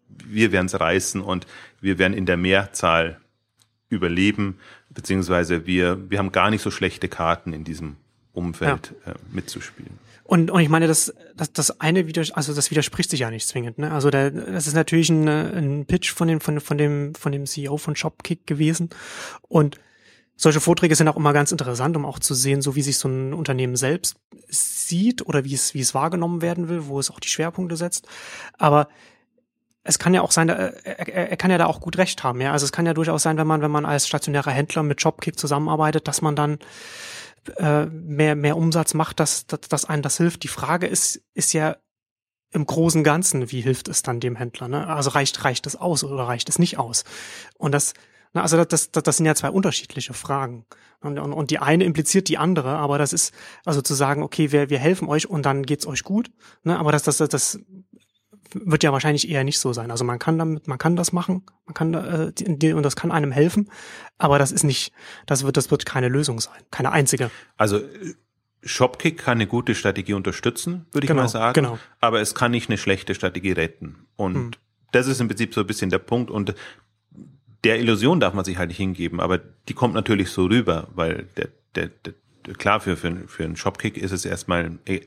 wir 0.10 0.52
werden 0.52 0.66
es 0.66 0.80
reißen 0.80 1.22
und 1.22 1.48
wir 1.80 1.98
werden 1.98 2.14
in 2.14 2.26
der 2.26 2.38
Mehrzahl 2.38 3.20
überleben, 3.90 4.60
beziehungsweise 4.90 5.66
wir, 5.66 6.10
wir 6.10 6.20
haben 6.20 6.32
gar 6.32 6.50
nicht 6.50 6.62
so 6.62 6.72
schlechte 6.72 7.08
Karten 7.08 7.54
in 7.54 7.64
diesem 7.64 7.96
Umfeld 8.34 8.94
ja. 9.06 9.14
äh, 9.14 9.16
mitzuspielen. 9.32 10.00
Und, 10.26 10.52
und 10.52 10.60
ich 10.60 10.68
meine, 10.68 10.88
das, 10.88 11.14
das, 11.38 11.54
das 11.54 11.80
eine 11.80 12.06
wieder, 12.08 12.26
also 12.34 12.54
das 12.54 12.70
widerspricht 12.70 13.10
sich 13.10 13.22
ja 13.22 13.32
nicht 13.32 13.48
zwingend. 13.48 13.78
Ne? 13.78 13.92
Also 13.92 14.10
der, 14.10 14.30
das 14.30 14.68
ist 14.68 14.74
natürlich 14.74 15.10
ein, 15.10 15.26
ein 15.30 15.86
Pitch 15.86 16.12
von 16.12 16.28
dem, 16.28 16.42
von, 16.42 16.60
von 16.60 16.78
dem, 16.78 17.16
von 17.16 17.32
dem 17.32 17.46
CEO 17.46 17.78
von 17.78 17.96
Shopkick 17.96 18.46
gewesen. 18.46 18.90
Und 19.48 19.80
solche 20.38 20.62
Vorträge 20.62 20.96
sind 20.96 21.08
auch 21.08 21.18
immer 21.18 21.34
ganz 21.34 21.52
interessant, 21.52 21.98
um 21.98 22.06
auch 22.06 22.20
zu 22.20 22.34
sehen, 22.36 22.62
so 22.62 22.76
wie 22.76 22.84
sich 22.84 22.98
so 22.98 23.10
ein 23.10 23.34
Unternehmen 23.34 23.76
selbst 23.76 24.16
sieht 24.48 25.26
oder 25.26 25.44
wie 25.44 25.56
es, 25.56 25.74
wie 25.74 25.82
es 25.82 25.94
wahrgenommen 25.94 26.42
werden 26.42 26.70
will, 26.70 26.88
wo 26.88 27.00
es 27.00 27.10
auch 27.12 27.20
die 27.20 27.28
Schwerpunkte 27.28 27.76
setzt. 27.76 28.08
Aber 28.58 28.88
es 29.84 30.00
kann 30.00 30.14
ja 30.14 30.22
auch 30.22 30.32
sein, 30.32 30.50
er, 30.50 30.86
er, 30.86 31.30
er 31.32 31.38
kann 31.38 31.50
ja 31.50 31.58
da 31.58 31.66
auch 31.66 31.82
gut 31.82 31.98
recht 31.98 32.24
haben, 32.24 32.40
ja. 32.40 32.52
Also 32.52 32.66
es 32.66 32.72
kann 32.72 32.86
ja 32.86 32.94
durchaus 32.94 33.24
sein, 33.24 33.38
wenn 33.38 33.48
man, 33.48 33.62
wenn 33.62 33.72
man 33.72 33.86
als 33.86 34.08
stationärer 34.08 34.52
Händler 34.52 34.84
mit 34.84 35.02
Jobkick 35.02 35.40
zusammenarbeitet, 35.40 36.08
dass 36.08 36.22
man 36.22 36.36
dann 36.36 36.60
äh, 37.58 37.86
mehr, 37.88 38.36
mehr 38.36 38.58
Umsatz 38.58 38.94
macht, 38.94 39.20
dass, 39.20 39.48
dass, 39.48 39.62
dass 39.62 39.86
einem 39.86 40.04
das 40.04 40.18
hilft. 40.18 40.44
Die 40.44 40.50
Frage 40.50 40.88
ist, 40.88 41.22
ist 41.34 41.54
ja 41.54 41.78
im 42.52 42.66
großen 42.66 43.04
Ganzen, 43.04 43.52
wie 43.52 43.62
hilft 43.62 43.88
es 43.88 44.04
dann 44.04 44.20
dem 44.20 44.36
Händler? 44.36 44.68
Ne? 44.68 44.88
Also 44.88 45.10
reicht, 45.12 45.44
reicht 45.44 45.66
es 45.68 45.76
aus 45.76 46.04
oder 46.04 46.24
reicht 46.24 46.50
es 46.50 46.60
nicht 46.60 46.78
aus? 46.78 47.04
Und 47.58 47.72
das, 47.72 47.94
na, 48.34 48.42
also 48.42 48.64
das, 48.64 48.92
das, 48.92 49.04
das 49.04 49.18
sind 49.18 49.26
ja 49.26 49.36
zwei 49.36 49.50
unterschiedliche 49.50 50.14
Fragen. 50.14 50.66
Und, 51.00 51.20
und, 51.20 51.34
und 51.34 51.52
die 51.52 51.60
eine 51.60 51.84
impliziert 51.84 52.28
die 52.28 52.38
andere, 52.38 52.78
aber 52.78 52.98
das 52.98 53.14
ist, 53.14 53.34
also 53.66 53.82
zu 53.82 53.94
sagen, 53.94 54.24
okay, 54.24 54.52
wir, 54.52 54.70
wir 54.70 54.80
helfen 54.80 55.08
euch 55.08 55.30
und 55.30 55.46
dann 55.46 55.64
geht's 55.64 55.86
euch 55.86 56.04
gut, 56.04 56.32
ne? 56.64 56.78
aber 56.80 56.92
das, 56.92 57.04
das, 57.04 57.18
das 57.18 57.60
wird 58.54 58.84
ja 58.84 58.92
wahrscheinlich 58.92 59.30
eher 59.30 59.44
nicht 59.44 59.60
so 59.60 59.74
sein. 59.74 59.92
Also 59.92 60.04
man 60.04 60.18
kann 60.18 60.40
damit, 60.40 60.68
man 60.68 60.80
kann 60.80 60.96
das 60.96 61.12
machen, 61.12 61.44
man 61.66 61.74
kann 61.74 61.94
äh, 61.94 62.32
die, 62.34 62.74
und 62.74 62.84
das 62.84 62.96
kann 62.96 63.12
einem 63.12 63.32
helfen, 63.32 63.70
aber 64.18 64.40
das 64.40 64.52
ist 64.52 64.64
nicht, 64.64 64.92
das 65.28 65.44
wird, 65.44 65.58
das 65.58 65.70
wird 65.70 65.86
keine 65.86 66.08
Lösung 66.08 66.40
sein, 66.40 66.62
keine 66.72 66.92
einzige. 66.92 67.30
Also 67.58 67.82
Shopkick 68.64 69.20
kann 69.20 69.38
eine 69.38 69.48
gute 69.48 69.76
Strategie 69.76 70.14
unterstützen, 70.14 70.86
würde 70.92 71.06
ich 71.06 71.10
genau, 71.10 71.24
mal 71.24 71.28
sagen. 71.28 71.54
Genau. 71.54 71.80
Aber 72.00 72.22
es 72.22 72.36
kann 72.36 72.52
nicht 72.52 72.70
eine 72.70 72.78
schlechte 72.78 73.16
Strategie 73.16 73.52
retten. 73.52 74.08
Und 74.16 74.36
hm. 74.36 74.52
das 74.92 75.08
ist 75.08 75.22
im 75.22 75.28
Prinzip 75.28 75.54
so 75.54 75.62
ein 75.62 75.68
bisschen 75.68 75.90
der 75.90 76.00
Punkt. 76.00 76.32
Und 76.32 76.56
der 77.68 77.80
Illusion 77.80 78.22
darf 78.22 78.34
man 78.34 78.46
sich 78.46 78.58
halt 78.58 78.70
nicht 78.70 78.78
hingeben, 78.78 79.20
aber 79.20 79.40
die 79.68 79.74
kommt 79.74 79.94
natürlich 79.94 80.30
so 80.30 80.46
rüber, 80.46 80.88
weil 80.96 81.28
der, 81.36 81.50
der, 81.76 81.90
der 82.04 82.14
klar, 82.54 82.80
für, 82.80 82.96
für, 82.96 83.28
für 83.28 83.44
einen 83.44 83.58
Shopkick 83.58 83.98
ist 83.98 84.14
es 84.14 84.24
erstmal 84.24 84.80
e, 84.86 85.02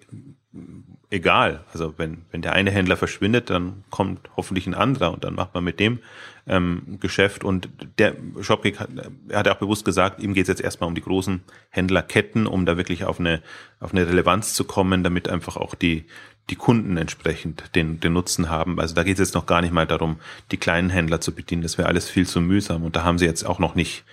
egal. 1.09 1.65
Also 1.73 1.95
wenn, 1.97 2.27
wenn 2.31 2.43
der 2.43 2.53
eine 2.53 2.71
Händler 2.71 2.99
verschwindet, 2.99 3.49
dann 3.49 3.83
kommt 3.89 4.29
hoffentlich 4.37 4.67
ein 4.67 4.75
anderer 4.75 5.11
und 5.15 5.25
dann 5.25 5.35
macht 5.35 5.55
man 5.55 5.65
mit 5.65 5.81
dem 5.81 6.01
ähm, 6.47 6.99
Geschäft. 7.01 7.45
Und 7.45 7.71
der 7.99 8.15
Shopkick 8.43 8.79
hat, 8.79 8.91
hat 9.33 9.49
auch 9.49 9.57
bewusst 9.57 9.87
gesagt, 9.87 10.21
ihm 10.21 10.35
geht 10.35 10.43
es 10.43 10.49
jetzt 10.49 10.61
erstmal 10.61 10.89
um 10.89 10.95
die 10.95 11.03
großen 11.03 11.41
Händlerketten, 11.71 12.47
um 12.47 12.67
da 12.67 12.77
wirklich 12.77 13.05
auf 13.07 13.21
eine, 13.21 13.43
auf 13.79 13.93
eine 13.93 14.07
Relevanz 14.07 14.53
zu 14.53 14.65
kommen, 14.65 15.03
damit 15.03 15.31
einfach 15.31 15.57
auch 15.57 15.75
die, 15.75 16.05
die 16.51 16.57
Kunden 16.57 16.97
entsprechend 16.97 17.75
den, 17.75 18.01
den 18.01 18.13
Nutzen 18.13 18.51
haben. 18.51 18.81
Also 18.81 18.95
da 18.95 19.03
geht 19.03 19.15
es 19.15 19.29
jetzt 19.29 19.35
noch 19.35 19.47
gar 19.47 19.61
nicht 19.61 19.73
mal 19.73 19.87
darum, 19.87 20.17
die 20.51 20.57
kleinen 20.57 20.91
Händler 20.91 21.21
zu 21.21 21.35
bedienen. 21.35 21.63
Das 21.63 21.79
wäre 21.79 21.89
alles 21.89 22.09
viel 22.09 22.27
zu 22.27 22.41
mühsam. 22.41 22.85
Und 22.85 22.97
da 22.97 23.05
haben 23.05 23.19
sie 23.19 23.25
jetzt 23.25 23.45
auch 23.45 23.59
noch 23.59 23.75
nicht 23.75 24.05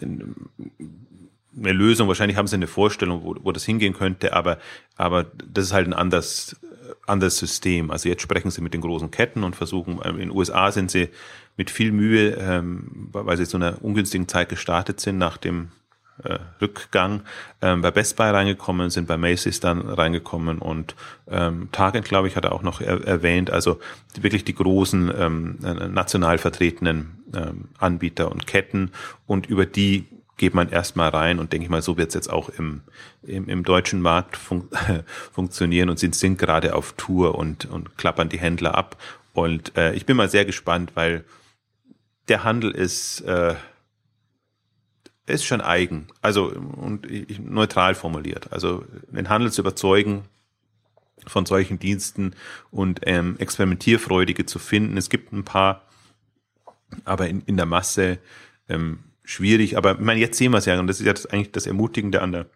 eine 0.00 1.72
Lösung. 1.72 2.08
Wahrscheinlich 2.08 2.36
haben 2.36 2.46
sie 2.46 2.56
eine 2.56 2.66
Vorstellung, 2.66 3.22
wo, 3.22 3.36
wo 3.42 3.52
das 3.52 3.64
hingehen 3.64 3.94
könnte, 3.94 4.32
aber, 4.32 4.58
aber 4.96 5.24
das 5.24 5.66
ist 5.66 5.72
halt 5.72 5.86
ein 5.86 5.92
anderes, 5.92 6.56
anderes 7.06 7.38
System. 7.38 7.90
Also 7.90 8.08
jetzt 8.08 8.22
sprechen 8.22 8.50
sie 8.50 8.62
mit 8.62 8.74
den 8.74 8.80
großen 8.80 9.10
Ketten 9.10 9.44
und 9.44 9.56
versuchen, 9.56 10.00
ähm, 10.04 10.14
in 10.14 10.28
den 10.28 10.30
USA 10.30 10.72
sind 10.72 10.90
sie 10.90 11.08
mit 11.56 11.70
viel 11.70 11.92
Mühe, 11.92 12.36
ähm, 12.38 13.08
weil 13.12 13.36
sie 13.36 13.46
zu 13.46 13.58
einer 13.58 13.82
ungünstigen 13.82 14.28
Zeit 14.28 14.48
gestartet 14.48 15.00
sind 15.00 15.18
nach 15.18 15.36
dem 15.36 15.68
äh, 16.24 16.38
Rückgang 16.60 17.22
ähm, 17.60 17.82
bei 17.82 17.90
Best 17.90 18.16
Buy 18.16 18.30
reingekommen, 18.30 18.90
sind 18.90 19.06
bei 19.06 19.16
Macy's 19.16 19.60
dann 19.60 19.80
reingekommen 19.80 20.58
und 20.58 20.94
ähm, 21.28 21.68
Target, 21.72 22.04
glaube 22.04 22.28
ich, 22.28 22.36
hat 22.36 22.44
er 22.44 22.52
auch 22.52 22.62
noch 22.62 22.80
er 22.80 23.06
erwähnt. 23.06 23.50
Also 23.50 23.80
die, 24.16 24.22
wirklich 24.22 24.44
die 24.44 24.54
großen 24.54 25.12
ähm, 25.16 25.58
national 25.92 26.38
vertretenen 26.38 27.22
ähm, 27.34 27.68
Anbieter 27.78 28.30
und 28.30 28.46
Ketten 28.46 28.90
und 29.26 29.46
über 29.46 29.66
die 29.66 30.06
geht 30.36 30.54
man 30.54 30.70
erstmal 30.70 31.10
rein 31.10 31.38
und 31.38 31.52
denke 31.52 31.64
ich 31.64 31.70
mal, 31.70 31.82
so 31.82 31.96
wird 31.96 32.08
es 32.08 32.14
jetzt 32.14 32.30
auch 32.30 32.48
im, 32.48 32.80
im, 33.22 33.48
im 33.48 33.62
deutschen 33.62 34.00
Markt 34.00 34.36
fun 34.36 34.68
funktionieren 35.32 35.88
und 35.88 35.98
sind, 35.98 36.16
sind 36.16 36.36
gerade 36.36 36.74
auf 36.74 36.94
Tour 36.96 37.36
und, 37.36 37.66
und 37.66 37.96
klappern 37.96 38.28
die 38.28 38.40
Händler 38.40 38.74
ab. 38.74 38.96
Und 39.34 39.76
äh, 39.76 39.92
ich 39.94 40.04
bin 40.04 40.16
mal 40.16 40.28
sehr 40.28 40.44
gespannt, 40.44 40.92
weil 40.94 41.24
der 42.28 42.44
Handel 42.44 42.70
ist, 42.70 43.20
äh, 43.20 43.54
ist 45.26 45.44
schon 45.44 45.60
eigen, 45.60 46.08
also 46.20 46.50
und 46.50 47.10
ich, 47.10 47.38
neutral 47.38 47.94
formuliert. 47.94 48.52
Also 48.52 48.84
den 49.08 49.28
Handel 49.28 49.52
zu 49.52 49.62
überzeugen 49.62 50.24
von 51.26 51.46
solchen 51.46 51.78
Diensten 51.78 52.34
und 52.70 53.00
ähm, 53.04 53.36
Experimentierfreudige 53.38 54.46
zu 54.46 54.58
finden. 54.58 54.96
Es 54.96 55.10
gibt 55.10 55.32
ein 55.32 55.44
paar, 55.44 55.82
aber 57.04 57.28
in, 57.28 57.42
in 57.42 57.56
der 57.56 57.66
Masse 57.66 58.18
ähm, 58.68 59.00
schwierig. 59.24 59.76
Aber 59.76 59.92
ich 59.92 60.00
meine, 60.00 60.20
jetzt 60.20 60.38
sehen 60.38 60.52
wir 60.52 60.58
es 60.58 60.66
ja, 60.66 60.78
und 60.80 60.88
das 60.88 61.00
ist 61.00 61.06
ja 61.06 61.12
das, 61.12 61.26
eigentlich 61.26 61.52
das 61.52 61.66
Ermutigende 61.66 62.22
an 62.22 62.32
der 62.32 62.46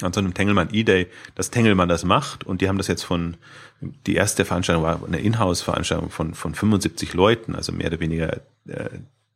an 0.00 0.12
so 0.14 0.20
einem 0.20 0.32
Tengelmann 0.32 0.70
E-Day, 0.72 1.08
dass 1.34 1.50
Tengelmann 1.50 1.88
das 1.88 2.02
macht 2.02 2.44
und 2.44 2.62
die 2.62 2.68
haben 2.68 2.78
das 2.78 2.88
jetzt 2.88 3.02
von, 3.02 3.36
die 3.80 4.14
erste 4.14 4.46
Veranstaltung 4.46 4.82
war 4.82 5.04
eine 5.06 5.20
Inhouse-Veranstaltung 5.20 6.08
von, 6.08 6.32
von 6.32 6.54
75 6.54 7.12
Leuten, 7.12 7.54
also 7.54 7.72
mehr 7.72 7.88
oder 7.88 8.00
weniger 8.00 8.40
äh, 8.66 8.88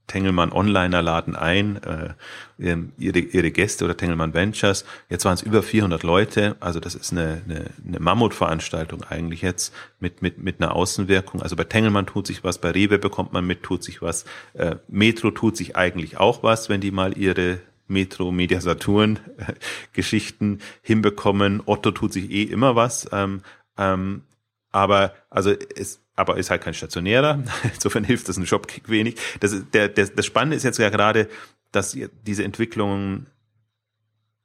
Tengelmann 0.07 0.53
Onliner 0.53 1.03
laden 1.03 1.35
ein, 1.35 1.81
äh, 1.83 2.15
ihre, 2.99 3.19
ihre 3.19 3.51
Gäste 3.51 3.85
oder 3.85 3.97
Tengelmann 3.97 4.35
Ventures. 4.35 4.85
Jetzt 5.09 5.25
waren 5.25 5.35
es 5.35 5.43
über 5.43 5.63
400 5.63 6.03
Leute, 6.03 6.57
also 6.61 6.81
das 6.81 6.95
ist 6.95 7.13
eine, 7.13 7.43
eine, 7.45 7.71
eine 7.87 8.01
Mammutveranstaltung 8.01 9.03
eigentlich 9.05 9.43
jetzt 9.43 9.75
mit, 9.99 10.23
mit, 10.23 10.39
mit 10.39 10.61
einer 10.61 10.75
Außenwirkung. 10.75 11.43
Also 11.43 11.57
bei 11.57 11.65
Tengelmann 11.65 12.07
tut 12.07 12.27
sich 12.27 12.45
was, 12.45 12.59
bei 12.59 12.71
Rewe 12.71 12.99
bekommt 12.99 13.33
man 13.33 13.47
mit, 13.47 13.63
tut 13.63 13.83
sich 13.83 14.01
was. 14.01 14.25
Äh, 14.55 14.77
Metro 14.89 15.31
tut 15.31 15.57
sich 15.57 15.77
eigentlich 15.77 16.19
auch 16.19 16.43
was, 16.43 16.69
wenn 16.69 16.81
die 16.81 16.93
mal 16.93 17.17
ihre 17.19 17.59
Metro 17.89 18.33
Media 18.33 18.61
Saturn 18.61 19.19
Geschichten 19.93 20.61
hinbekommen. 20.83 21.63
Otto 21.67 21.91
tut 21.91 22.13
sich 22.13 22.31
eh 22.31 22.43
immer 22.43 22.77
was. 22.77 23.09
Ähm, 23.13 23.43
ähm, 23.79 24.23
aber 24.71 25.15
also 25.31 25.53
es 25.53 26.01
aber 26.17 26.39
ist 26.39 26.51
halt 26.51 26.63
kein 26.63 26.75
stationärer. 26.75 27.43
Insofern 27.75 28.05
hilft 28.05 28.29
das 28.29 28.37
ein 28.37 28.47
Shopkick 28.47 28.89
wenig. 28.89 29.17
Das, 29.41 29.55
der, 29.73 29.89
der, 29.89 30.09
das 30.09 30.27
Spannende 30.27 30.57
ist 30.57 30.65
jetzt 30.65 30.79
ja 30.79 30.89
gerade, 30.89 31.29
dass 31.73 31.97
diese 32.27 32.43
Entwicklung 32.43 33.27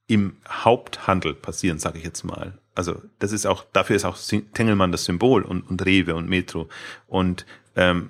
im 0.07 0.35
Haupthandel 0.49 1.33
passieren, 1.33 1.79
sage 1.79 1.97
ich 1.97 2.03
jetzt 2.03 2.23
mal. 2.23 2.57
Also 2.75 3.01
das 3.19 3.31
ist 3.31 3.45
auch, 3.45 3.65
dafür 3.71 3.95
ist 3.95 4.05
auch 4.05 4.17
Tengelmann 4.53 4.91
das 4.91 5.05
Symbol 5.05 5.43
und, 5.43 5.61
und 5.61 5.85
Rewe 5.85 6.15
und 6.15 6.27
Metro. 6.27 6.67
Und 7.07 7.45
ähm, 7.75 8.09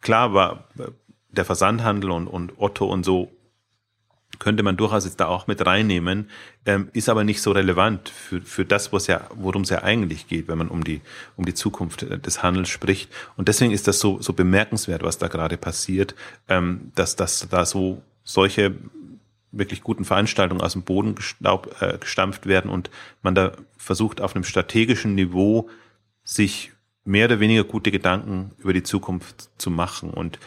klar 0.00 0.34
war 0.34 0.68
der 1.30 1.44
Versandhandel 1.44 2.10
und, 2.12 2.28
und 2.28 2.52
Otto 2.58 2.86
und 2.86 3.04
so 3.04 3.32
könnte 4.42 4.64
man 4.64 4.76
durchaus 4.76 5.04
jetzt 5.04 5.20
da 5.20 5.26
auch 5.26 5.46
mit 5.46 5.64
reinnehmen, 5.64 6.28
ähm, 6.66 6.88
ist 6.92 7.08
aber 7.08 7.22
nicht 7.22 7.40
so 7.40 7.52
relevant 7.52 8.08
für, 8.08 8.40
für 8.40 8.64
das, 8.64 8.90
ja, 9.06 9.28
worum 9.36 9.62
es 9.62 9.70
ja 9.70 9.84
eigentlich 9.84 10.26
geht, 10.26 10.48
wenn 10.48 10.58
man 10.58 10.66
um 10.66 10.82
die, 10.82 11.00
um 11.36 11.44
die 11.44 11.54
Zukunft 11.54 12.02
äh, 12.02 12.18
des 12.18 12.42
Handels 12.42 12.68
spricht. 12.68 13.08
Und 13.36 13.46
deswegen 13.46 13.70
ist 13.70 13.86
das 13.86 14.00
so, 14.00 14.20
so 14.20 14.32
bemerkenswert, 14.32 15.04
was 15.04 15.18
da 15.18 15.28
gerade 15.28 15.56
passiert, 15.56 16.16
ähm, 16.48 16.90
dass, 16.96 17.14
dass 17.14 17.46
da 17.48 17.64
so 17.64 18.02
solche 18.24 18.74
wirklich 19.52 19.82
guten 19.82 20.04
Veranstaltungen 20.04 20.60
aus 20.60 20.72
dem 20.72 20.82
Boden 20.82 21.14
gestaub, 21.14 21.76
äh, 21.80 21.98
gestampft 21.98 22.46
werden 22.46 22.68
und 22.68 22.90
man 23.22 23.36
da 23.36 23.52
versucht 23.76 24.20
auf 24.20 24.34
einem 24.34 24.44
strategischen 24.44 25.14
Niveau 25.14 25.68
sich 26.24 26.72
mehr 27.04 27.26
oder 27.26 27.38
weniger 27.38 27.62
gute 27.62 27.92
Gedanken 27.92 28.50
über 28.58 28.72
die 28.72 28.82
Zukunft 28.82 29.50
zu 29.58 29.70
machen. 29.70 30.10
Und 30.10 30.40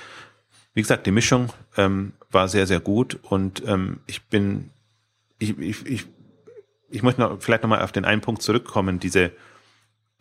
wie 0.74 0.82
gesagt, 0.82 1.06
die 1.06 1.12
Mischung 1.12 1.54
ähm, 1.78 2.12
war 2.36 2.48
sehr, 2.48 2.68
sehr 2.68 2.80
gut 2.80 3.18
und 3.24 3.64
ähm, 3.66 4.02
ich 4.06 4.22
bin, 4.26 4.70
ich, 5.40 5.58
ich, 5.58 5.86
ich, 5.88 6.06
ich 6.92 7.02
möchte 7.02 7.22
noch, 7.22 7.42
vielleicht 7.42 7.64
nochmal 7.64 7.82
auf 7.82 7.92
den 7.92 8.06
einen 8.06 8.22
Punkt 8.22 8.44
zurückkommen, 8.44 9.00
diese, 9.00 9.32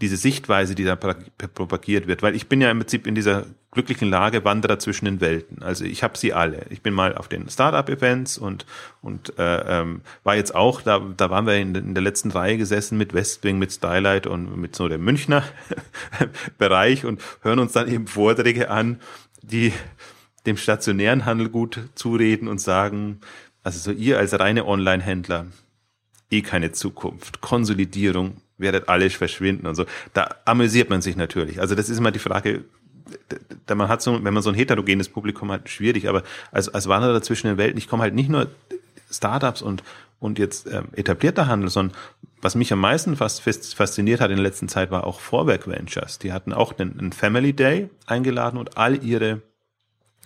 diese 0.00 0.16
Sichtweise, 0.16 0.74
die 0.74 0.84
da 0.84 0.96
propagiert 0.96 2.06
wird, 2.06 2.22
weil 2.22 2.34
ich 2.34 2.48
bin 2.48 2.60
ja 2.60 2.70
im 2.70 2.78
Prinzip 2.78 3.06
in 3.06 3.14
dieser 3.14 3.46
glücklichen 3.70 4.08
Lage 4.08 4.44
Wanderer 4.44 4.78
zwischen 4.78 5.04
den 5.04 5.20
Welten. 5.20 5.62
Also 5.62 5.84
ich 5.84 6.02
habe 6.02 6.18
sie 6.18 6.32
alle. 6.32 6.66
Ich 6.70 6.82
bin 6.82 6.94
mal 6.94 7.14
auf 7.14 7.28
den 7.28 7.48
Startup-Events 7.48 8.38
und 8.38 8.66
und 9.02 9.38
äh, 9.38 9.80
ähm, 9.80 10.00
war 10.24 10.36
jetzt 10.36 10.54
auch 10.54 10.82
da. 10.82 11.00
Da 11.16 11.30
waren 11.30 11.46
wir 11.46 11.56
in, 11.56 11.74
in 11.74 11.94
der 11.94 12.02
letzten 12.02 12.30
Reihe 12.30 12.56
gesessen 12.56 12.98
mit 12.98 13.14
Westwing, 13.14 13.58
mit 13.58 13.72
Stylight 13.72 14.26
und 14.26 14.56
mit 14.56 14.74
so 14.74 14.88
dem 14.88 15.04
Münchner 15.04 15.44
Bereich 16.58 17.04
und 17.04 17.20
hören 17.42 17.58
uns 17.58 17.72
dann 17.72 17.88
eben 17.88 18.06
Vorträge 18.06 18.70
an, 18.70 19.00
die 19.42 19.72
dem 20.46 20.56
stationären 20.56 21.24
Handel 21.24 21.48
gut 21.48 21.80
zureden 21.94 22.48
und 22.48 22.60
sagen, 22.60 23.20
also 23.62 23.78
so 23.78 23.90
ihr 23.90 24.18
als 24.18 24.38
reine 24.38 24.66
Online-Händler, 24.66 25.46
eh 26.30 26.42
keine 26.42 26.72
Zukunft, 26.72 27.40
Konsolidierung, 27.40 28.36
werdet 28.58 28.88
alle 28.88 29.10
verschwinden 29.10 29.66
und 29.66 29.74
so. 29.74 29.86
Da 30.12 30.36
amüsiert 30.44 30.90
man 30.90 31.02
sich 31.02 31.16
natürlich. 31.16 31.60
Also 31.60 31.74
das 31.74 31.88
ist 31.88 31.98
immer 31.98 32.12
die 32.12 32.18
Frage, 32.18 32.64
da 33.66 33.74
man 33.74 33.88
hat 33.88 34.02
so, 34.02 34.22
wenn 34.22 34.34
man 34.34 34.42
so 34.42 34.50
ein 34.50 34.54
heterogenes 34.54 35.08
Publikum 35.08 35.50
hat, 35.50 35.68
schwierig, 35.68 36.08
aber 36.08 36.22
als, 36.52 36.68
als 36.68 36.88
Wanderer 36.88 37.20
zwischen 37.22 37.48
den 37.48 37.58
Welten, 37.58 37.78
ich 37.78 37.88
komme 37.88 38.02
halt 38.02 38.14
nicht 38.14 38.28
nur 38.28 38.48
Startups 39.10 39.62
und, 39.62 39.82
und 40.18 40.38
jetzt 40.38 40.66
ähm, 40.66 40.88
etablierter 40.92 41.46
Handel, 41.46 41.70
sondern 41.70 41.96
was 42.40 42.54
mich 42.54 42.72
am 42.72 42.80
meisten 42.80 43.16
fast 43.16 43.42
fasziniert 43.74 44.20
hat 44.20 44.30
in 44.30 44.36
der 44.36 44.44
letzten 44.44 44.68
Zeit 44.68 44.90
war 44.90 45.06
auch 45.06 45.20
Vorwerk 45.20 45.66
Ventures. 45.66 46.18
Die 46.18 46.32
hatten 46.32 46.52
auch 46.52 46.78
einen, 46.78 46.98
einen 46.98 47.12
Family 47.12 47.54
Day 47.54 47.88
eingeladen 48.06 48.58
und 48.58 48.76
all 48.76 49.02
ihre 49.02 49.40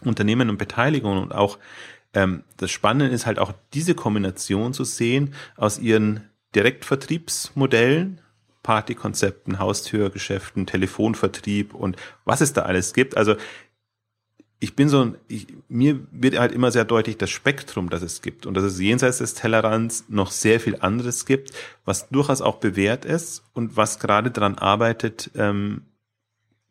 Unternehmen 0.02 0.50
und 0.50 0.58
Beteiligungen 0.58 1.22
und 1.22 1.32
auch 1.34 1.58
ähm, 2.14 2.44
das 2.56 2.70
Spannende 2.70 3.14
ist 3.14 3.26
halt 3.26 3.38
auch 3.38 3.52
diese 3.74 3.94
Kombination 3.94 4.72
zu 4.72 4.84
sehen 4.84 5.34
aus 5.56 5.78
ihren 5.78 6.28
Direktvertriebsmodellen, 6.54 8.20
Partykonzepten, 8.62 9.58
Haustürgeschäften, 9.58 10.66
Telefonvertrieb 10.66 11.74
und 11.74 11.96
was 12.24 12.40
es 12.40 12.52
da 12.52 12.62
alles 12.62 12.92
gibt. 12.92 13.16
Also 13.16 13.36
ich 14.60 14.74
bin 14.74 14.88
so 14.88 15.02
ein, 15.02 15.16
ich, 15.28 15.46
mir 15.68 16.00
wird 16.10 16.38
halt 16.38 16.52
immer 16.52 16.72
sehr 16.72 16.84
deutlich 16.84 17.16
das 17.16 17.30
Spektrum, 17.30 17.90
das 17.90 18.02
es 18.02 18.22
gibt 18.22 18.46
und 18.46 18.54
dass 18.54 18.64
es 18.64 18.80
jenseits 18.80 19.18
des 19.18 19.34
Tellerrands 19.34 20.06
noch 20.08 20.30
sehr 20.32 20.58
viel 20.58 20.76
anderes 20.80 21.26
gibt, 21.26 21.52
was 21.84 22.08
durchaus 22.08 22.40
auch 22.40 22.56
bewährt 22.56 23.04
ist 23.04 23.44
und 23.52 23.76
was 23.76 24.00
gerade 24.00 24.30
daran 24.30 24.58
arbeitet, 24.58 25.30
ähm, 25.36 25.82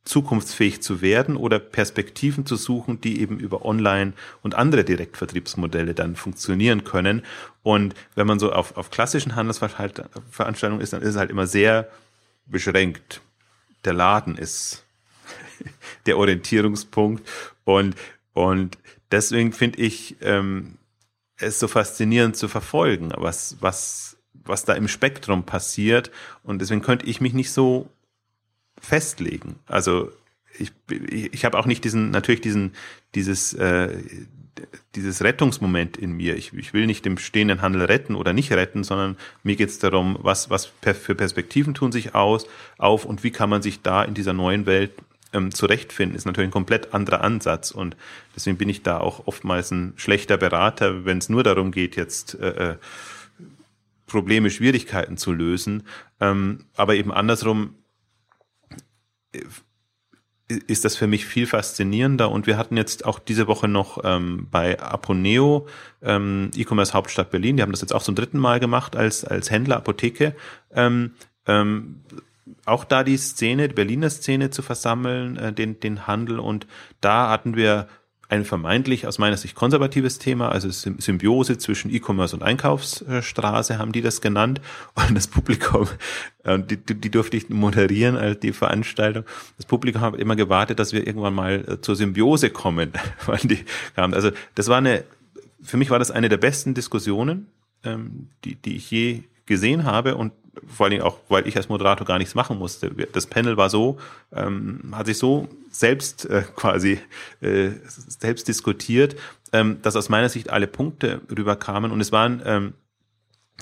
zukunftsfähig 0.08 0.82
zu 0.82 1.02
werden 1.02 1.36
oder 1.36 1.60
Perspektiven 1.60 2.46
zu 2.46 2.56
suchen, 2.56 3.02
die 3.02 3.22
eben 3.22 3.40
über 3.40 3.66
Online 3.66 4.14
und 4.42 4.56
andere 4.56 4.84
Direktvertriebsmodelle 4.84 5.94
dann 5.94 6.16
funktionieren 6.16 6.84
können. 6.84 7.24
Und 7.64 7.94
wenn 8.16 8.28
man 8.28 8.40
so 8.40 8.52
auf, 8.52 8.78
auf 8.78 8.90
klassischen 8.90 9.36
Handelsveranstaltungen 9.36 10.82
ist, 10.82 10.94
dann 10.94 11.02
ist 11.02 11.10
es 11.10 11.18
halt 11.18 11.30
immer 11.30 11.48
sehr 11.48 11.90
beschränkt. 12.46 13.22
Der 13.86 13.94
Laden 13.94 14.38
ist 14.38 14.86
der 16.06 16.18
Orientierungspunkt 16.18 17.28
und, 17.66 17.96
und 18.34 18.78
deswegen 19.12 19.52
finde 19.52 19.80
ich 19.82 20.16
ähm, 20.22 20.78
es 21.38 21.60
so 21.60 21.68
faszinierend 21.68 22.36
zu 22.36 22.48
verfolgen, 22.48 23.12
was, 23.16 23.58
was, 23.60 24.18
was 24.34 24.66
da 24.66 24.74
im 24.74 24.88
Spektrum 24.88 25.44
passiert. 25.44 26.12
Und 26.44 26.60
deswegen 26.62 26.82
könnte 26.82 27.06
ich 27.06 27.22
mich 27.22 27.34
nicht 27.34 27.52
so 27.52 27.90
festlegen. 28.82 29.56
Also 29.68 30.12
ich, 30.60 30.72
ich, 30.90 31.46
habe 31.46 31.58
auch 31.58 31.66
nicht 31.66 31.84
diesen, 31.84 32.10
natürlich 32.10 32.42
diesen, 32.42 32.74
dieses, 33.16 33.54
äh, 33.54 33.98
dieses 34.96 35.24
Rettungsmoment 35.24 35.98
in 35.98 36.14
mir. 36.14 36.36
Ich, 36.36 36.54
ich 36.54 36.74
will 36.74 36.88
nicht 36.88 37.06
den 37.06 37.16
bestehenden 37.16 37.62
Handel 37.62 37.84
retten 37.84 38.16
oder 38.16 38.34
nicht 38.34 38.52
retten, 38.52 38.84
sondern 38.84 39.18
mir 39.44 39.56
geht 39.56 39.70
es 39.70 39.80
darum, 39.80 40.18
was, 40.22 40.50
was 40.50 40.66
für 40.82 41.16
Perspektiven 41.16 41.74
tun 41.74 41.92
sich 41.92 42.16
aus, 42.16 42.48
auf 42.78 43.06
und 43.06 43.24
wie 43.24 43.32
kann 43.32 43.50
man 43.50 43.62
sich 43.62 43.82
da 43.82 44.04
in 44.04 44.14
dieser 44.14 44.34
neuen 44.34 44.66
Welt 44.66 44.92
ähm, 45.34 45.54
zurechtfinden, 45.54 46.16
ist 46.16 46.26
natürlich 46.26 46.50
ein 46.50 46.52
komplett 46.52 46.94
anderer 46.94 47.22
Ansatz. 47.22 47.72
Und 47.72 47.96
deswegen 48.36 48.58
bin 48.58 48.70
ich 48.70 48.84
da 48.84 49.00
auch 49.00 49.28
oftmals 49.28 49.72
ein 49.72 49.94
schlechter 49.96 50.38
Berater, 50.38 51.06
wenn 51.06 51.18
es 51.18 51.30
nur 51.30 51.44
darum 51.44 51.72
geht, 51.72 51.96
jetzt 51.96 52.40
äh, 52.40 52.72
äh, 52.72 52.76
Probleme, 54.06 54.50
Schwierigkeiten 54.50 55.18
zu 55.18 55.34
lösen. 55.34 55.84
Ähm, 56.20 56.66
aber 56.76 56.96
eben 56.96 57.12
andersrum 57.12 57.76
ist 60.50 60.86
das 60.86 60.96
für 60.96 61.08
mich 61.08 61.26
viel 61.26 61.46
faszinierender? 61.46 62.32
Und 62.32 62.48
wir 62.48 62.58
hatten 62.58 62.78
jetzt 62.78 63.06
auch 63.06 63.20
diese 63.20 63.48
Woche 63.48 63.68
noch 63.68 64.00
ähm, 64.04 64.48
bei 64.50 64.80
Aponeo 64.80 65.68
ähm, 66.02 66.52
E-Commerce 66.56 66.94
Hauptstadt 66.94 67.32
Berlin, 67.32 67.58
die 67.58 67.64
haben 67.64 67.72
das 67.72 67.82
jetzt 67.82 67.94
auch 67.94 68.04
zum 68.04 68.16
dritten 68.16 68.40
Mal 68.40 68.60
gemacht 68.60 68.96
als 68.96 69.26
als 69.26 69.52
Händler 69.52 69.78
Apotheke. 69.78 70.36
Ähm, 70.72 71.12
ähm, 71.46 72.02
auch 72.66 72.86
da 72.86 73.04
die 73.04 73.18
Szene, 73.18 73.68
die 73.68 73.76
Berliner 73.76 74.10
Szene 74.10 74.50
zu 74.50 74.62
versammeln, 74.62 75.36
äh, 75.38 75.52
den 75.52 75.80
den 75.82 76.08
Handel. 76.08 76.40
Und 76.40 76.66
da 77.02 77.30
hatten 77.30 77.56
wir 77.56 77.90
ein 78.30 78.44
vermeintlich 78.44 79.08
aus 79.08 79.20
meiner 79.20 79.38
Sicht 79.38 79.56
konservatives 79.56 80.20
Thema, 80.20 80.50
also 80.50 80.70
Symbiose 80.70 81.58
zwischen 81.58 81.94
E-Commerce 81.94 82.36
und 82.36 82.44
Einkaufsstraße 82.44 83.78
haben 83.78 83.94
die 83.94 84.02
das 84.02 84.20
genannt. 84.20 84.60
Und 84.96 85.16
das 85.16 85.28
Publikum, 85.28 85.88
äh, 86.44 86.60
die, 86.60 86.78
die 86.78 87.10
durfte 87.10 87.38
ich 87.38 87.50
moderieren 87.50 88.18
als 88.18 88.40
die 88.40 88.52
Veranstaltung. 88.52 89.24
Das 89.56 89.66
Publikum 89.66 90.02
hat 90.02 90.16
immer 90.16 90.36
gewartet, 90.36 90.80
dass 90.80 90.92
wir 90.92 91.08
irgendwann 91.08 91.36
mal 91.36 91.66
äh, 91.68 91.82
zur 91.82 91.96
Symbiose 91.96 92.50
kommen. 92.50 92.92
Also 93.96 94.32
das 94.56 94.68
war 94.68 94.78
eine, 94.78 95.04
für 95.62 95.78
mich 95.78 95.90
war 95.90 96.00
das 96.00 96.12
eine 96.12 96.30
der 96.30 96.38
besten 96.38 96.74
Diskussionen, 96.74 97.48
ähm, 97.84 98.30
die, 98.44 98.56
die 98.56 98.76
ich 98.76 98.90
je 98.92 99.24
gesehen 99.46 99.86
habe 99.86 100.16
und 100.16 100.34
vor 100.66 100.86
allen 100.86 100.92
Dingen 100.92 101.04
auch, 101.04 101.18
weil 101.30 101.48
ich 101.48 101.58
als 101.58 101.70
Moderator 101.70 102.06
gar 102.06 102.18
nichts 102.18 102.36
machen 102.36 102.58
musste. 102.58 102.90
Das 102.90 103.28
Panel 103.28 103.58
war 103.58 103.70
so, 103.70 103.98
ähm, 104.34 104.94
hat 104.94 105.08
sich 105.08 105.18
so 105.18 105.48
selbst 105.70 106.26
äh, 106.30 106.44
quasi 106.56 107.00
äh, 107.42 107.70
selbst 107.86 108.48
diskutiert, 108.48 109.16
ähm, 109.54 109.80
dass 109.82 109.96
aus 109.96 110.10
meiner 110.10 110.30
Sicht 110.30 110.50
alle 110.50 110.68
Punkte 110.68 111.22
rüberkamen 111.30 111.92
und 111.92 112.02
es 112.02 112.12
waren 112.12 112.42
ähm, 112.46 112.74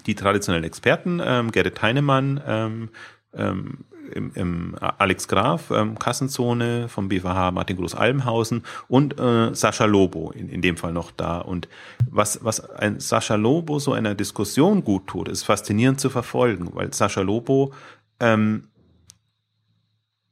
die 0.06 0.16
traditionellen 0.16 0.66
Experten, 0.66 1.22
ähm, 1.24 1.52
Gerrit 1.52 1.82
Heinemann, 1.82 2.42
ähm, 2.46 2.90
ähm, 3.36 3.86
im, 4.12 4.32
im 4.36 4.76
Alex 4.80 5.28
Graf, 5.28 5.72
ähm, 5.72 5.98
Kassenzone 5.98 6.90
vom 6.90 7.10
BVH 7.10 7.52
Martin 7.52 7.78
Groß-Albenhausen 7.78 8.64
und 8.88 9.20
äh, 9.20 9.54
Sascha 9.54 9.86
Lobo 9.86 10.32
in, 10.32 10.50
in 10.50 10.62
dem 10.62 10.78
Fall 10.78 10.94
noch 10.94 11.12
da. 11.12 11.40
Und 11.40 11.68
was, 12.10 12.44
was 12.44 12.70
ein 12.70 13.00
Sascha 13.00 13.36
Lobo 13.36 13.80
so 13.80 13.94
einer 13.94 14.16
Diskussion 14.16 14.84
gut 14.84 15.08
tut, 15.08 15.28
ist 15.28 15.44
faszinierend 15.44 16.00
zu 16.00 16.10
verfolgen, 16.10 16.70
weil 16.74 16.94
Sascha 16.94 17.22
Lobo 17.22 17.74
ähm, 18.20 18.68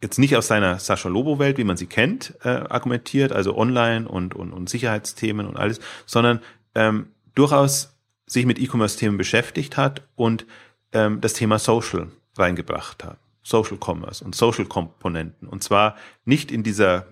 jetzt 0.01 0.19
nicht 0.19 0.35
aus 0.35 0.47
seiner 0.47 0.79
Sascha 0.79 1.09
Lobo-Welt, 1.09 1.57
wie 1.57 1.63
man 1.63 1.77
sie 1.77 1.87
kennt, 1.87 2.35
äh, 2.43 2.49
argumentiert, 2.49 3.31
also 3.31 3.57
online 3.57 4.07
und, 4.07 4.35
und, 4.35 4.51
und 4.51 4.69
Sicherheitsthemen 4.69 5.47
und 5.47 5.55
alles, 5.57 5.79
sondern 6.05 6.41
ähm, 6.75 7.07
durchaus 7.35 7.95
sich 8.25 8.45
mit 8.45 8.59
E-Commerce-Themen 8.59 9.17
beschäftigt 9.17 9.77
hat 9.77 10.01
und 10.15 10.45
ähm, 10.91 11.21
das 11.21 11.33
Thema 11.33 11.57
Social 11.57 12.09
reingebracht 12.37 13.03
hat. 13.03 13.17
Social 13.43 13.77
Commerce 13.77 14.23
und 14.23 14.35
Social 14.35 14.65
Komponenten. 14.65 15.47
Und 15.47 15.63
zwar 15.63 15.95
nicht 16.25 16.51
in 16.51 16.63
dieser, 16.63 17.07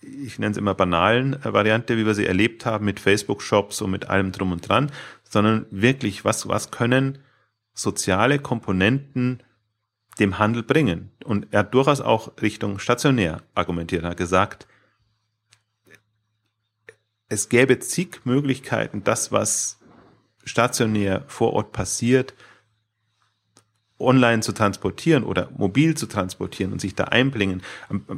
ich 0.00 0.38
nenne 0.38 0.52
es 0.52 0.58
immer 0.58 0.74
banalen 0.74 1.34
äh, 1.42 1.52
Variante, 1.52 1.96
wie 1.96 2.06
wir 2.06 2.14
sie 2.14 2.26
erlebt 2.26 2.66
haben 2.66 2.84
mit 2.84 3.00
Facebook-Shops 3.00 3.80
und 3.80 3.90
mit 3.90 4.08
allem 4.08 4.32
drum 4.32 4.52
und 4.52 4.68
dran, 4.68 4.92
sondern 5.24 5.66
wirklich, 5.70 6.24
was, 6.24 6.46
was 6.46 6.70
können 6.70 7.18
soziale 7.72 8.38
Komponenten 8.38 9.42
dem 10.20 10.38
Handel 10.38 10.62
bringen? 10.62 11.10
Und 11.24 11.48
er 11.52 11.60
hat 11.60 11.74
durchaus 11.74 12.02
auch 12.02 12.32
Richtung 12.42 12.78
stationär 12.78 13.42
argumentiert, 13.54 14.04
er 14.04 14.10
hat 14.10 14.18
gesagt, 14.18 14.66
es 17.28 17.48
gäbe 17.48 17.78
zig 17.78 18.20
Möglichkeiten, 18.24 19.04
das, 19.04 19.32
was 19.32 19.80
stationär 20.44 21.24
vor 21.28 21.54
Ort 21.54 21.72
passiert, 21.72 22.34
online 24.02 24.42
zu 24.42 24.52
transportieren 24.52 25.24
oder 25.24 25.50
mobil 25.56 25.96
zu 25.96 26.06
transportieren 26.06 26.72
und 26.72 26.80
sich 26.80 26.94
da 26.94 27.04
einbringen. 27.04 27.62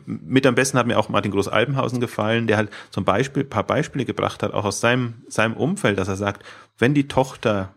Mit 0.07 0.47
am 0.47 0.55
besten 0.55 0.79
hat 0.79 0.87
mir 0.87 0.99
auch 0.99 1.09
Martin 1.09 1.33
Groß-Alpenhausen 1.33 2.01
gefallen, 2.01 2.47
der 2.47 2.57
halt 2.57 2.71
zum 2.91 3.05
Beispiel 3.05 3.45
paar 3.45 3.65
Beispiele 3.65 4.05
gebracht 4.05 4.43
hat, 4.43 4.53
auch 4.53 4.65
aus 4.65 4.81
seinem, 4.81 5.23
seinem 5.29 5.55
Umfeld, 5.55 5.99
dass 5.99 6.09
er 6.09 6.17
sagt, 6.17 6.45
wenn 6.79 6.95
die 6.95 7.09
Tochter 7.09 7.75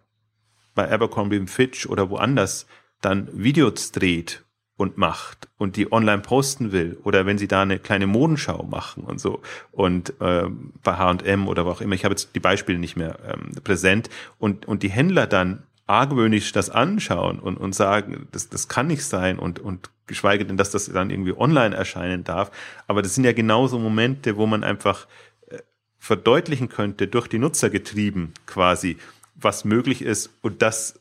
bei 0.75 0.91
Abercrombie 0.91 1.45
Fitch 1.47 1.87
oder 1.87 2.09
woanders 2.09 2.67
dann 3.01 3.29
Videos 3.33 3.91
dreht 3.91 4.43
und 4.77 4.97
macht 4.97 5.49
und 5.57 5.75
die 5.75 5.91
online 5.91 6.21
posten 6.21 6.71
will 6.71 6.97
oder 7.03 7.25
wenn 7.25 7.39
sie 7.39 7.47
da 7.47 7.63
eine 7.63 7.79
kleine 7.79 8.05
Modenschau 8.05 8.63
machen 8.63 9.03
und 9.03 9.19
so 9.19 9.41
und 9.71 10.13
äh, 10.21 10.45
bei 10.83 10.93
H&M 10.93 11.47
oder 11.47 11.65
wo 11.65 11.71
auch 11.71 11.81
immer, 11.81 11.95
ich 11.95 12.05
habe 12.05 12.13
jetzt 12.13 12.35
die 12.35 12.39
Beispiele 12.39 12.77
nicht 12.77 12.95
mehr 12.95 13.17
ähm, 13.27 13.51
präsent 13.63 14.09
und 14.37 14.67
und 14.67 14.83
die 14.83 14.89
Händler 14.91 15.25
dann 15.25 15.63
argwöhnisch 15.87 16.51
das 16.51 16.69
anschauen 16.69 17.39
und, 17.39 17.57
und 17.57 17.73
sagen, 17.73 18.27
das, 18.31 18.49
das 18.49 18.67
kann 18.67 18.87
nicht 18.87 19.03
sein 19.03 19.39
und, 19.39 19.59
und 19.59 19.89
geschweige 20.05 20.45
denn, 20.45 20.57
dass 20.57 20.71
das 20.71 20.85
dann 20.85 21.09
irgendwie 21.09 21.35
online 21.35 21.75
erscheinen 21.75 22.23
darf. 22.23 22.51
Aber 22.87 23.01
das 23.01 23.15
sind 23.15 23.23
ja 23.23 23.33
genauso 23.33 23.79
Momente, 23.79 24.37
wo 24.37 24.45
man 24.45 24.63
einfach 24.63 25.07
äh, 25.49 25.59
verdeutlichen 25.97 26.69
könnte, 26.69 27.07
durch 27.07 27.27
die 27.27 27.39
Nutzer 27.39 27.69
getrieben 27.69 28.33
quasi, 28.45 28.97
was 29.35 29.65
möglich 29.65 30.01
ist 30.01 30.29
und 30.41 30.61
das, 30.61 30.99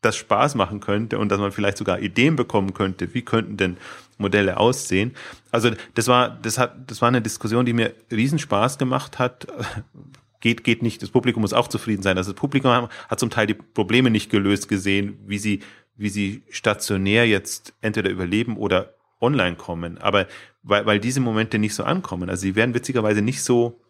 das 0.00 0.16
Spaß 0.16 0.56
machen 0.56 0.80
könnte 0.80 1.18
und 1.18 1.30
dass 1.30 1.38
man 1.38 1.52
vielleicht 1.52 1.78
sogar 1.78 2.00
Ideen 2.00 2.34
bekommen 2.34 2.74
könnte, 2.74 3.14
wie 3.14 3.22
könnten 3.22 3.56
denn 3.56 3.76
Modelle 4.18 4.56
aussehen. 4.56 5.14
Also 5.52 5.70
das 5.94 6.08
war, 6.08 6.30
das 6.30 6.58
hat, 6.58 6.90
das 6.90 7.00
war 7.00 7.08
eine 7.08 7.22
Diskussion, 7.22 7.66
die 7.66 7.72
mir 7.72 7.94
riesen 8.10 8.38
Spaß 8.38 8.78
gemacht 8.78 9.18
hat, 9.18 9.46
geht, 10.46 10.62
geht 10.62 10.82
nicht. 10.82 11.02
Das 11.02 11.10
Publikum 11.10 11.40
muss 11.40 11.52
auch 11.52 11.66
zufrieden 11.66 12.02
sein. 12.02 12.16
Also 12.16 12.30
das 12.30 12.40
Publikum 12.40 12.88
hat 13.08 13.18
zum 13.18 13.30
Teil 13.30 13.48
die 13.48 13.54
Probleme 13.54 14.10
nicht 14.10 14.30
gelöst 14.30 14.68
gesehen, 14.68 15.18
wie 15.26 15.38
sie, 15.38 15.60
wie 15.96 16.08
sie 16.08 16.44
stationär 16.50 17.26
jetzt 17.26 17.74
entweder 17.80 18.10
überleben 18.10 18.56
oder 18.56 18.94
online 19.20 19.56
kommen. 19.56 19.98
Aber 19.98 20.28
weil, 20.62 20.86
weil 20.86 21.00
diese 21.00 21.18
Momente 21.18 21.58
nicht 21.58 21.74
so 21.74 21.82
ankommen. 21.82 22.30
Also 22.30 22.42
sie 22.42 22.54
werden 22.54 22.74
witzigerweise 22.74 23.22
nicht 23.22 23.42
so, 23.42 23.80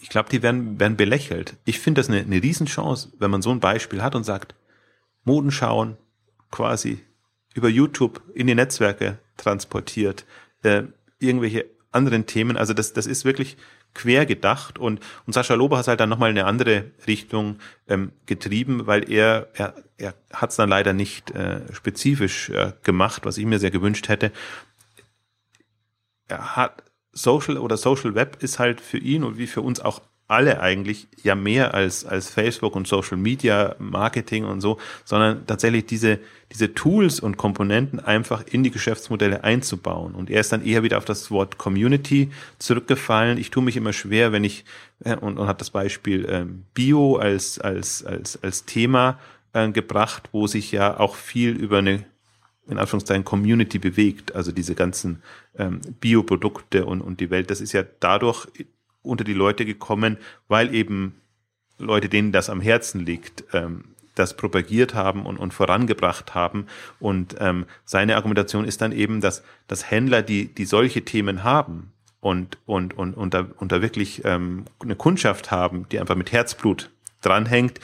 ich 0.00 0.08
glaube, 0.08 0.30
die 0.30 0.42
werden, 0.42 0.80
werden 0.80 0.96
belächelt. 0.96 1.56
Ich 1.64 1.78
finde 1.78 2.00
das 2.00 2.08
eine, 2.08 2.20
eine 2.20 2.42
Riesenchance, 2.42 3.12
wenn 3.20 3.30
man 3.30 3.42
so 3.42 3.50
ein 3.50 3.60
Beispiel 3.60 4.02
hat 4.02 4.16
und 4.16 4.24
sagt, 4.24 4.56
Moden 5.22 5.52
schauen, 5.52 5.96
quasi 6.50 6.98
über 7.54 7.68
YouTube 7.68 8.20
in 8.34 8.48
die 8.48 8.56
Netzwerke 8.56 9.18
transportiert, 9.36 10.24
äh, 10.64 10.84
irgendwelche 11.20 11.66
anderen 11.92 12.26
Themen. 12.26 12.56
Also 12.56 12.74
das, 12.74 12.94
das 12.94 13.06
ist 13.06 13.24
wirklich 13.24 13.56
quer 13.94 14.26
gedacht 14.26 14.78
und, 14.78 15.00
und 15.26 15.32
Sascha 15.32 15.54
Lober 15.54 15.78
hat 15.78 15.88
halt 15.88 16.00
dann 16.00 16.08
nochmal 16.08 16.30
eine 16.30 16.46
andere 16.46 16.90
Richtung 17.06 17.58
ähm, 17.88 18.12
getrieben, 18.26 18.86
weil 18.86 19.10
er, 19.10 19.48
er, 19.54 19.74
er 19.98 20.14
hat 20.32 20.50
es 20.50 20.56
dann 20.56 20.68
leider 20.68 20.92
nicht 20.92 21.30
äh, 21.32 21.60
spezifisch 21.72 22.50
äh, 22.50 22.72
gemacht, 22.82 23.24
was 23.24 23.38
ich 23.38 23.46
mir 23.46 23.58
sehr 23.58 23.70
gewünscht 23.70 24.08
hätte. 24.08 24.32
Er 26.28 26.56
hat 26.56 26.82
Social 27.12 27.58
oder 27.58 27.76
Social 27.76 28.14
Web 28.14 28.42
ist 28.42 28.58
halt 28.58 28.80
für 28.80 28.98
ihn 28.98 29.22
und 29.24 29.36
wie 29.36 29.46
für 29.46 29.60
uns 29.60 29.80
auch 29.80 30.00
alle 30.32 30.60
eigentlich 30.60 31.08
ja 31.22 31.34
mehr 31.34 31.74
als, 31.74 32.06
als 32.06 32.30
Facebook 32.30 32.74
und 32.74 32.88
Social 32.88 33.18
Media 33.18 33.76
Marketing 33.78 34.44
und 34.44 34.62
so, 34.62 34.78
sondern 35.04 35.46
tatsächlich 35.46 35.84
diese, 35.84 36.18
diese 36.50 36.72
Tools 36.72 37.20
und 37.20 37.36
Komponenten 37.36 38.00
einfach 38.00 38.42
in 38.46 38.64
die 38.64 38.70
Geschäftsmodelle 38.70 39.44
einzubauen. 39.44 40.14
Und 40.14 40.30
er 40.30 40.40
ist 40.40 40.50
dann 40.50 40.64
eher 40.64 40.82
wieder 40.82 40.96
auf 40.96 41.04
das 41.04 41.30
Wort 41.30 41.58
Community 41.58 42.30
zurückgefallen. 42.58 43.36
Ich 43.36 43.50
tue 43.50 43.62
mich 43.62 43.76
immer 43.76 43.92
schwer, 43.92 44.32
wenn 44.32 44.42
ich, 44.42 44.64
äh, 45.04 45.16
und, 45.16 45.38
und 45.38 45.46
hat 45.46 45.60
das 45.60 45.70
Beispiel 45.70 46.26
ähm, 46.28 46.64
Bio 46.72 47.16
als, 47.16 47.58
als, 47.58 48.02
als, 48.02 48.42
als 48.42 48.64
Thema 48.64 49.18
äh, 49.52 49.68
gebracht, 49.70 50.30
wo 50.32 50.46
sich 50.46 50.72
ja 50.72 50.98
auch 50.98 51.14
viel 51.14 51.50
über 51.50 51.78
eine 51.78 52.06
in 52.68 52.78
Anführungszeichen 52.78 53.24
Community 53.24 53.78
bewegt, 53.78 54.34
also 54.34 54.52
diese 54.52 54.76
ganzen 54.76 55.20
ähm, 55.58 55.80
Bioprodukte 56.00 56.86
und, 56.86 57.00
und 57.02 57.20
die 57.20 57.28
Welt, 57.28 57.50
das 57.50 57.60
ist 57.60 57.72
ja 57.72 57.82
dadurch 58.00 58.46
unter 59.02 59.24
die 59.24 59.34
Leute 59.34 59.64
gekommen, 59.64 60.16
weil 60.48 60.74
eben 60.74 61.20
Leute, 61.78 62.08
denen 62.08 62.32
das 62.32 62.50
am 62.50 62.60
Herzen 62.60 63.04
liegt, 63.04 63.44
ähm, 63.52 63.84
das 64.14 64.36
propagiert 64.36 64.94
haben 64.94 65.24
und, 65.24 65.38
und 65.38 65.54
vorangebracht 65.54 66.34
haben. 66.34 66.66
Und 67.00 67.36
ähm, 67.40 67.66
seine 67.84 68.16
Argumentation 68.16 68.64
ist 68.64 68.82
dann 68.82 68.92
eben, 68.92 69.20
dass, 69.20 69.42
dass 69.68 69.90
Händler, 69.90 70.22
die, 70.22 70.46
die 70.46 70.64
solche 70.64 71.02
Themen 71.02 71.44
haben 71.44 71.92
und, 72.20 72.58
und, 72.66 72.96
und, 72.96 73.14
und, 73.14 73.34
da, 73.34 73.46
und 73.56 73.72
da 73.72 73.80
wirklich 73.80 74.22
ähm, 74.24 74.66
eine 74.80 74.96
Kundschaft 74.96 75.50
haben, 75.50 75.86
die 75.90 75.98
einfach 75.98 76.16
mit 76.16 76.30
Herzblut 76.30 76.90
dranhängt, 77.22 77.80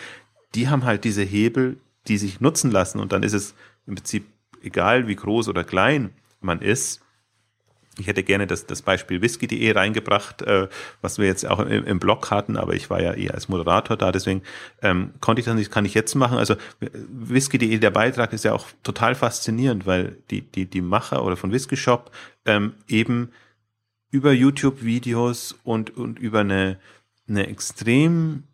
die 0.54 0.68
haben 0.68 0.84
halt 0.84 1.04
diese 1.04 1.22
Hebel, 1.22 1.78
die 2.08 2.18
sich 2.18 2.40
nutzen 2.40 2.70
lassen. 2.70 3.00
Und 3.00 3.12
dann 3.12 3.22
ist 3.22 3.32
es 3.32 3.54
im 3.86 3.94
Prinzip 3.94 4.26
egal, 4.62 5.08
wie 5.08 5.16
groß 5.16 5.48
oder 5.48 5.64
klein 5.64 6.10
man 6.40 6.60
ist, 6.60 7.00
ich 7.98 8.06
hätte 8.06 8.22
gerne 8.22 8.46
das, 8.46 8.66
das 8.66 8.82
Beispiel 8.82 9.20
whisky.de 9.20 9.72
reingebracht, 9.72 10.42
äh, 10.42 10.68
was 11.00 11.18
wir 11.18 11.26
jetzt 11.26 11.46
auch 11.46 11.60
im, 11.60 11.84
im 11.84 11.98
Blog 11.98 12.30
hatten, 12.30 12.56
aber 12.56 12.74
ich 12.74 12.90
war 12.90 13.02
ja 13.02 13.12
eher 13.12 13.34
als 13.34 13.48
Moderator 13.48 13.96
da, 13.96 14.12
deswegen 14.12 14.42
ähm, 14.82 15.12
konnte 15.20 15.40
ich 15.40 15.46
das 15.46 15.54
nicht, 15.54 15.70
kann 15.70 15.84
ich 15.84 15.94
jetzt 15.94 16.14
machen. 16.14 16.38
Also 16.38 16.56
whisky.de, 16.80 17.78
der 17.78 17.90
Beitrag 17.90 18.32
ist 18.32 18.44
ja 18.44 18.52
auch 18.52 18.66
total 18.82 19.14
faszinierend, 19.14 19.86
weil 19.86 20.16
die, 20.30 20.42
die, 20.42 20.66
die 20.66 20.80
Macher 20.82 21.24
oder 21.24 21.36
von 21.36 21.52
Whisky 21.52 21.76
Shop 21.76 22.10
ähm, 22.44 22.74
eben 22.86 23.30
über 24.10 24.32
YouTube-Videos 24.32 25.56
und, 25.64 25.96
und 25.96 26.18
über 26.18 26.40
eine, 26.40 26.78
eine 27.28 27.46
extrem 27.46 28.44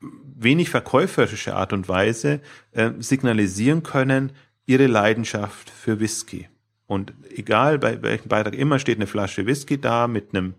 wenig 0.00 0.70
verkäuferische 0.70 1.54
Art 1.54 1.72
und 1.72 1.88
Weise 1.88 2.40
äh, 2.72 2.90
signalisieren 2.98 3.82
können, 3.82 4.32
ihre 4.66 4.86
Leidenschaft 4.86 5.70
für 5.70 6.00
Whisky. 6.00 6.48
Und 6.92 7.14
egal 7.34 7.78
bei 7.78 8.02
welchem 8.02 8.28
Beitrag 8.28 8.54
immer 8.54 8.78
steht 8.78 8.98
eine 8.98 9.06
Flasche 9.06 9.46
Whisky 9.46 9.80
da 9.80 10.06
mit 10.06 10.34
einem 10.34 10.54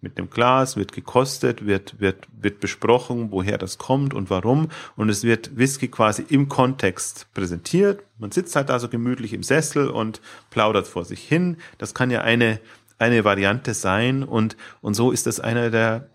mit 0.00 0.16
einem 0.16 0.30
Glas, 0.30 0.76
wird 0.76 0.92
gekostet, 0.92 1.66
wird, 1.66 1.98
wird, 1.98 2.28
wird 2.30 2.60
besprochen, 2.60 3.32
woher 3.32 3.58
das 3.58 3.78
kommt 3.78 4.14
und 4.14 4.30
warum. 4.30 4.68
Und 4.94 5.08
es 5.08 5.24
wird 5.24 5.56
Whisky 5.56 5.88
quasi 5.88 6.24
im 6.28 6.48
Kontext 6.48 7.26
präsentiert. 7.34 8.04
Man 8.16 8.30
sitzt 8.30 8.54
halt 8.54 8.68
da 8.68 8.78
so 8.78 8.88
gemütlich 8.88 9.32
im 9.32 9.42
Sessel 9.42 9.88
und 9.88 10.20
plaudert 10.50 10.86
vor 10.86 11.04
sich 11.04 11.24
hin. 11.24 11.56
Das 11.78 11.94
kann 11.94 12.12
ja 12.12 12.20
eine, 12.20 12.60
eine 13.00 13.24
Variante 13.24 13.74
sein. 13.74 14.22
Und, 14.22 14.56
und 14.82 14.94
so 14.94 15.10
ist 15.10 15.26
das 15.26 15.40
einer 15.40 15.70
der 15.70 16.08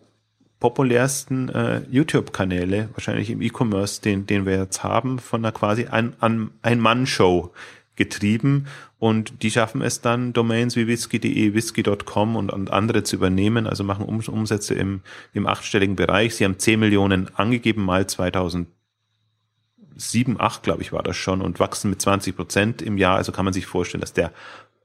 populärsten 0.62 1.50
äh, 1.50 1.82
YouTube-Kanäle, 1.92 2.88
wahrscheinlich 2.94 3.32
im 3.32 3.42
E-Commerce, 3.42 4.02
den, 4.02 4.26
den 4.28 4.46
wir 4.46 4.60
jetzt 4.60 4.82
haben, 4.82 5.20
von 5.20 5.44
einer 5.44 5.52
quasi 5.52 5.88
Ein-Mann-Show 5.88 7.52
getrieben 7.96 8.68
und 9.04 9.44
die 9.44 9.52
schaffen 9.52 9.82
es 9.82 10.00
dann, 10.00 10.32
Domains 10.32 10.78
wie 10.78 10.88
whisky.de, 10.88 11.54
whisky.com 11.54 12.38
und, 12.38 12.72
andere 12.72 13.04
zu 13.04 13.18
übernehmen, 13.18 13.68
also 13.68 13.84
machen 13.84 14.06
um, 14.06 14.22
Umsätze 14.22 14.76
im, 14.76 15.02
im 15.34 15.46
achtstelligen 15.46 15.98
Bereich. 15.98 16.36
Sie 16.36 16.46
haben 16.46 16.58
10 16.58 16.80
Millionen 16.80 17.30
angegeben, 17.36 17.84
mal 17.84 18.08
2007, 18.08 20.40
8 20.40 20.64
glaube 20.64 20.84
ich 20.84 20.94
war 20.94 21.04
das 21.04 21.18
schon 21.18 21.42
und 21.42 21.60
wachsen 21.60 21.90
mit 21.90 22.02
20 22.02 22.34
Prozent 22.34 22.82
im 22.82 22.98
Jahr. 22.98 23.18
Also 23.18 23.34
kann 23.34 23.44
man 23.44 23.54
sich 23.54 23.66
vorstellen, 23.66 24.00
dass 24.00 24.14
der 24.14 24.32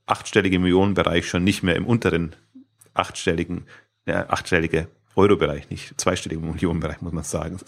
achtstellige 0.05 0.59
Millionenbereich 0.59 1.29
schon 1.29 1.45
nicht 1.45 1.63
mehr 1.63 1.77
im 1.77 1.87
unteren 1.87 2.35
achtstelligen, 2.95 3.69
äh, 4.07 4.15
achtstellige 4.15 4.89
Euro-Bereich, 5.15 5.71
nicht 5.71 6.01
zweistellige 6.01 6.45
Millionenbereich, 6.45 7.03
muss 7.03 7.13
man 7.13 7.23
sagen. 7.23 7.61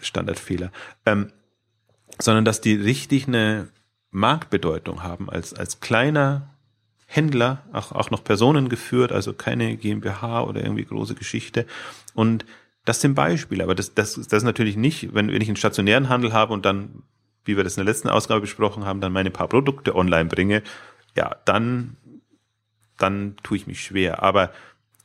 Standardfehler. 0.00 0.70
Ähm, 1.06 1.32
sondern 2.20 2.44
dass 2.44 2.60
die 2.60 2.74
richtig 2.74 3.26
eine 3.26 3.66
Marktbedeutung 4.10 5.02
haben 5.02 5.30
als, 5.30 5.54
als 5.54 5.80
kleiner 5.80 6.50
Händler, 7.06 7.64
auch, 7.72 7.92
auch 7.92 8.10
noch 8.10 8.22
Personen 8.22 8.68
geführt, 8.68 9.12
also 9.12 9.32
keine 9.32 9.76
GmbH 9.76 10.42
oder 10.42 10.62
irgendwie 10.62 10.84
große 10.84 11.14
Geschichte. 11.14 11.66
Und 12.14 12.44
das 12.84 13.00
sind 13.00 13.14
Beispiele, 13.14 13.64
aber 13.64 13.74
das, 13.74 13.94
das, 13.94 14.14
das 14.14 14.26
ist 14.26 14.42
natürlich 14.44 14.76
nicht, 14.76 15.12
wenn, 15.14 15.30
wenn 15.30 15.42
ich 15.42 15.48
einen 15.48 15.56
stationären 15.56 16.08
Handel 16.08 16.32
habe 16.32 16.52
und 16.52 16.64
dann, 16.64 17.02
wie 17.44 17.56
wir 17.56 17.64
das 17.64 17.76
in 17.76 17.84
der 17.84 17.92
letzten 17.92 18.08
Ausgabe 18.08 18.42
besprochen 18.42 18.84
haben, 18.84 19.00
dann 19.00 19.12
meine 19.12 19.30
paar 19.30 19.48
Produkte 19.48 19.94
online 19.96 20.28
bringe, 20.28 20.62
ja, 21.16 21.36
dann, 21.44 21.96
dann 22.96 23.36
tue 23.42 23.56
ich 23.56 23.66
mich 23.66 23.82
schwer. 23.82 24.22
Aber, 24.22 24.52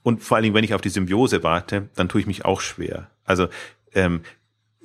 und 0.03 0.23
vor 0.23 0.37
allen 0.37 0.43
Dingen, 0.43 0.55
wenn 0.55 0.63
ich 0.63 0.73
auf 0.73 0.81
die 0.81 0.89
Symbiose 0.89 1.43
warte, 1.43 1.89
dann 1.95 2.07
tue 2.07 2.21
ich 2.21 2.27
mich 2.27 2.45
auch 2.45 2.61
schwer. 2.61 3.09
Also 3.25 3.47
ähm, 3.93 4.21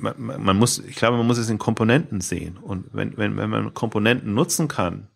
man, 0.01 0.43
man 0.43 0.57
muss, 0.57 0.79
ich 0.79 0.97
glaube, 0.97 1.17
man 1.17 1.27
muss 1.27 1.39
es 1.39 1.51
in 1.51 1.59
Komponenten 1.59 2.21
sehen. 2.21 2.57
Und 2.57 2.87
wenn, 2.93 3.17
wenn, 3.17 3.37
wenn 3.37 3.51
man 3.51 3.75
Komponenten 3.75 4.35
nutzen 4.35 4.69
kann, 4.69 5.09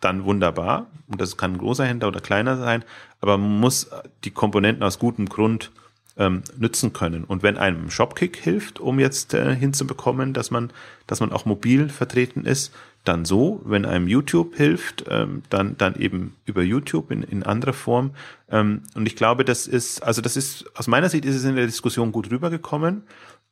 dann 0.00 0.24
wunderbar. 0.24 0.86
Und 1.08 1.20
das 1.20 1.36
kann 1.36 1.52
ein 1.52 1.58
großer 1.58 1.84
Händler 1.84 2.08
oder 2.08 2.20
kleiner 2.20 2.56
sein, 2.56 2.84
aber 3.20 3.36
man 3.36 3.60
muss 3.60 3.90
die 4.24 4.30
Komponenten 4.30 4.82
aus 4.82 4.98
gutem 4.98 5.28
Grund 5.28 5.70
ähm, 6.16 6.42
nützen 6.56 6.92
können. 6.92 7.24
Und 7.24 7.42
wenn 7.42 7.56
einem 7.56 7.90
Shopkick 7.90 8.36
hilft, 8.36 8.80
um 8.80 8.98
jetzt 8.98 9.34
äh, 9.34 9.54
hinzubekommen, 9.54 10.32
dass 10.32 10.50
man, 10.50 10.72
dass 11.06 11.20
man 11.20 11.32
auch 11.32 11.44
mobil 11.44 11.88
vertreten 11.88 12.44
ist, 12.44 12.72
dann 13.04 13.24
so, 13.24 13.62
wenn 13.64 13.86
einem 13.86 14.08
YouTube 14.08 14.54
hilft, 14.56 15.04
ähm, 15.08 15.42
dann, 15.48 15.76
dann 15.78 15.94
eben 15.94 16.36
über 16.44 16.62
YouTube 16.62 17.10
in, 17.10 17.22
in 17.22 17.42
anderer 17.42 17.72
Form. 17.72 18.10
Ähm, 18.50 18.82
und 18.94 19.06
ich 19.06 19.16
glaube, 19.16 19.44
das 19.44 19.66
ist, 19.66 20.02
also 20.02 20.20
das 20.20 20.36
ist, 20.36 20.66
aus 20.76 20.86
meiner 20.86 21.08
Sicht 21.08 21.24
ist 21.24 21.36
es 21.36 21.44
in 21.44 21.56
der 21.56 21.66
Diskussion 21.66 22.12
gut 22.12 22.30
rübergekommen, 22.30 23.02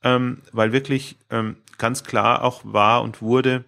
ähm, 0.02 0.42
weil 0.52 0.72
wirklich 0.72 1.16
ähm, 1.30 1.56
ganz 1.78 2.04
klar 2.04 2.42
auch 2.42 2.62
war 2.64 3.02
und 3.02 3.22
wurde, 3.22 3.64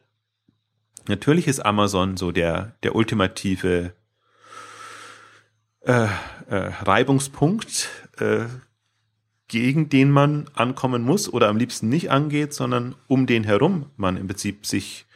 natürlich 1.09 1.49
ist 1.49 1.61
Amazon 1.61 2.16
so 2.16 2.33
der, 2.33 2.74
der 2.83 2.95
ultimative 2.95 3.93
äh, 5.81 6.05
äh, 6.49 6.72
Reibungspunkt, 6.83 7.89
äh, 8.18 8.47
gegen 9.49 9.89
den 9.89 10.11
man 10.11 10.49
ankommen 10.55 11.03
muss 11.03 11.33
oder 11.33 11.49
am 11.49 11.57
liebsten 11.57 11.89
nicht 11.89 12.11
angeht, 12.11 12.55
sondern 12.55 12.95
um 13.09 13.26
den 13.26 13.43
herum 13.43 13.91
man 13.97 14.16
im 14.16 14.28
Prinzip 14.28 14.64
sich 14.64 15.07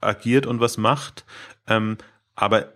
agiert 0.00 0.46
und 0.46 0.60
was 0.60 0.76
macht. 0.76 1.24
Ähm, 1.66 1.98
aber 2.36 2.75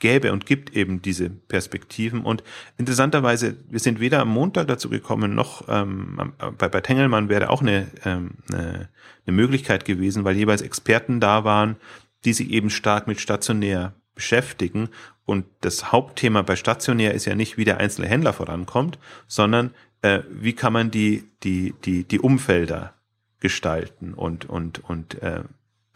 gäbe 0.00 0.32
und 0.32 0.46
gibt 0.46 0.74
eben 0.74 1.02
diese 1.02 1.30
Perspektiven. 1.30 2.22
Und 2.22 2.42
interessanterweise, 2.78 3.56
wir 3.68 3.78
sind 3.78 4.00
weder 4.00 4.20
am 4.20 4.28
Montag 4.28 4.66
dazu 4.66 4.88
gekommen, 4.88 5.34
noch 5.34 5.68
ähm, 5.68 6.32
bei, 6.58 6.68
bei 6.68 6.80
Tengelmann 6.80 7.28
wäre 7.28 7.50
auch 7.50 7.62
eine, 7.62 7.86
ähm, 8.04 8.32
eine, 8.52 8.88
eine 9.26 9.36
Möglichkeit 9.36 9.84
gewesen, 9.84 10.24
weil 10.24 10.36
jeweils 10.36 10.62
Experten 10.62 11.20
da 11.20 11.44
waren, 11.44 11.76
die 12.24 12.32
sich 12.32 12.50
eben 12.50 12.70
stark 12.70 13.06
mit 13.06 13.20
stationär 13.20 13.94
beschäftigen. 14.14 14.88
Und 15.24 15.46
das 15.60 15.92
Hauptthema 15.92 16.42
bei 16.42 16.56
stationär 16.56 17.14
ist 17.14 17.26
ja 17.26 17.34
nicht, 17.34 17.56
wie 17.56 17.64
der 17.64 17.78
einzelne 17.78 18.08
Händler 18.08 18.32
vorankommt, 18.32 18.98
sondern 19.28 19.72
äh, 20.02 20.20
wie 20.30 20.54
kann 20.54 20.72
man 20.72 20.90
die, 20.90 21.24
die, 21.42 21.74
die, 21.84 22.04
die 22.04 22.20
Umfelder 22.20 22.94
gestalten 23.38 24.14
und, 24.14 24.48
und, 24.48 24.82
und 24.84 25.22
äh, 25.22 25.42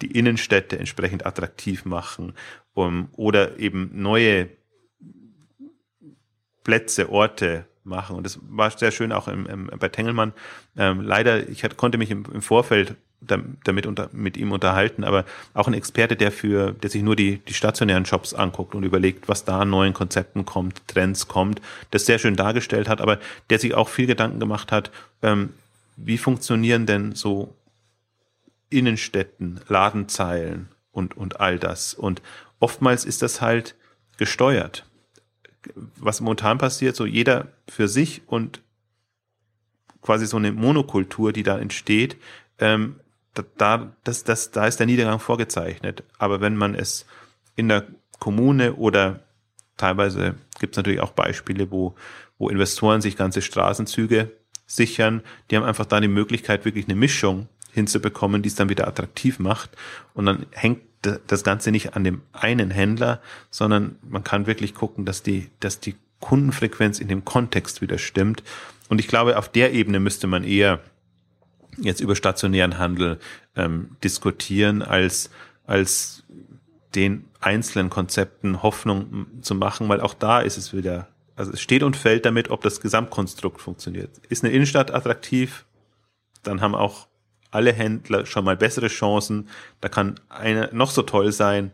die 0.03 0.11
Innenstädte 0.19 0.79
entsprechend 0.79 1.27
attraktiv 1.27 1.85
machen 1.85 2.35
um, 2.75 3.09
oder 3.13 3.59
eben 3.59 3.91
neue 3.95 4.49
Plätze, 6.65 7.11
Orte 7.11 7.67
machen. 7.85 8.17
Und 8.17 8.25
das 8.25 8.39
war 8.49 8.71
sehr 8.71 8.91
schön 8.91 9.13
auch 9.13 9.29
im, 9.29 9.47
im, 9.47 9.71
bei 9.79 9.89
Tengelmann. 9.89 10.33
Ähm, 10.77 11.03
leider, 11.03 11.49
ich 11.49 11.63
hatte, 11.65 11.77
konnte 11.77 11.99
mich 11.99 12.11
im, 12.11 12.25
im 12.33 12.43
Vorfeld 12.43 12.97
damit 13.21 13.87
unter, 13.87 14.11
mit 14.13 14.37
ihm 14.37 14.53
unterhalten, 14.53 15.03
aber 15.03 15.25
auch 15.55 15.67
ein 15.67 15.75
Experte, 15.75 16.17
der 16.17 16.31
für, 16.31 16.73
der 16.73 16.91
sich 16.91 17.03
nur 17.03 17.17
die, 17.17 17.39
die 17.39 17.55
stationären 17.55 18.05
Shops 18.05 18.35
anguckt 18.35 18.75
und 18.75 18.83
überlegt, 18.83 19.29
was 19.29 19.45
da 19.45 19.61
an 19.61 19.71
neuen 19.71 19.95
Konzepten 19.95 20.45
kommt, 20.45 20.87
Trends 20.89 21.27
kommt, 21.27 21.63
das 21.91 22.05
sehr 22.05 22.19
schön 22.19 22.37
dargestellt 22.37 22.89
hat, 22.89 23.01
aber 23.01 23.19
der 23.49 23.59
sich 23.59 23.75
auch 23.75 23.89
viel 23.89 24.07
Gedanken 24.07 24.41
gemacht 24.41 24.73
hat, 24.73 24.91
ähm, 25.23 25.51
wie 25.97 26.19
funktionieren 26.19 26.87
denn 26.87 27.15
so 27.15 27.55
Innenstädten, 28.69 29.61
Ladenzeilen 29.69 30.69
und, 30.91 31.17
und 31.17 31.41
all 31.41 31.59
das. 31.59 31.95
Und 31.95 32.21
oftmals 32.65 33.05
ist 33.05 33.21
das 33.21 33.43
halt 33.43 33.75
gesteuert. 34.17 34.87
Was 35.97 36.23
momentan 36.23 36.57
passiert, 36.57 36.97
so 36.97 37.05
jeder 37.05 37.49
für 37.69 37.89
sich 37.89 38.23
und 38.27 38.63
quasi 40.01 40.27
so 40.27 40.39
eine 40.39 40.51
Monokultur, 40.51 41.35
die 41.35 41.43
da 41.43 41.59
entsteht, 41.59 42.17
ähm, 42.59 43.01
da, 43.59 43.93
das, 44.03 44.25
das, 44.25 44.51
da 44.51 44.67
ist 44.67 44.79
der 44.79 44.87
Niedergang 44.87 45.21
vorgezeichnet. 45.21 46.05
Aber 46.17 46.41
wenn 46.41 46.57
man 46.57 46.75
es 46.75 47.05
in 47.55 47.69
der 47.69 47.85
Kommune 48.19 48.77
oder 48.77 49.21
teilweise 49.77 50.37
gibt 50.59 50.75
es 50.75 50.77
natürlich 50.79 51.01
auch 51.01 51.13
Beispiele, 51.13 51.71
wo, 51.71 51.95
wo 52.39 52.49
Investoren 52.49 53.03
sich 53.03 53.17
ganze 53.17 53.43
Straßenzüge 53.43 54.31
sichern, 54.67 55.23
die 55.51 55.57
haben 55.57 55.65
einfach 55.65 55.85
da 55.85 56.01
die 56.01 56.09
Möglichkeit, 56.09 56.65
wirklich 56.65 56.87
eine 56.87 56.95
Mischung 56.95 57.49
hinzubekommen, 57.73 58.41
die 58.41 58.49
es 58.49 58.55
dann 58.55 58.71
wieder 58.71 58.89
attraktiv 58.89 59.39
macht. 59.39 59.71
Und 60.15 60.25
dann 60.25 60.47
hängt 60.53 60.81
das 61.27 61.45
Ganze 61.45 61.71
nicht 61.71 61.95
an 61.95 62.05
dem 62.05 62.23
einen 62.33 62.71
Händler, 62.71 63.21
sondern 63.51 63.97
man 64.03 64.25
kann 64.25 64.47
wirklich 64.47 64.75
gucken, 64.75 65.05
dass 65.05 65.23
die, 65.23 65.51
dass 65.61 65.81
die 65.81 65.97
Kundenfrequenz 66.21 67.01
in 67.01 67.09
dem 67.09 67.25
Kontext 67.25 67.83
wieder 67.83 67.99
stimmt. 67.99 68.43
Und 68.89 68.99
ich 68.99 69.09
glaube, 69.09 69.39
auf 69.39 69.49
der 69.49 69.73
Ebene 69.73 70.01
müsste 70.01 70.27
man 70.27 70.45
eher 70.45 70.81
jetzt 71.79 72.01
über 72.01 72.17
stationären 72.17 72.79
Handel 72.79 73.19
ähm, 73.57 73.97
diskutieren, 74.03 74.83
als, 74.83 75.31
als 75.67 76.25
den 76.95 77.25
einzelnen 77.41 77.91
Konzepten 77.91 78.63
Hoffnung 78.63 79.27
zu 79.43 79.55
machen, 79.55 79.89
weil 79.89 80.01
auch 80.01 80.15
da 80.15 80.41
ist 80.41 80.57
es 80.57 80.73
wieder, 80.73 81.09
also 81.37 81.53
es 81.53 81.61
steht 81.61 81.83
und 81.83 81.97
fällt 81.97 82.25
damit, 82.25 82.51
ob 82.51 82.63
das 82.63 82.81
Gesamtkonstrukt 82.81 83.61
funktioniert. 83.61 84.11
Ist 84.29 84.45
eine 84.45 84.53
Innenstadt 84.53 84.95
attraktiv, 84.95 85.65
dann 86.43 86.61
haben 86.61 86.75
auch 86.75 87.09
alle 87.55 87.73
Händler 87.73 88.27
schon 88.27 88.45
mal 88.45 88.57
bessere 88.57 88.89
Chancen. 88.89 89.49
Da 89.81 89.89
kann 89.89 90.21
einer 90.29 90.73
noch 90.73 90.91
so 90.91 91.03
toll 91.03 91.33
sein, 91.33 91.73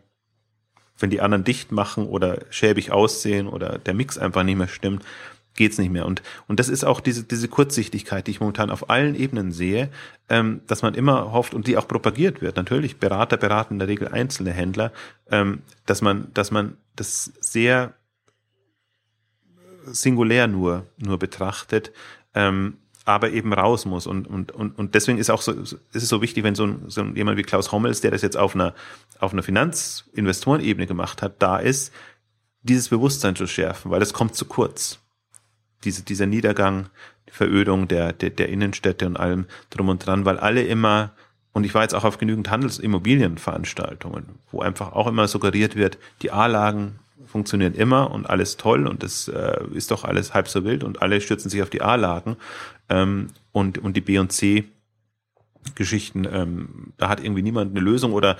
wenn 0.99 1.09
die 1.09 1.21
anderen 1.21 1.43
dicht 1.43 1.71
machen 1.71 2.05
oder 2.05 2.39
schäbig 2.49 2.91
aussehen 2.91 3.47
oder 3.47 3.79
der 3.79 3.93
Mix 3.93 4.17
einfach 4.17 4.43
nicht 4.43 4.57
mehr 4.57 4.67
stimmt, 4.67 5.03
geht's 5.55 5.77
nicht 5.77 5.91
mehr. 5.91 6.05
Und, 6.05 6.21
und 6.47 6.59
das 6.59 6.69
ist 6.69 6.83
auch 6.83 6.99
diese, 6.99 7.23
diese 7.23 7.47
Kurzsichtigkeit, 7.47 8.27
die 8.27 8.31
ich 8.31 8.39
momentan 8.39 8.69
auf 8.69 8.89
allen 8.89 9.15
Ebenen 9.15 9.51
sehe, 9.51 9.89
ähm, 10.29 10.61
dass 10.67 10.81
man 10.81 10.93
immer 10.93 11.33
hofft 11.33 11.53
und 11.53 11.67
die 11.67 11.77
auch 11.77 11.87
propagiert 11.87 12.41
wird. 12.41 12.55
Natürlich, 12.55 12.97
Berater 12.97 13.37
beraten 13.37 13.75
in 13.75 13.79
der 13.79 13.87
Regel 13.87 14.07
einzelne 14.07 14.51
Händler, 14.51 14.91
ähm, 15.29 15.61
dass 15.85 16.01
man, 16.01 16.27
dass 16.33 16.51
man 16.51 16.77
das 16.95 17.33
sehr 17.39 17.93
singulär 19.85 20.47
nur, 20.47 20.85
nur 20.97 21.17
betrachtet. 21.17 21.91
Ähm, 22.33 22.77
aber 23.05 23.31
eben 23.31 23.53
raus 23.53 23.85
muss. 23.85 24.07
Und, 24.07 24.27
und, 24.27 24.51
und, 24.51 24.77
und 24.77 24.95
deswegen 24.95 25.17
ist 25.17 25.29
auch 25.29 25.41
so, 25.41 25.53
ist 25.53 25.77
es 25.93 26.09
so 26.09 26.21
wichtig, 26.21 26.43
wenn 26.43 26.55
so, 26.55 26.65
ein, 26.65 26.83
so 26.87 27.03
jemand 27.03 27.37
wie 27.37 27.43
Klaus 27.43 27.71
Hommels, 27.71 28.01
der 28.01 28.11
das 28.11 28.21
jetzt 28.21 28.37
auf 28.37 28.55
einer, 28.55 28.73
auf 29.19 29.33
einer 29.33 29.43
Finanzinvestorenebene 29.43 30.87
gemacht 30.87 31.21
hat, 31.21 31.41
da 31.41 31.57
ist, 31.57 31.91
dieses 32.63 32.89
Bewusstsein 32.89 33.35
zu 33.35 33.47
schärfen, 33.47 33.91
weil 33.91 33.99
das 33.99 34.13
kommt 34.13 34.35
zu 34.35 34.45
kurz. 34.45 34.99
Diese, 35.83 36.03
dieser 36.03 36.27
Niedergang, 36.27 36.89
die 37.27 37.33
Verödung 37.33 37.87
der, 37.87 38.13
der, 38.13 38.29
der 38.29 38.49
Innenstädte 38.49 39.07
und 39.07 39.17
allem 39.17 39.45
drum 39.71 39.89
und 39.89 40.05
dran, 40.05 40.25
weil 40.25 40.37
alle 40.37 40.63
immer, 40.63 41.11
und 41.53 41.63
ich 41.63 41.73
war 41.73 41.81
jetzt 41.81 41.95
auch 41.95 42.03
auf 42.03 42.19
genügend 42.19 42.51
Handelsimmobilienveranstaltungen, 42.51 44.25
wo 44.51 44.61
einfach 44.61 44.93
auch 44.93 45.07
immer 45.07 45.27
suggeriert 45.27 45.75
wird, 45.75 45.97
die 46.21 46.31
A-Lagen 46.31 46.99
funktionieren 47.25 47.73
immer 47.73 48.11
und 48.11 48.29
alles 48.29 48.57
toll 48.57 48.87
und 48.87 49.03
das 49.03 49.27
äh, 49.27 49.63
ist 49.73 49.91
doch 49.91 50.03
alles 50.03 50.33
halb 50.33 50.47
so 50.47 50.63
wild 50.63 50.83
und 50.83 51.01
alle 51.01 51.21
stürzen 51.21 51.49
sich 51.49 51.61
auf 51.61 51.69
die 51.69 51.81
A-Lagen 51.81 52.37
ähm, 52.89 53.27
und, 53.51 53.77
und 53.77 53.95
die 53.95 54.01
B 54.01 54.17
und 54.17 54.31
C 54.31 54.65
Geschichten, 55.75 56.27
ähm, 56.31 56.93
da 56.97 57.07
hat 57.09 57.23
irgendwie 57.23 57.43
niemand 57.43 57.71
eine 57.71 57.81
Lösung 57.81 58.13
oder 58.13 58.37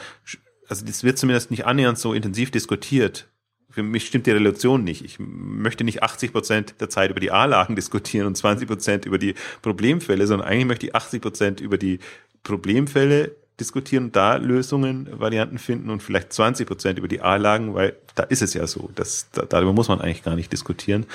also 0.68 0.86
das 0.86 1.04
wird 1.04 1.18
zumindest 1.18 1.52
nicht 1.52 1.66
annähernd 1.66 1.98
so 1.98 2.14
intensiv 2.14 2.52
diskutiert. 2.52 3.28
Für 3.70 3.84
mich 3.84 4.08
stimmt 4.08 4.26
die 4.26 4.32
Relation 4.32 4.84
nicht. 4.84 5.06
Ich 5.06 5.18
möchte 5.20 5.84
nicht 5.84 6.04
80 6.04 6.34
Prozent 6.34 6.76
der 6.82 6.90
Zeit 6.90 7.12
über 7.12 7.20
die 7.20 7.32
A-Lagen 7.32 7.76
diskutieren 7.78 8.28
und 8.28 8.36
20 8.36 8.68
Prozent 8.68 9.06
über 9.06 9.18
die 9.18 9.36
Problemfälle, 9.62 10.28
sondern 10.28 10.48
eigentlich 10.48 10.66
möchte 10.66 10.86
ich 10.88 10.96
80 10.96 11.22
Prozent 11.22 11.62
über 11.62 11.78
die 11.78 12.00
Problemfälle 12.44 13.36
diskutieren, 13.62 14.12
da 14.12 14.36
Lösungen, 14.36 15.07
Varianten 15.20 15.57
finden 15.57 15.89
und 15.89 16.01
vielleicht 16.01 16.34
20 16.34 16.68
Prozent 16.68 16.99
über 16.99 17.07
die 17.07 17.22
A-Lagen, 17.22 17.74
weil 17.74 17.95
da 18.16 18.24
ist 18.24 18.41
es 18.41 18.53
ja 18.53 18.68
so. 18.68 18.89
Das, 18.95 19.30
da, 19.32 19.43
darüber 19.43 19.72
muss 19.72 19.88
man 19.88 20.01
eigentlich 20.01 20.24
gar 20.24 20.36
nicht 20.36 20.51
diskutieren. 20.51 21.05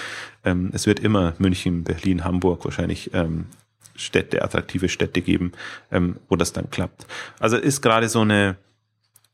Ähm, 0.44 0.70
es 0.72 0.86
wird 0.86 1.00
immer 1.00 1.34
München, 1.38 1.84
Berlin, 1.84 2.24
Hamburg 2.24 2.64
wahrscheinlich 2.64 3.12
ähm, 3.12 3.46
Städte, 3.96 4.42
attraktive 4.42 4.88
Städte 4.88 5.20
geben, 5.20 5.52
ähm, 5.90 6.16
wo 6.28 6.36
das 6.36 6.52
dann 6.52 6.70
klappt. 6.70 7.06
Also 7.38 7.56
ist 7.56 7.82
gerade 7.82 8.08
so 8.08 8.20
eine, 8.20 8.56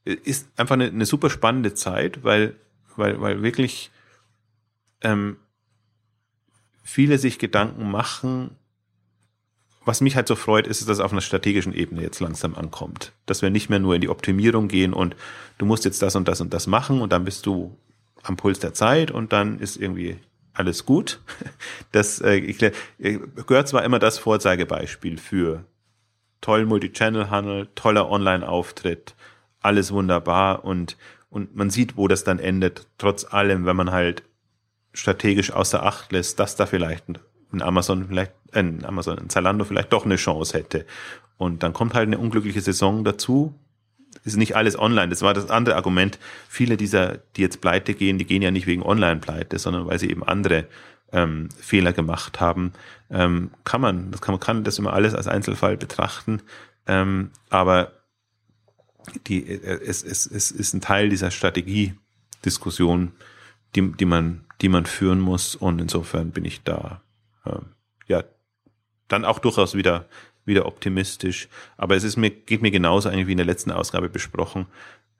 ist 0.04 0.48
einfach 0.56 0.74
eine, 0.74 0.86
eine 0.86 1.06
super 1.06 1.30
spannende 1.30 1.74
Zeit, 1.74 2.24
weil, 2.24 2.56
weil, 2.96 3.20
weil 3.20 3.42
wirklich 3.42 3.90
ähm, 5.02 5.36
viele 6.82 7.18
sich 7.18 7.38
Gedanken 7.38 7.90
machen, 7.90 8.56
was 9.85 10.01
mich 10.01 10.16
halt 10.16 10.28
so 10.28 10.37
freut, 10.37 10.66
ist, 10.66 10.83
dass 10.83 10.99
es 10.99 11.01
auf 11.01 11.12
einer 11.12 11.20
strategischen 11.20 11.74
Ebene 11.74 12.03
jetzt 12.03 12.20
langsam 12.20 12.55
ankommt. 12.55 13.12
Dass 13.26 13.43
wir 13.43 13.51
nicht 13.51 13.68
mehr 13.68 13.78
nur 13.78 13.95
in 13.95 14.01
die 14.01 14.09
Optimierung 14.09 14.68
gehen 14.68 14.93
und 14.93 15.16
du 15.59 15.66
musst 15.66 15.85
jetzt 15.85 16.03
das 16.03 16.14
und 16.16 16.28
das 16.28 16.41
und 16.41 16.55
das 16.55 16.66
machen 16.66 17.01
und 17.01 17.12
dann 17.12 17.24
bist 17.24 17.47
du 17.47 17.76
am 18.22 18.37
Puls 18.37 18.61
der 18.61 18.74
Zeit 18.74 19.11
und 19.11 19.33
dann 19.33 19.59
ist 19.59 19.76
irgendwie 19.76 20.18
alles 20.53 20.87
gut. 20.87 21.20
Das 21.93 22.20
äh, 22.20 22.37
ich, 22.37 22.62
äh, 22.62 22.72
gehört 23.47 23.68
zwar 23.68 23.85
immer 23.85 23.99
das 23.99 24.18
Vorzeigebeispiel 24.18 25.18
für 25.18 25.64
tollen 26.41 26.66
Multichannel-Handel, 26.66 27.68
toller 27.74 28.09
Online-Auftritt, 28.11 29.14
alles 29.61 29.93
wunderbar 29.93 30.64
und, 30.64 30.97
und 31.28 31.55
man 31.55 31.70
sieht, 31.70 31.97
wo 31.97 32.09
das 32.09 32.24
dann 32.24 32.39
endet, 32.39 32.87
trotz 32.99 33.24
allem, 33.24 33.66
wenn 33.66 33.76
man 33.76 33.91
halt 33.91 34.22
strategisch 34.95 35.53
außer 35.53 35.83
Acht 35.83 36.12
lässt, 36.12 36.39
dass 36.39 36.57
da 36.57 36.66
vielleicht 36.66 37.05
ein 37.53 37.62
Amazon 37.62 38.07
vielleicht, 38.09 38.33
äh, 38.53 38.64
Amazon, 38.84 39.18
ein 39.18 39.30
Zalando 39.30 39.64
vielleicht 39.64 39.92
doch 39.92 40.05
eine 40.05 40.16
Chance 40.16 40.57
hätte. 40.59 40.86
Und 41.36 41.62
dann 41.62 41.72
kommt 41.72 41.94
halt 41.94 42.07
eine 42.07 42.18
unglückliche 42.18 42.61
Saison 42.61 43.05
dazu. 43.05 43.55
Ist 44.24 44.36
nicht 44.36 44.55
alles 44.55 44.78
online. 44.78 45.09
Das 45.09 45.22
war 45.22 45.34
das 45.34 45.50
andere 45.50 45.74
Argument. 45.74 46.18
Viele 46.48 46.76
dieser, 46.76 47.18
die 47.36 47.40
jetzt 47.40 47.61
pleite 47.61 47.94
gehen, 47.94 48.18
die 48.18 48.26
gehen 48.26 48.42
ja 48.42 48.50
nicht 48.50 48.66
wegen 48.66 48.82
Online-Pleite, 48.82 49.59
sondern 49.59 49.86
weil 49.86 49.98
sie 49.98 50.11
eben 50.11 50.22
andere 50.22 50.66
ähm, 51.12 51.48
Fehler 51.59 51.92
gemacht 51.92 52.40
haben. 52.40 52.72
Ähm, 53.11 53.50
kann 53.64 53.80
man, 53.80 54.11
das 54.11 54.20
kann 54.20 54.34
man 54.34 54.40
kann 54.40 54.64
das 54.64 54.78
immer 54.78 54.92
alles 54.92 55.14
als 55.14 55.26
Einzelfall 55.26 55.76
betrachten. 55.76 56.42
Ähm, 56.86 57.30
aber 57.50 57.92
die, 59.26 59.46
äh, 59.48 59.80
es, 59.84 60.03
es, 60.03 60.26
es 60.26 60.50
ist 60.50 60.74
ein 60.74 60.80
Teil 60.80 61.09
dieser 61.09 61.30
Strategiediskussion, 61.30 63.12
die, 63.74 63.92
die 63.92 64.05
man, 64.05 64.44
die 64.61 64.68
man 64.68 64.86
führen 64.86 65.20
muss. 65.20 65.55
Und 65.55 65.80
insofern 65.80 66.30
bin 66.30 66.44
ich 66.44 66.62
da, 66.62 67.03
äh, 67.44 67.59
ja, 68.07 68.24
dann 69.09 69.24
auch 69.24 69.38
durchaus 69.38 69.74
wieder, 69.74 70.07
wieder 70.44 70.66
optimistisch. 70.66 71.48
Aber 71.76 71.96
es 71.96 72.05
ist 72.05 72.16
mir, 72.16 72.30
geht 72.30 72.62
mir 72.62 72.70
genauso 72.70 73.09
eigentlich 73.09 73.26
wie 73.26 73.32
in 73.32 73.38
der 73.38 73.46
letzten 73.46 73.70
Ausgabe 73.70 74.09
besprochen. 74.09 74.66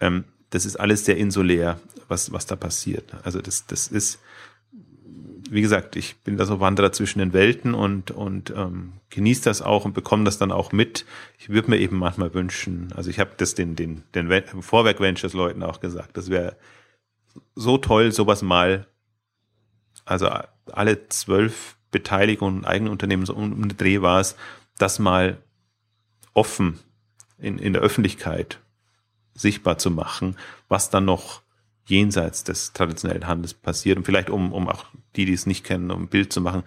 Ähm, 0.01 0.25
das 0.51 0.67
ist 0.67 0.77
alles 0.77 1.05
sehr 1.05 1.17
insulär, 1.17 1.81
was, 2.09 2.33
was 2.33 2.47
da 2.47 2.57
passiert. 2.57 3.15
Also 3.25 3.41
das, 3.41 3.67
das 3.67 3.89
ist, 3.89 4.21
wie 5.51 5.63
gesagt, 5.63 5.97
ich 5.97 6.17
bin 6.17 6.37
da 6.37 6.45
so 6.45 6.61
Wanderer 6.61 6.93
zwischen 6.93 7.21
den 7.21 7.33
Welten 7.33 7.75
und, 7.75 8.11
und 8.11 8.53
ähm, 8.57 8.93
genieße 9.11 9.45
das 9.45 9.63
auch 9.63 9.85
und 9.85 9.95
bekomme 9.95 10.25
das 10.25 10.39
dann 10.39 10.53
auch 10.53 10.73
mit. 10.73 11.07
Ich 11.39 11.49
würde 11.49 11.71
mir 11.71 11.79
eben 11.79 11.97
manchmal 11.99 12.35
wünschen, 12.35 12.93
also 12.95 13.09
ich 13.09 13.19
habe 13.19 13.31
das 13.37 13.55
den, 13.55 13.77
den, 13.77 14.03
den 14.15 14.43
Vorwerk 14.63 15.01
Ventures 15.01 15.33
Leuten 15.33 15.63
auch 15.63 15.81
gesagt, 15.81 16.17
das 16.17 16.29
wäre 16.29 16.57
so 17.55 17.79
toll, 17.79 18.13
sowas 18.13 18.43
mal, 18.43 18.87
also 20.05 20.29
alle 20.71 21.09
zwölf 21.09 21.77
Beteiligungen, 21.93 22.65
eigenen 22.65 22.91
Unternehmen, 22.91 23.25
so 23.25 23.35
um 23.35 23.69
den 23.69 23.77
Dreh 23.77 24.03
war 24.03 24.21
es, 24.21 24.35
das 24.79 24.99
mal 24.99 25.39
offen 26.35 26.81
in, 27.39 27.59
in 27.59 27.73
der 27.73 27.83
Öffentlichkeit 27.83 28.59
sichtbar 29.35 29.79
zu 29.79 29.91
machen, 29.91 30.37
was 30.69 30.91
dann 30.91 31.05
noch 31.05 31.43
jenseits 31.87 32.45
des 32.45 32.73
traditionellen 32.73 33.27
Handels 33.27 33.55
passiert. 33.55 33.99
Und 33.99 34.05
vielleicht, 34.05 34.31
um, 34.31 34.53
um 34.53 34.69
auch 34.69 34.87
die, 35.17 35.25
die 35.25 35.33
es 35.33 35.47
nicht 35.47 35.65
kennen, 35.65 35.91
um 35.91 36.03
ein 36.03 36.09
Bild 36.09 36.33
zu 36.33 36.41
machen, 36.41 36.65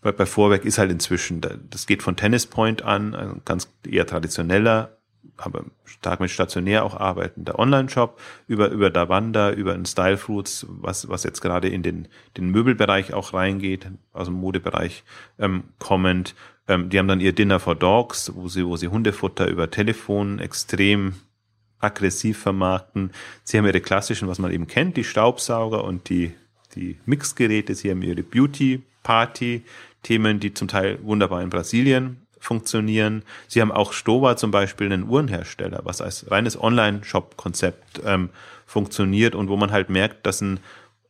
bei, 0.00 0.12
bei 0.12 0.26
Vorwerk 0.26 0.64
ist 0.64 0.78
halt 0.78 0.90
inzwischen, 0.90 1.40
das 1.40 1.86
geht 1.86 2.02
von 2.02 2.16
Tennis 2.16 2.46
Point 2.46 2.82
an, 2.82 3.14
ein 3.14 3.42
ganz 3.44 3.72
eher 3.86 4.06
traditioneller, 4.06 4.98
aber 5.36 5.64
stark 5.84 6.20
mit 6.20 6.30
stationär 6.30 6.84
auch 6.84 6.94
arbeitender 6.94 7.58
Online-Shop, 7.58 8.20
über, 8.46 8.68
über 8.68 8.90
Davanda, 8.90 9.50
über 9.50 9.74
ein 9.74 9.86
Style 9.86 10.16
Fruits, 10.16 10.66
was, 10.68 11.08
was 11.08 11.24
jetzt 11.24 11.40
gerade 11.40 11.68
in 11.68 11.82
den, 11.82 12.06
den 12.36 12.50
Möbelbereich 12.50 13.14
auch 13.14 13.34
reingeht, 13.34 13.84
dem 13.84 14.34
Modebereich 14.34 15.02
ähm, 15.38 15.64
kommend. 15.78 16.34
Ähm, 16.68 16.88
die 16.88 16.98
haben 16.98 17.08
dann 17.08 17.20
ihr 17.20 17.32
Dinner 17.32 17.60
for 17.60 17.74
Dogs, 17.74 18.32
wo 18.34 18.48
sie, 18.48 18.66
wo 18.66 18.76
sie 18.76 18.88
Hundefutter 18.88 19.48
über 19.48 19.70
Telefon 19.70 20.38
extrem 20.38 21.14
aggressiv 21.80 22.38
vermarkten. 22.38 23.10
Sie 23.42 23.58
haben 23.58 23.66
ihre 23.66 23.80
klassischen, 23.80 24.28
was 24.28 24.38
man 24.38 24.52
eben 24.52 24.66
kennt, 24.66 24.96
die 24.96 25.04
Staubsauger 25.04 25.84
und 25.84 26.08
die, 26.08 26.32
die 26.74 26.98
Mixgeräte. 27.04 27.74
Sie 27.74 27.90
haben 27.90 28.00
ihre 28.02 28.22
Beauty-Party-Themen, 28.22 30.40
die 30.40 30.54
zum 30.54 30.68
Teil 30.68 30.98
wunderbar 31.02 31.42
in 31.42 31.50
Brasilien 31.50 32.23
funktionieren. 32.44 33.22
Sie 33.48 33.60
haben 33.60 33.72
auch 33.72 33.92
Stowa 33.92 34.36
zum 34.36 34.50
Beispiel 34.50 34.92
einen 34.92 35.08
Uhrenhersteller, 35.08 35.80
was 35.84 36.00
als 36.00 36.30
reines 36.30 36.60
Online-Shop-Konzept 36.60 38.02
ähm, 38.04 38.30
funktioniert 38.66 39.34
und 39.34 39.48
wo 39.48 39.56
man 39.56 39.72
halt 39.72 39.90
merkt, 39.90 40.26
dass 40.26 40.40
ein 40.40 40.60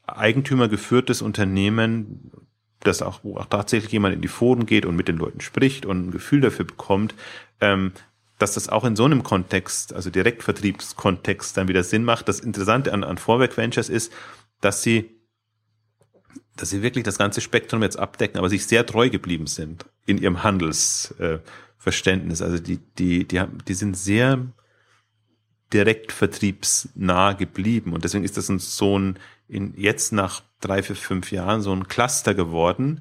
eigentümergeführtes 0.07 1.23
Unternehmen, 1.23 2.31
das 2.81 3.03
auch, 3.03 3.21
wo 3.23 3.37
auch 3.37 3.47
tatsächlich 3.47 3.93
jemand 3.93 4.15
in 4.15 4.21
die 4.21 4.29
Foren 4.29 4.67
geht 4.67 4.87
und 4.87 4.97
mit 4.97 5.09
den 5.09 5.17
Leuten 5.17 5.41
spricht 5.41 5.87
und 5.87 6.09
ein 6.09 6.11
Gefühl 6.11 6.41
dafür 6.41 6.67
bekommt, 6.67 7.15
ähm, 7.61 7.93
dass 8.39 8.55
das 8.55 8.69
auch 8.69 8.85
in 8.85 8.97
so 8.97 9.05
einem 9.05 9.23
Kontext, 9.23 9.93
also 9.93 10.11
Direktvertriebskontext, 10.11 11.57
dann 11.57 11.69
wieder 11.69 11.85
Sinn 11.85 12.05
macht. 12.05 12.29
Das 12.29 12.41
Interessante 12.41 12.93
an, 12.93 13.05
an 13.05 13.19
Vorwerk 13.19 13.57
Ventures 13.57 13.89
ist, 13.89 14.13
dass 14.61 14.83
sie, 14.83 15.11
dass 16.57 16.71
sie 16.71 16.83
wirklich 16.83 17.05
das 17.05 17.19
ganze 17.19 17.41
Spektrum 17.41 17.83
jetzt 17.83 17.99
abdecken, 17.99 18.39
aber 18.39 18.49
sich 18.49 18.67
sehr 18.67 18.87
treu 18.87 19.11
geblieben 19.11 19.47
sind 19.47 19.87
in 20.07 20.19
ihrem 20.19 20.43
Handelsverständnis. 20.43 22.41
Äh, 22.41 22.45
also 22.45 22.59
die, 22.59 22.79
die, 22.99 23.27
die, 23.27 23.41
haben, 23.41 23.59
die 23.67 23.75
sind 23.75 23.97
sehr 23.97 24.47
direkt 25.73 26.13
vertriebsnah 26.13 27.33
geblieben. 27.33 27.93
Und 27.93 28.05
deswegen 28.05 28.25
ist 28.25 28.37
das 28.37 28.47
so 28.47 28.99
ein, 28.99 29.19
in, 29.49 29.75
jetzt 29.77 30.13
nach 30.13 30.43
drei, 30.61 30.83
vier, 30.83 30.97
fünf 30.97 31.33
Jahren 31.33 31.63
so 31.63 31.73
ein 31.73 31.89
Cluster 31.89 32.35
geworden, 32.35 33.01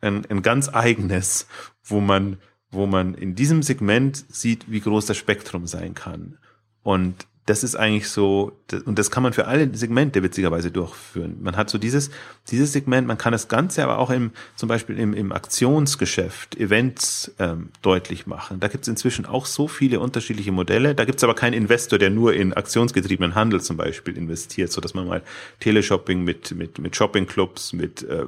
ein, 0.00 0.24
ein 0.26 0.42
ganz 0.42 0.68
eigenes, 0.68 1.46
wo 1.82 2.00
man 2.00 2.38
wo 2.74 2.86
man 2.86 3.14
in 3.14 3.34
diesem 3.34 3.62
Segment 3.62 4.24
sieht, 4.28 4.70
wie 4.70 4.80
groß 4.80 5.06
das 5.06 5.16
Spektrum 5.16 5.66
sein 5.66 5.94
kann. 5.94 6.38
Und 6.82 7.26
das 7.46 7.62
ist 7.62 7.76
eigentlich 7.76 8.08
so, 8.08 8.52
und 8.86 8.98
das 8.98 9.10
kann 9.10 9.22
man 9.22 9.34
für 9.34 9.46
alle 9.46 9.68
Segmente 9.76 10.22
witzigerweise 10.22 10.70
durchführen. 10.70 11.36
Man 11.42 11.56
hat 11.56 11.68
so 11.68 11.76
dieses, 11.76 12.10
dieses 12.50 12.72
Segment, 12.72 13.06
man 13.06 13.18
kann 13.18 13.32
das 13.32 13.48
Ganze 13.48 13.84
aber 13.84 13.98
auch 13.98 14.08
im, 14.10 14.30
zum 14.56 14.68
Beispiel 14.68 14.98
im, 14.98 15.12
im 15.12 15.30
Aktionsgeschäft, 15.30 16.56
Events 16.56 17.34
ähm, 17.38 17.68
deutlich 17.82 18.26
machen. 18.26 18.60
Da 18.60 18.68
gibt 18.68 18.84
es 18.84 18.88
inzwischen 18.88 19.26
auch 19.26 19.44
so 19.44 19.68
viele 19.68 20.00
unterschiedliche 20.00 20.52
Modelle. 20.52 20.94
Da 20.94 21.04
gibt 21.04 21.18
es 21.18 21.24
aber 21.24 21.34
keinen 21.34 21.52
Investor, 21.52 21.98
der 21.98 22.08
nur 22.08 22.32
in 22.32 22.54
aktionsgetriebenen 22.54 23.34
Handel 23.34 23.60
zum 23.60 23.76
Beispiel 23.76 24.16
investiert, 24.16 24.72
so 24.72 24.80
dass 24.80 24.94
man 24.94 25.06
mal 25.06 25.22
Teleshopping 25.60 26.24
mit, 26.24 26.54
mit, 26.54 26.78
mit 26.78 26.96
Shoppingclubs, 26.96 27.74
mit 27.74 28.02
äh, 28.04 28.24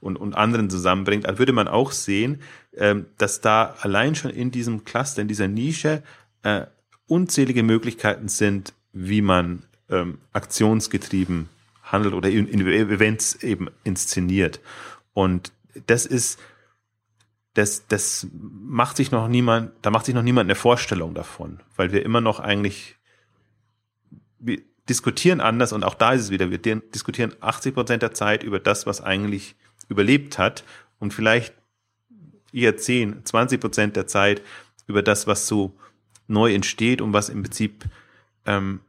und, 0.00 0.16
und 0.16 0.34
anderen 0.34 0.68
zusammenbringt. 0.68 1.24
Da 1.24 1.38
würde 1.38 1.52
man 1.52 1.66
auch 1.66 1.92
sehen, 1.92 2.40
ähm, 2.76 3.06
dass 3.18 3.40
da 3.40 3.74
allein 3.80 4.14
schon 4.14 4.30
in 4.30 4.50
diesem 4.50 4.84
Cluster, 4.84 5.22
in 5.22 5.28
dieser 5.28 5.48
Nische 5.48 6.02
äh, 6.42 6.66
unzählige 7.06 7.62
Möglichkeiten 7.62 8.28
sind, 8.28 8.72
wie 8.92 9.22
man 9.22 9.64
ähm, 9.88 10.18
aktionsgetrieben 10.32 11.48
handelt 11.82 12.14
oder 12.14 12.30
in, 12.30 12.46
in 12.46 12.60
Events 12.66 13.42
eben 13.42 13.68
inszeniert. 13.84 14.60
Und 15.12 15.52
das 15.86 16.06
ist, 16.06 16.38
das, 17.54 17.86
das 17.88 18.28
macht 18.32 18.96
sich 18.96 19.10
noch 19.10 19.28
niemand, 19.28 19.72
da 19.82 19.90
macht 19.90 20.06
sich 20.06 20.14
noch 20.14 20.22
niemand 20.22 20.46
eine 20.46 20.54
Vorstellung 20.54 21.14
davon, 21.14 21.60
weil 21.76 21.92
wir 21.92 22.04
immer 22.04 22.20
noch 22.20 22.38
eigentlich, 22.38 22.96
wir 24.38 24.60
diskutieren 24.88 25.40
anders 25.40 25.72
und 25.72 25.84
auch 25.84 25.94
da 25.94 26.12
ist 26.12 26.22
es 26.22 26.30
wieder, 26.30 26.50
wir 26.50 26.58
diskutieren 26.58 27.34
80 27.40 27.74
Prozent 27.74 28.02
der 28.02 28.12
Zeit 28.12 28.42
über 28.42 28.60
das, 28.60 28.86
was 28.86 29.00
eigentlich 29.00 29.56
überlebt 29.88 30.38
hat 30.38 30.64
und 30.98 31.12
vielleicht 31.12 31.54
eher 32.52 32.76
10, 32.76 33.24
20 33.24 33.60
Prozent 33.60 33.96
der 33.96 34.06
Zeit 34.06 34.42
über 34.86 35.02
das, 35.02 35.26
was 35.26 35.46
so 35.46 35.72
neu 36.26 36.54
entsteht 36.54 37.00
und 37.00 37.12
was 37.12 37.28
im 37.28 37.42
Prinzip 37.42 37.84
ähm, 38.46 38.80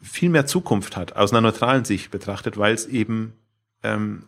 viel 0.00 0.28
mehr 0.28 0.46
Zukunft 0.46 0.96
hat, 0.96 1.16
aus 1.16 1.32
einer 1.32 1.40
neutralen 1.40 1.84
Sicht 1.84 2.10
betrachtet, 2.10 2.58
weil 2.58 2.74
es 2.74 2.86
eben, 2.86 3.32
ähm, 3.82 4.24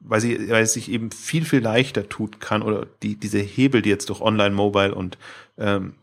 weil, 0.00 0.20
sie, 0.20 0.50
weil 0.50 0.64
es 0.64 0.72
sich 0.72 0.90
eben 0.90 1.10
viel, 1.10 1.44
viel 1.44 1.60
leichter 1.60 2.08
tut 2.08 2.40
kann 2.40 2.62
oder 2.62 2.86
die, 3.02 3.16
diese 3.16 3.38
Hebel, 3.38 3.82
die 3.82 3.90
jetzt 3.90 4.08
durch 4.08 4.20
Online, 4.20 4.54
Mobile 4.54 4.94
und 4.94 5.18
ähm, 5.58 5.94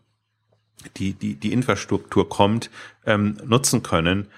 die, 0.96 1.14
die, 1.14 1.34
die 1.34 1.52
Infrastruktur 1.52 2.28
kommt, 2.28 2.70
ähm, 3.06 3.36
nutzen 3.44 3.82
können. 3.82 4.28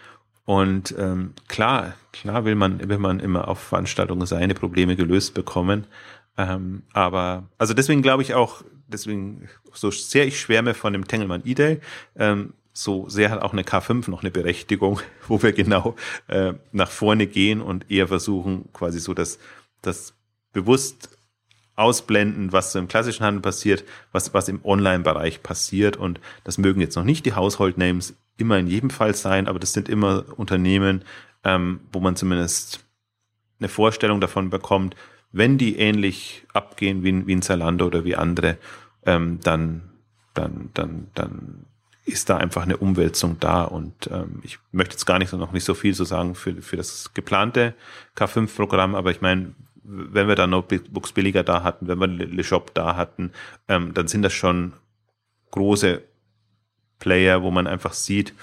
Und 0.46 0.94
ähm, 0.96 1.34
klar, 1.48 1.94
klar 2.12 2.44
will 2.44 2.54
man, 2.54 2.88
will 2.88 2.98
man 2.98 3.20
immer 3.20 3.48
auf 3.48 3.58
Veranstaltungen 3.58 4.26
seine 4.26 4.54
Probleme 4.54 4.96
gelöst 4.96 5.34
bekommen. 5.34 5.86
Ähm, 6.38 6.82
aber 6.92 7.48
also 7.58 7.74
deswegen 7.74 8.00
glaube 8.00 8.22
ich 8.22 8.34
auch, 8.34 8.62
deswegen 8.86 9.48
so 9.72 9.90
sehr 9.90 10.26
ich 10.26 10.40
schwärme 10.40 10.74
von 10.74 10.92
dem 10.92 11.08
Tengelmann 11.08 11.42
E-Day, 11.44 11.80
ähm, 12.16 12.54
so 12.72 13.08
sehr 13.08 13.30
hat 13.30 13.42
auch 13.42 13.52
eine 13.52 13.62
K5 13.62 14.08
noch 14.08 14.22
eine 14.22 14.30
Berechtigung, 14.30 15.00
wo 15.28 15.42
wir 15.42 15.52
genau 15.52 15.96
äh, 16.28 16.52
nach 16.70 16.90
vorne 16.90 17.26
gehen 17.26 17.60
und 17.60 17.90
eher 17.90 18.06
versuchen, 18.06 18.72
quasi 18.72 19.00
so 19.00 19.14
das, 19.14 19.40
das 19.82 20.14
bewusst 20.52 21.10
ausblenden, 21.74 22.52
was 22.52 22.72
so 22.72 22.78
im 22.78 22.86
klassischen 22.88 23.24
Handel 23.24 23.42
passiert, 23.42 23.84
was, 24.12 24.32
was 24.32 24.48
im 24.48 24.64
Online-Bereich 24.64 25.42
passiert. 25.42 25.96
Und 25.96 26.20
das 26.44 26.56
mögen 26.56 26.80
jetzt 26.80 26.96
noch 26.96 27.04
nicht 27.04 27.26
die 27.26 27.34
Household 27.34 27.78
Names 27.78 28.14
immer 28.36 28.58
in 28.58 28.66
jedem 28.66 28.90
Fall 28.90 29.14
sein, 29.14 29.46
aber 29.46 29.58
das 29.58 29.72
sind 29.72 29.88
immer 29.88 30.24
Unternehmen, 30.36 31.04
ähm, 31.44 31.80
wo 31.92 32.00
man 32.00 32.16
zumindest 32.16 32.84
eine 33.58 33.68
Vorstellung 33.68 34.20
davon 34.20 34.50
bekommt, 34.50 34.96
wenn 35.32 35.58
die 35.58 35.78
ähnlich 35.78 36.44
abgehen 36.52 37.04
wie, 37.04 37.26
wie 37.26 37.34
ein 37.34 37.42
Zalando 37.42 37.86
oder 37.86 38.04
wie 38.04 38.16
andere, 38.16 38.58
ähm, 39.04 39.40
dann, 39.42 39.82
dann, 40.34 40.70
dann, 40.74 41.08
dann 41.14 41.66
ist 42.04 42.30
da 42.30 42.36
einfach 42.36 42.62
eine 42.62 42.76
Umwälzung 42.76 43.38
da. 43.40 43.64
Und 43.64 44.08
ähm, 44.12 44.40
ich 44.42 44.58
möchte 44.72 44.94
jetzt 44.94 45.06
gar 45.06 45.18
nicht 45.18 45.32
noch 45.32 45.52
nicht 45.52 45.64
so 45.64 45.74
viel 45.74 45.94
so 45.94 46.04
sagen 46.04 46.34
für, 46.34 46.54
für 46.62 46.76
das 46.76 47.12
geplante 47.14 47.74
K5-Programm, 48.16 48.94
aber 48.94 49.10
ich 49.10 49.20
meine, 49.20 49.54
wenn 49.82 50.26
wir 50.26 50.34
da 50.34 50.46
Notebooks 50.46 51.12
billiger 51.12 51.44
da 51.44 51.62
hatten, 51.62 51.86
wenn 51.86 51.98
wir 51.98 52.08
Le 52.08 52.44
Shop 52.44 52.74
da 52.74 52.96
hatten, 52.96 53.32
ähm, 53.68 53.94
dann 53.94 54.08
sind 54.08 54.22
das 54.22 54.32
schon 54.32 54.72
große 55.50 56.02
Player, 56.98 57.42
wo 57.42 57.50
man 57.50 57.66
einfach 57.66 57.92
sieht, 57.92 58.34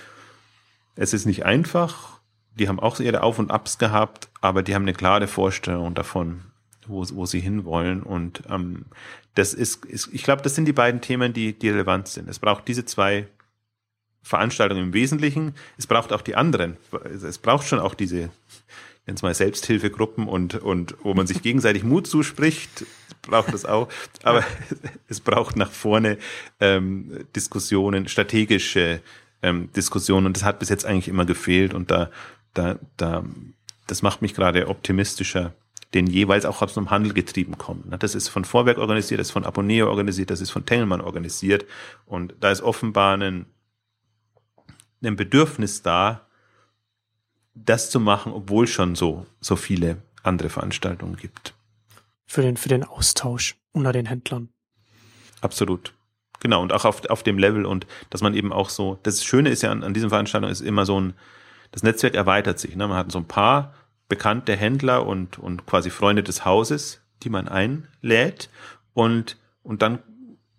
es 0.96 1.14
ist 1.14 1.26
nicht 1.26 1.46
einfach. 1.46 2.20
Die 2.56 2.68
haben 2.68 2.80
auch 2.80 3.00
ihre 3.00 3.24
Auf 3.24 3.40
und 3.40 3.52
Abs 3.52 3.78
gehabt, 3.78 4.30
aber 4.42 4.62
die 4.62 4.76
haben 4.76 4.84
eine 4.84 4.94
klare 4.94 5.28
Vorstellung 5.28 5.96
davon, 5.96 6.42
wo, 6.86 7.04
wo 7.14 7.26
sie 7.26 7.40
hinwollen. 7.40 8.04
Und 8.04 8.44
ähm, 8.50 8.86
das 9.34 9.54
ist, 9.54 9.86
ist 9.86 10.10
ich 10.12 10.24
glaube, 10.24 10.44
das 10.44 10.56
sind 10.56 10.66
die 10.66 10.74
beiden 10.74 11.02
Themen, 11.02 11.34
die, 11.34 11.54
die 11.54 11.70
relevant 11.70 12.08
sind. 12.08 12.30
Es 12.30 12.40
braucht 12.40 12.68
diese 12.68 12.86
zwei 12.86 13.28
Veranstaltungen 14.22 14.84
im 14.84 14.94
Wesentlichen. 14.94 15.56
Es 15.78 15.88
braucht 15.88 16.14
auch 16.14 16.22
die 16.22 16.36
anderen. 16.36 16.78
Es 17.04 17.40
braucht 17.40 17.68
schon 17.68 17.80
auch 17.80 17.96
diese, 17.96 18.30
nenne 19.06 19.16
es 19.16 19.22
mal 19.22 19.34
Selbsthilfegruppen 19.34 20.28
und, 20.28 20.56
und 20.56 20.96
wo 21.04 21.14
man 21.14 21.28
sich 21.28 21.42
gegenseitig 21.42 21.84
Mut 21.84 22.08
zuspricht, 22.08 22.86
braucht 23.22 23.54
es 23.54 23.66
auch. 23.66 23.90
Aber 24.24 24.44
es 25.08 25.20
braucht 25.20 25.56
nach 25.56 25.72
vorne 25.72 26.18
ähm, 26.60 27.26
Diskussionen, 27.36 28.08
strategische 28.08 29.02
ähm, 29.42 29.72
Diskussionen 29.74 30.28
und 30.28 30.38
das 30.38 30.44
hat 30.44 30.60
bis 30.60 30.70
jetzt 30.70 30.86
eigentlich 30.86 31.08
immer 31.08 31.26
gefehlt 31.26 31.74
und 31.74 31.92
da, 31.92 32.10
da, 32.54 32.80
da, 32.98 33.26
das 33.88 34.02
macht 34.02 34.22
mich 34.22 34.34
gerade 34.34 34.68
optimistischer 34.68 35.54
den 35.94 36.08
jeweils 36.08 36.46
auch 36.46 36.62
aus 36.62 36.74
dem 36.74 36.90
Handel 36.90 37.14
getrieben 37.14 37.58
kommen. 37.58 37.94
Das 38.00 38.16
ist 38.16 38.28
von 38.30 38.46
Vorwerk 38.46 38.78
organisiert, 38.78 39.20
das 39.20 39.28
ist 39.28 39.34
von 39.34 39.46
Aboneo 39.46 39.88
organisiert, 39.90 40.32
das 40.32 40.42
ist 40.42 40.50
von 40.50 40.66
Tengelmann 40.66 41.02
organisiert. 41.02 41.66
Und 42.06 42.34
da 42.40 42.52
ist 42.52 42.62
offenbar 42.62 43.18
ein, 43.18 43.46
ein 45.04 45.16
Bedürfnis 45.16 45.82
da, 45.84 46.28
das 47.54 47.90
zu 47.90 48.00
machen, 48.00 48.32
obwohl 48.32 48.68
schon 48.68 48.96
so, 48.96 49.26
so 49.40 49.56
viele 49.56 50.02
andere 50.24 50.50
Veranstaltungen 50.50 51.16
gibt. 51.16 51.54
Für 52.26 52.42
den, 52.42 52.58
für 52.58 52.70
den 52.70 52.84
Austausch 52.84 53.56
unter 53.74 53.92
den 53.92 54.06
Händlern. 54.06 54.50
Absolut. 55.42 55.94
Genau, 56.40 56.62
und 56.62 56.74
auch 56.74 56.86
auf, 56.86 57.06
auf 57.10 57.24
dem 57.24 57.38
Level 57.38 57.66
und 57.66 57.88
dass 58.10 58.22
man 58.22 58.34
eben 58.34 58.52
auch 58.52 58.70
so, 58.70 59.00
das 59.04 59.24
Schöne 59.24 59.50
ist 59.50 59.62
ja 59.62 59.72
an, 59.72 59.84
an 59.84 59.94
diesen 59.94 60.10
Veranstaltungen 60.10 60.52
ist 60.52 60.62
immer 60.62 60.86
so 60.86 61.00
ein, 61.00 61.14
das 61.72 61.84
Netzwerk 61.84 62.16
erweitert 62.16 62.60
sich. 62.60 62.76
Ne? 62.76 62.88
Man 62.88 62.98
hat 62.98 63.12
so 63.12 63.20
ein 63.20 63.28
paar 63.28 63.74
bekannte 64.10 64.56
Händler 64.56 65.06
und, 65.06 65.40
und 65.40 65.66
quasi 65.66 65.90
Freunde 65.90 66.24
des 66.24 66.46
Hauses, 66.46 67.02
die 67.24 67.30
man 67.30 67.48
einlädt. 67.48 68.50
Und, 68.94 69.38
und 69.64 69.82
dann, 69.82 70.00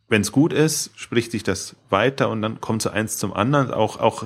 wenn 0.08 0.22
es 0.22 0.32
gut 0.32 0.52
ist, 0.52 0.90
spricht 0.96 1.32
sich 1.32 1.42
das 1.42 1.76
weiter 1.90 2.30
und 2.30 2.42
dann 2.42 2.60
kommt 2.60 2.82
so 2.82 2.90
eins 2.90 3.18
zum 3.18 3.32
anderen. 3.32 3.70
Auch, 3.70 4.00
auch 4.00 4.24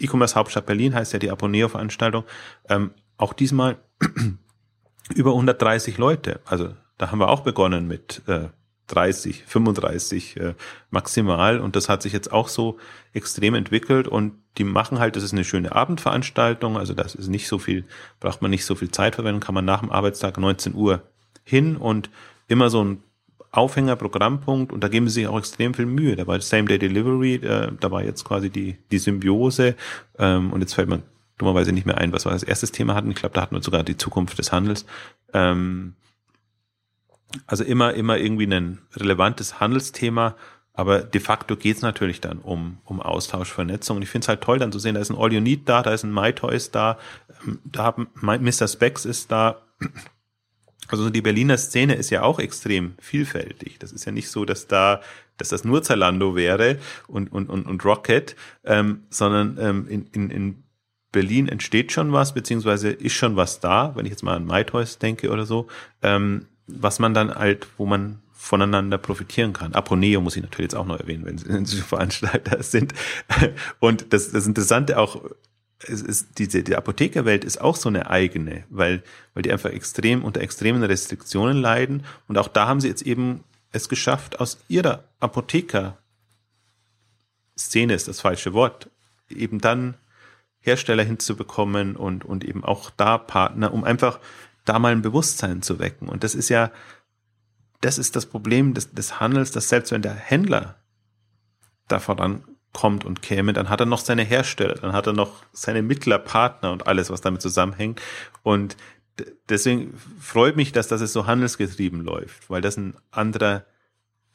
E-Commerce 0.00 0.34
Hauptstadt 0.34 0.66
Berlin 0.66 0.94
heißt 0.94 1.12
ja 1.12 1.18
die 1.18 1.30
Abonneo-Veranstaltung. 1.30 2.24
Ähm, 2.68 2.92
auch 3.16 3.32
diesmal 3.32 3.78
über 5.14 5.30
130 5.30 5.98
Leute. 5.98 6.40
Also 6.44 6.74
da 6.98 7.10
haben 7.10 7.18
wir 7.18 7.28
auch 7.28 7.40
begonnen 7.40 7.86
mit 7.86 8.22
äh, 8.26 8.48
30, 8.88 9.44
35 9.46 10.36
äh, 10.38 10.54
maximal. 10.90 11.60
Und 11.60 11.76
das 11.76 11.88
hat 11.88 12.02
sich 12.02 12.12
jetzt 12.12 12.32
auch 12.32 12.48
so 12.48 12.78
extrem 13.12 13.54
entwickelt 13.54 14.08
und 14.08 14.34
die 14.56 14.64
machen 14.64 14.98
halt, 14.98 15.14
das 15.14 15.22
ist 15.22 15.32
eine 15.32 15.44
schöne 15.44 15.72
Abendveranstaltung, 15.74 16.76
also 16.76 16.94
das 16.94 17.14
ist 17.14 17.28
nicht 17.28 17.46
so 17.46 17.58
viel, 17.58 17.84
braucht 18.18 18.42
man 18.42 18.50
nicht 18.50 18.64
so 18.64 18.74
viel 18.74 18.90
Zeit 18.90 19.14
verwenden, 19.14 19.40
kann 19.40 19.54
man 19.54 19.64
nach 19.64 19.80
dem 19.80 19.90
Arbeitstag 19.90 20.36
19 20.38 20.74
Uhr 20.74 21.02
hin 21.44 21.76
und 21.76 22.10
immer 22.48 22.70
so 22.70 22.82
ein 22.82 23.02
Aufhänger, 23.58 23.96
Programmpunkt 23.96 24.72
und 24.72 24.82
da 24.82 24.88
geben 24.88 25.08
sie 25.08 25.14
sich 25.14 25.26
auch 25.26 25.38
extrem 25.38 25.74
viel 25.74 25.86
Mühe. 25.86 26.16
Da 26.16 26.26
war 26.26 26.40
Same 26.40 26.64
Day 26.64 26.78
Delivery, 26.78 27.34
äh, 27.34 27.72
da 27.78 27.90
war 27.90 28.02
jetzt 28.02 28.24
quasi 28.24 28.50
die, 28.50 28.78
die 28.90 28.98
Symbiose 28.98 29.74
ähm, 30.18 30.52
und 30.52 30.60
jetzt 30.60 30.74
fällt 30.74 30.88
mir 30.88 31.02
dummerweise 31.36 31.72
nicht 31.72 31.86
mehr 31.86 31.98
ein, 31.98 32.12
was 32.12 32.24
wir 32.24 32.32
als 32.32 32.42
erstes 32.42 32.72
Thema 32.72 32.94
hatten. 32.94 33.10
Ich 33.10 33.16
glaube, 33.16 33.34
da 33.34 33.42
hatten 33.42 33.54
wir 33.54 33.62
sogar 33.62 33.84
die 33.84 33.96
Zukunft 33.96 34.38
des 34.38 34.52
Handels. 34.52 34.86
Ähm, 35.32 35.94
also 37.46 37.64
immer, 37.64 37.94
immer 37.94 38.18
irgendwie 38.18 38.46
ein 38.46 38.78
relevantes 38.96 39.60
Handelsthema, 39.60 40.34
aber 40.72 41.00
de 41.00 41.20
facto 41.20 41.56
geht's 41.56 41.82
natürlich 41.82 42.20
dann 42.20 42.38
um, 42.38 42.78
um 42.84 43.00
Austausch, 43.00 43.52
Vernetzung. 43.52 43.96
Und 43.96 44.02
ich 44.02 44.08
finde 44.08 44.24
es 44.24 44.28
halt 44.28 44.40
toll, 44.40 44.58
dann 44.58 44.72
zu 44.72 44.78
sehen, 44.78 44.94
da 44.94 45.00
ist 45.00 45.10
ein 45.10 45.18
All 45.18 45.32
You 45.32 45.40
Need 45.40 45.68
da, 45.68 45.82
da 45.82 45.92
ist 45.92 46.04
ein 46.04 46.14
MyToys 46.14 46.70
da, 46.70 46.98
ähm, 47.44 47.58
da 47.64 47.84
haben 47.84 48.08
Mr. 48.14 48.68
Specs 48.68 49.04
ist 49.04 49.30
da. 49.30 49.62
Also 50.88 51.10
die 51.10 51.20
Berliner 51.22 51.58
Szene 51.58 51.94
ist 51.94 52.10
ja 52.10 52.22
auch 52.22 52.38
extrem 52.38 52.94
vielfältig. 52.98 53.78
Das 53.78 53.92
ist 53.92 54.04
ja 54.04 54.12
nicht 54.12 54.30
so, 54.30 54.44
dass 54.44 54.66
da, 54.66 55.00
dass 55.36 55.50
das 55.50 55.64
nur 55.64 55.82
Zalando 55.82 56.34
wäre 56.34 56.78
und, 57.06 57.30
und, 57.32 57.48
und, 57.48 57.66
und 57.66 57.84
Rocket, 57.84 58.36
ähm, 58.64 59.02
sondern 59.10 59.58
ähm, 59.60 59.86
in, 59.88 60.06
in, 60.12 60.30
in 60.30 60.62
Berlin 61.12 61.48
entsteht 61.48 61.92
schon 61.92 62.12
was, 62.12 62.34
beziehungsweise 62.34 62.90
ist 62.90 63.14
schon 63.14 63.36
was 63.36 63.60
da, 63.60 63.92
wenn 63.94 64.04
ich 64.04 64.10
jetzt 64.10 64.22
mal 64.22 64.36
an 64.36 64.46
MyToys 64.46 64.98
denke 64.98 65.30
oder 65.30 65.46
so. 65.46 65.68
Ähm, 66.02 66.46
was 66.66 66.98
man 66.98 67.14
dann 67.14 67.34
halt, 67.34 67.66
wo 67.78 67.86
man 67.86 68.20
voneinander 68.32 68.98
profitieren 68.98 69.52
kann. 69.52 69.74
Aponeo 69.74 70.20
muss 70.20 70.36
ich 70.36 70.42
natürlich 70.42 70.70
jetzt 70.70 70.76
auch 70.76 70.86
noch 70.86 71.00
erwähnen, 71.00 71.24
wenn 71.24 71.66
Sie, 71.66 71.76
Veranstalter 71.82 72.62
sind. 72.62 72.94
Und 73.80 74.12
das, 74.12 74.30
das 74.30 74.46
Interessante 74.46 74.98
auch, 74.98 75.22
es 75.86 76.02
ist, 76.02 76.38
diese, 76.38 76.62
die 76.62 76.76
Apothekerwelt 76.76 77.44
ist 77.44 77.60
auch 77.60 77.76
so 77.76 77.88
eine 77.88 78.10
eigene, 78.10 78.64
weil, 78.68 79.02
weil 79.34 79.42
die 79.42 79.52
einfach 79.52 79.70
extrem 79.70 80.24
unter 80.24 80.40
extremen 80.40 80.82
Restriktionen 80.82 81.56
leiden. 81.56 82.04
Und 82.26 82.36
auch 82.38 82.48
da 82.48 82.66
haben 82.66 82.80
sie 82.80 82.88
jetzt 82.88 83.02
eben 83.02 83.44
es 83.70 83.88
geschafft, 83.88 84.40
aus 84.40 84.58
ihrer 84.68 85.04
Apotheker 85.20 85.98
Szene 87.56 87.94
ist 87.94 88.08
das 88.08 88.20
falsche 88.20 88.54
Wort, 88.54 88.90
eben 89.28 89.60
dann 89.60 89.94
Hersteller 90.60 91.04
hinzubekommen 91.04 91.96
und, 91.96 92.24
und 92.24 92.44
eben 92.44 92.64
auch 92.64 92.90
da 92.90 93.18
Partner, 93.18 93.72
um 93.72 93.84
einfach 93.84 94.20
da 94.64 94.78
mal 94.78 94.92
ein 94.92 95.02
Bewusstsein 95.02 95.62
zu 95.62 95.78
wecken. 95.78 96.08
Und 96.08 96.24
das 96.24 96.34
ist 96.34 96.48
ja, 96.48 96.70
das 97.80 97.98
ist 97.98 98.16
das 98.16 98.26
Problem 98.26 98.74
des, 98.74 98.92
des 98.92 99.20
Handels, 99.20 99.50
dass 99.50 99.68
selbst 99.68 99.92
wenn 99.92 100.02
der 100.02 100.14
Händler 100.14 100.76
da 101.86 102.00
vorankommt 102.78 103.04
und 103.04 103.22
käme, 103.22 103.52
dann 103.52 103.68
hat 103.68 103.80
er 103.80 103.86
noch 103.86 103.98
seine 103.98 104.22
Hersteller, 104.22 104.74
dann 104.74 104.92
hat 104.92 105.06
er 105.06 105.12
noch 105.12 105.44
seine 105.52 105.82
Mittlerpartner 105.82 106.72
und 106.72 106.86
alles, 106.86 107.10
was 107.10 107.20
damit 107.20 107.42
zusammenhängt. 107.42 108.00
Und 108.42 108.76
deswegen 109.48 109.94
freut 110.20 110.56
mich, 110.56 110.72
dass 110.72 110.88
das 110.88 111.00
so 111.12 111.26
handelsgetrieben 111.26 112.02
läuft, 112.02 112.48
weil 112.48 112.60
das 112.60 112.76
ein 112.76 112.94
anderer 113.10 113.64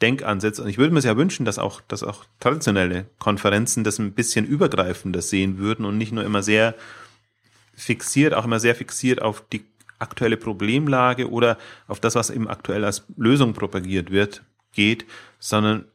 Denkansatz 0.02 0.58
und 0.58 0.68
ich 0.68 0.76
würde 0.76 0.92
mir 0.92 1.00
sehr 1.00 1.16
wünschen, 1.16 1.46
dass 1.46 1.58
auch, 1.58 1.80
dass 1.88 2.02
auch 2.02 2.24
traditionelle 2.40 3.06
Konferenzen 3.18 3.84
das 3.84 3.98
ein 3.98 4.12
bisschen 4.12 4.44
übergreifender 4.44 5.22
sehen 5.22 5.58
würden 5.58 5.86
und 5.86 5.96
nicht 5.96 6.12
nur 6.12 6.24
immer 6.24 6.42
sehr 6.42 6.74
fixiert, 7.74 8.34
auch 8.34 8.44
immer 8.44 8.60
sehr 8.60 8.74
fixiert 8.74 9.22
auf 9.22 9.44
die 9.52 9.64
aktuelle 10.00 10.36
Problemlage 10.36 11.30
oder 11.30 11.56
auf 11.86 12.00
das, 12.00 12.16
was 12.16 12.30
eben 12.30 12.48
aktuell 12.48 12.84
als 12.84 13.04
Lösung 13.16 13.54
propagiert 13.54 14.10
wird, 14.10 14.42
geht, 14.72 15.06
sondern 15.38 15.86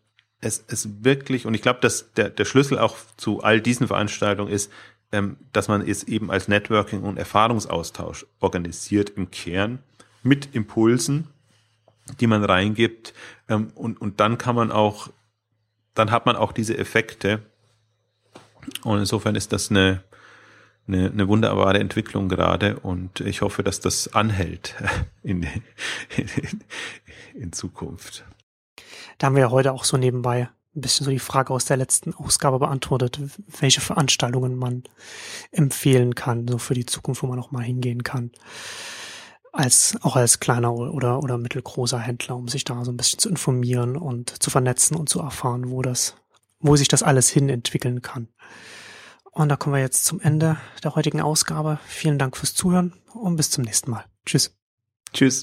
es 0.41 0.59
ist 0.59 1.03
wirklich, 1.03 1.45
und 1.45 1.53
ich 1.53 1.61
glaube, 1.61 1.79
dass 1.81 2.13
der, 2.13 2.29
der 2.29 2.45
Schlüssel 2.45 2.79
auch 2.79 2.97
zu 3.17 3.41
all 3.43 3.61
diesen 3.61 3.87
Veranstaltungen 3.87 4.51
ist, 4.51 4.71
ähm, 5.11 5.37
dass 5.51 5.67
man 5.67 5.85
es 5.85 6.03
eben 6.03 6.31
als 6.31 6.47
Networking 6.47 7.01
und 7.01 7.17
Erfahrungsaustausch 7.17 8.25
organisiert 8.39 9.09
im 9.11 9.31
Kern 9.31 9.79
mit 10.23 10.53
Impulsen, 10.53 11.27
die 12.19 12.27
man 12.27 12.43
reingibt. 12.43 13.13
Ähm, 13.47 13.71
und, 13.75 13.99
und 13.99 14.19
dann 14.19 14.37
kann 14.37 14.55
man 14.55 14.71
auch, 14.71 15.09
dann 15.93 16.11
hat 16.11 16.25
man 16.25 16.35
auch 16.35 16.51
diese 16.51 16.77
Effekte. 16.77 17.41
Und 18.83 18.99
insofern 18.99 19.35
ist 19.35 19.51
das 19.51 19.71
eine, 19.71 20.03
eine, 20.87 21.09
eine 21.09 21.27
wunderbare 21.27 21.79
Entwicklung 21.79 22.29
gerade 22.29 22.79
und 22.79 23.19
ich 23.19 23.41
hoffe, 23.41 23.63
dass 23.63 23.79
das 23.79 24.13
anhält 24.13 24.75
in, 25.23 25.43
in, 26.15 26.29
in 27.33 27.51
Zukunft. 27.51 28.23
Da 29.17 29.27
haben 29.27 29.35
wir 29.35 29.41
ja 29.41 29.51
heute 29.51 29.73
auch 29.73 29.83
so 29.83 29.97
nebenbei 29.97 30.49
ein 30.75 30.81
bisschen 30.81 31.05
so 31.05 31.11
die 31.11 31.19
Frage 31.19 31.53
aus 31.53 31.65
der 31.65 31.77
letzten 31.77 32.13
Ausgabe 32.13 32.59
beantwortet, 32.59 33.19
welche 33.59 33.81
Veranstaltungen 33.81 34.55
man 34.55 34.83
empfehlen 35.51 36.15
kann, 36.15 36.47
so 36.47 36.57
für 36.57 36.73
die 36.73 36.85
Zukunft, 36.85 37.23
wo 37.23 37.27
man 37.27 37.39
auch 37.39 37.51
mal 37.51 37.63
hingehen 37.63 38.03
kann. 38.03 38.31
Als, 39.51 39.97
auch 40.01 40.15
als 40.15 40.39
kleiner 40.39 40.73
oder, 40.73 41.23
oder 41.23 41.39
mittelgroßer 41.39 41.99
Händler, 41.99 42.35
um 42.35 42.47
sich 42.47 42.65
da 42.65 42.85
so 42.85 42.91
ein 42.91 42.97
bisschen 42.97 43.19
zu 43.19 43.29
informieren 43.29 43.97
und 43.97 44.41
zu 44.43 44.51
vernetzen 44.51 44.95
und 44.95 45.09
zu 45.09 45.19
erfahren, 45.19 45.71
wo 45.71 45.81
das, 45.81 46.15
wo 46.59 46.75
sich 46.75 46.87
das 46.87 47.01
alles 47.01 47.29
hin 47.29 47.49
entwickeln 47.49 48.03
kann. 48.03 48.27
Und 49.31 49.49
da 49.49 49.55
kommen 49.55 49.75
wir 49.75 49.81
jetzt 49.81 50.05
zum 50.05 50.19
Ende 50.21 50.57
der 50.83 50.95
heutigen 50.95 51.21
Ausgabe. 51.21 51.79
Vielen 51.87 52.19
Dank 52.19 52.37
fürs 52.37 52.53
Zuhören 52.53 52.93
und 53.13 53.37
bis 53.37 53.49
zum 53.49 53.63
nächsten 53.63 53.89
Mal. 53.89 54.05
Tschüss. 54.25 54.55
Tschüss. 55.13 55.37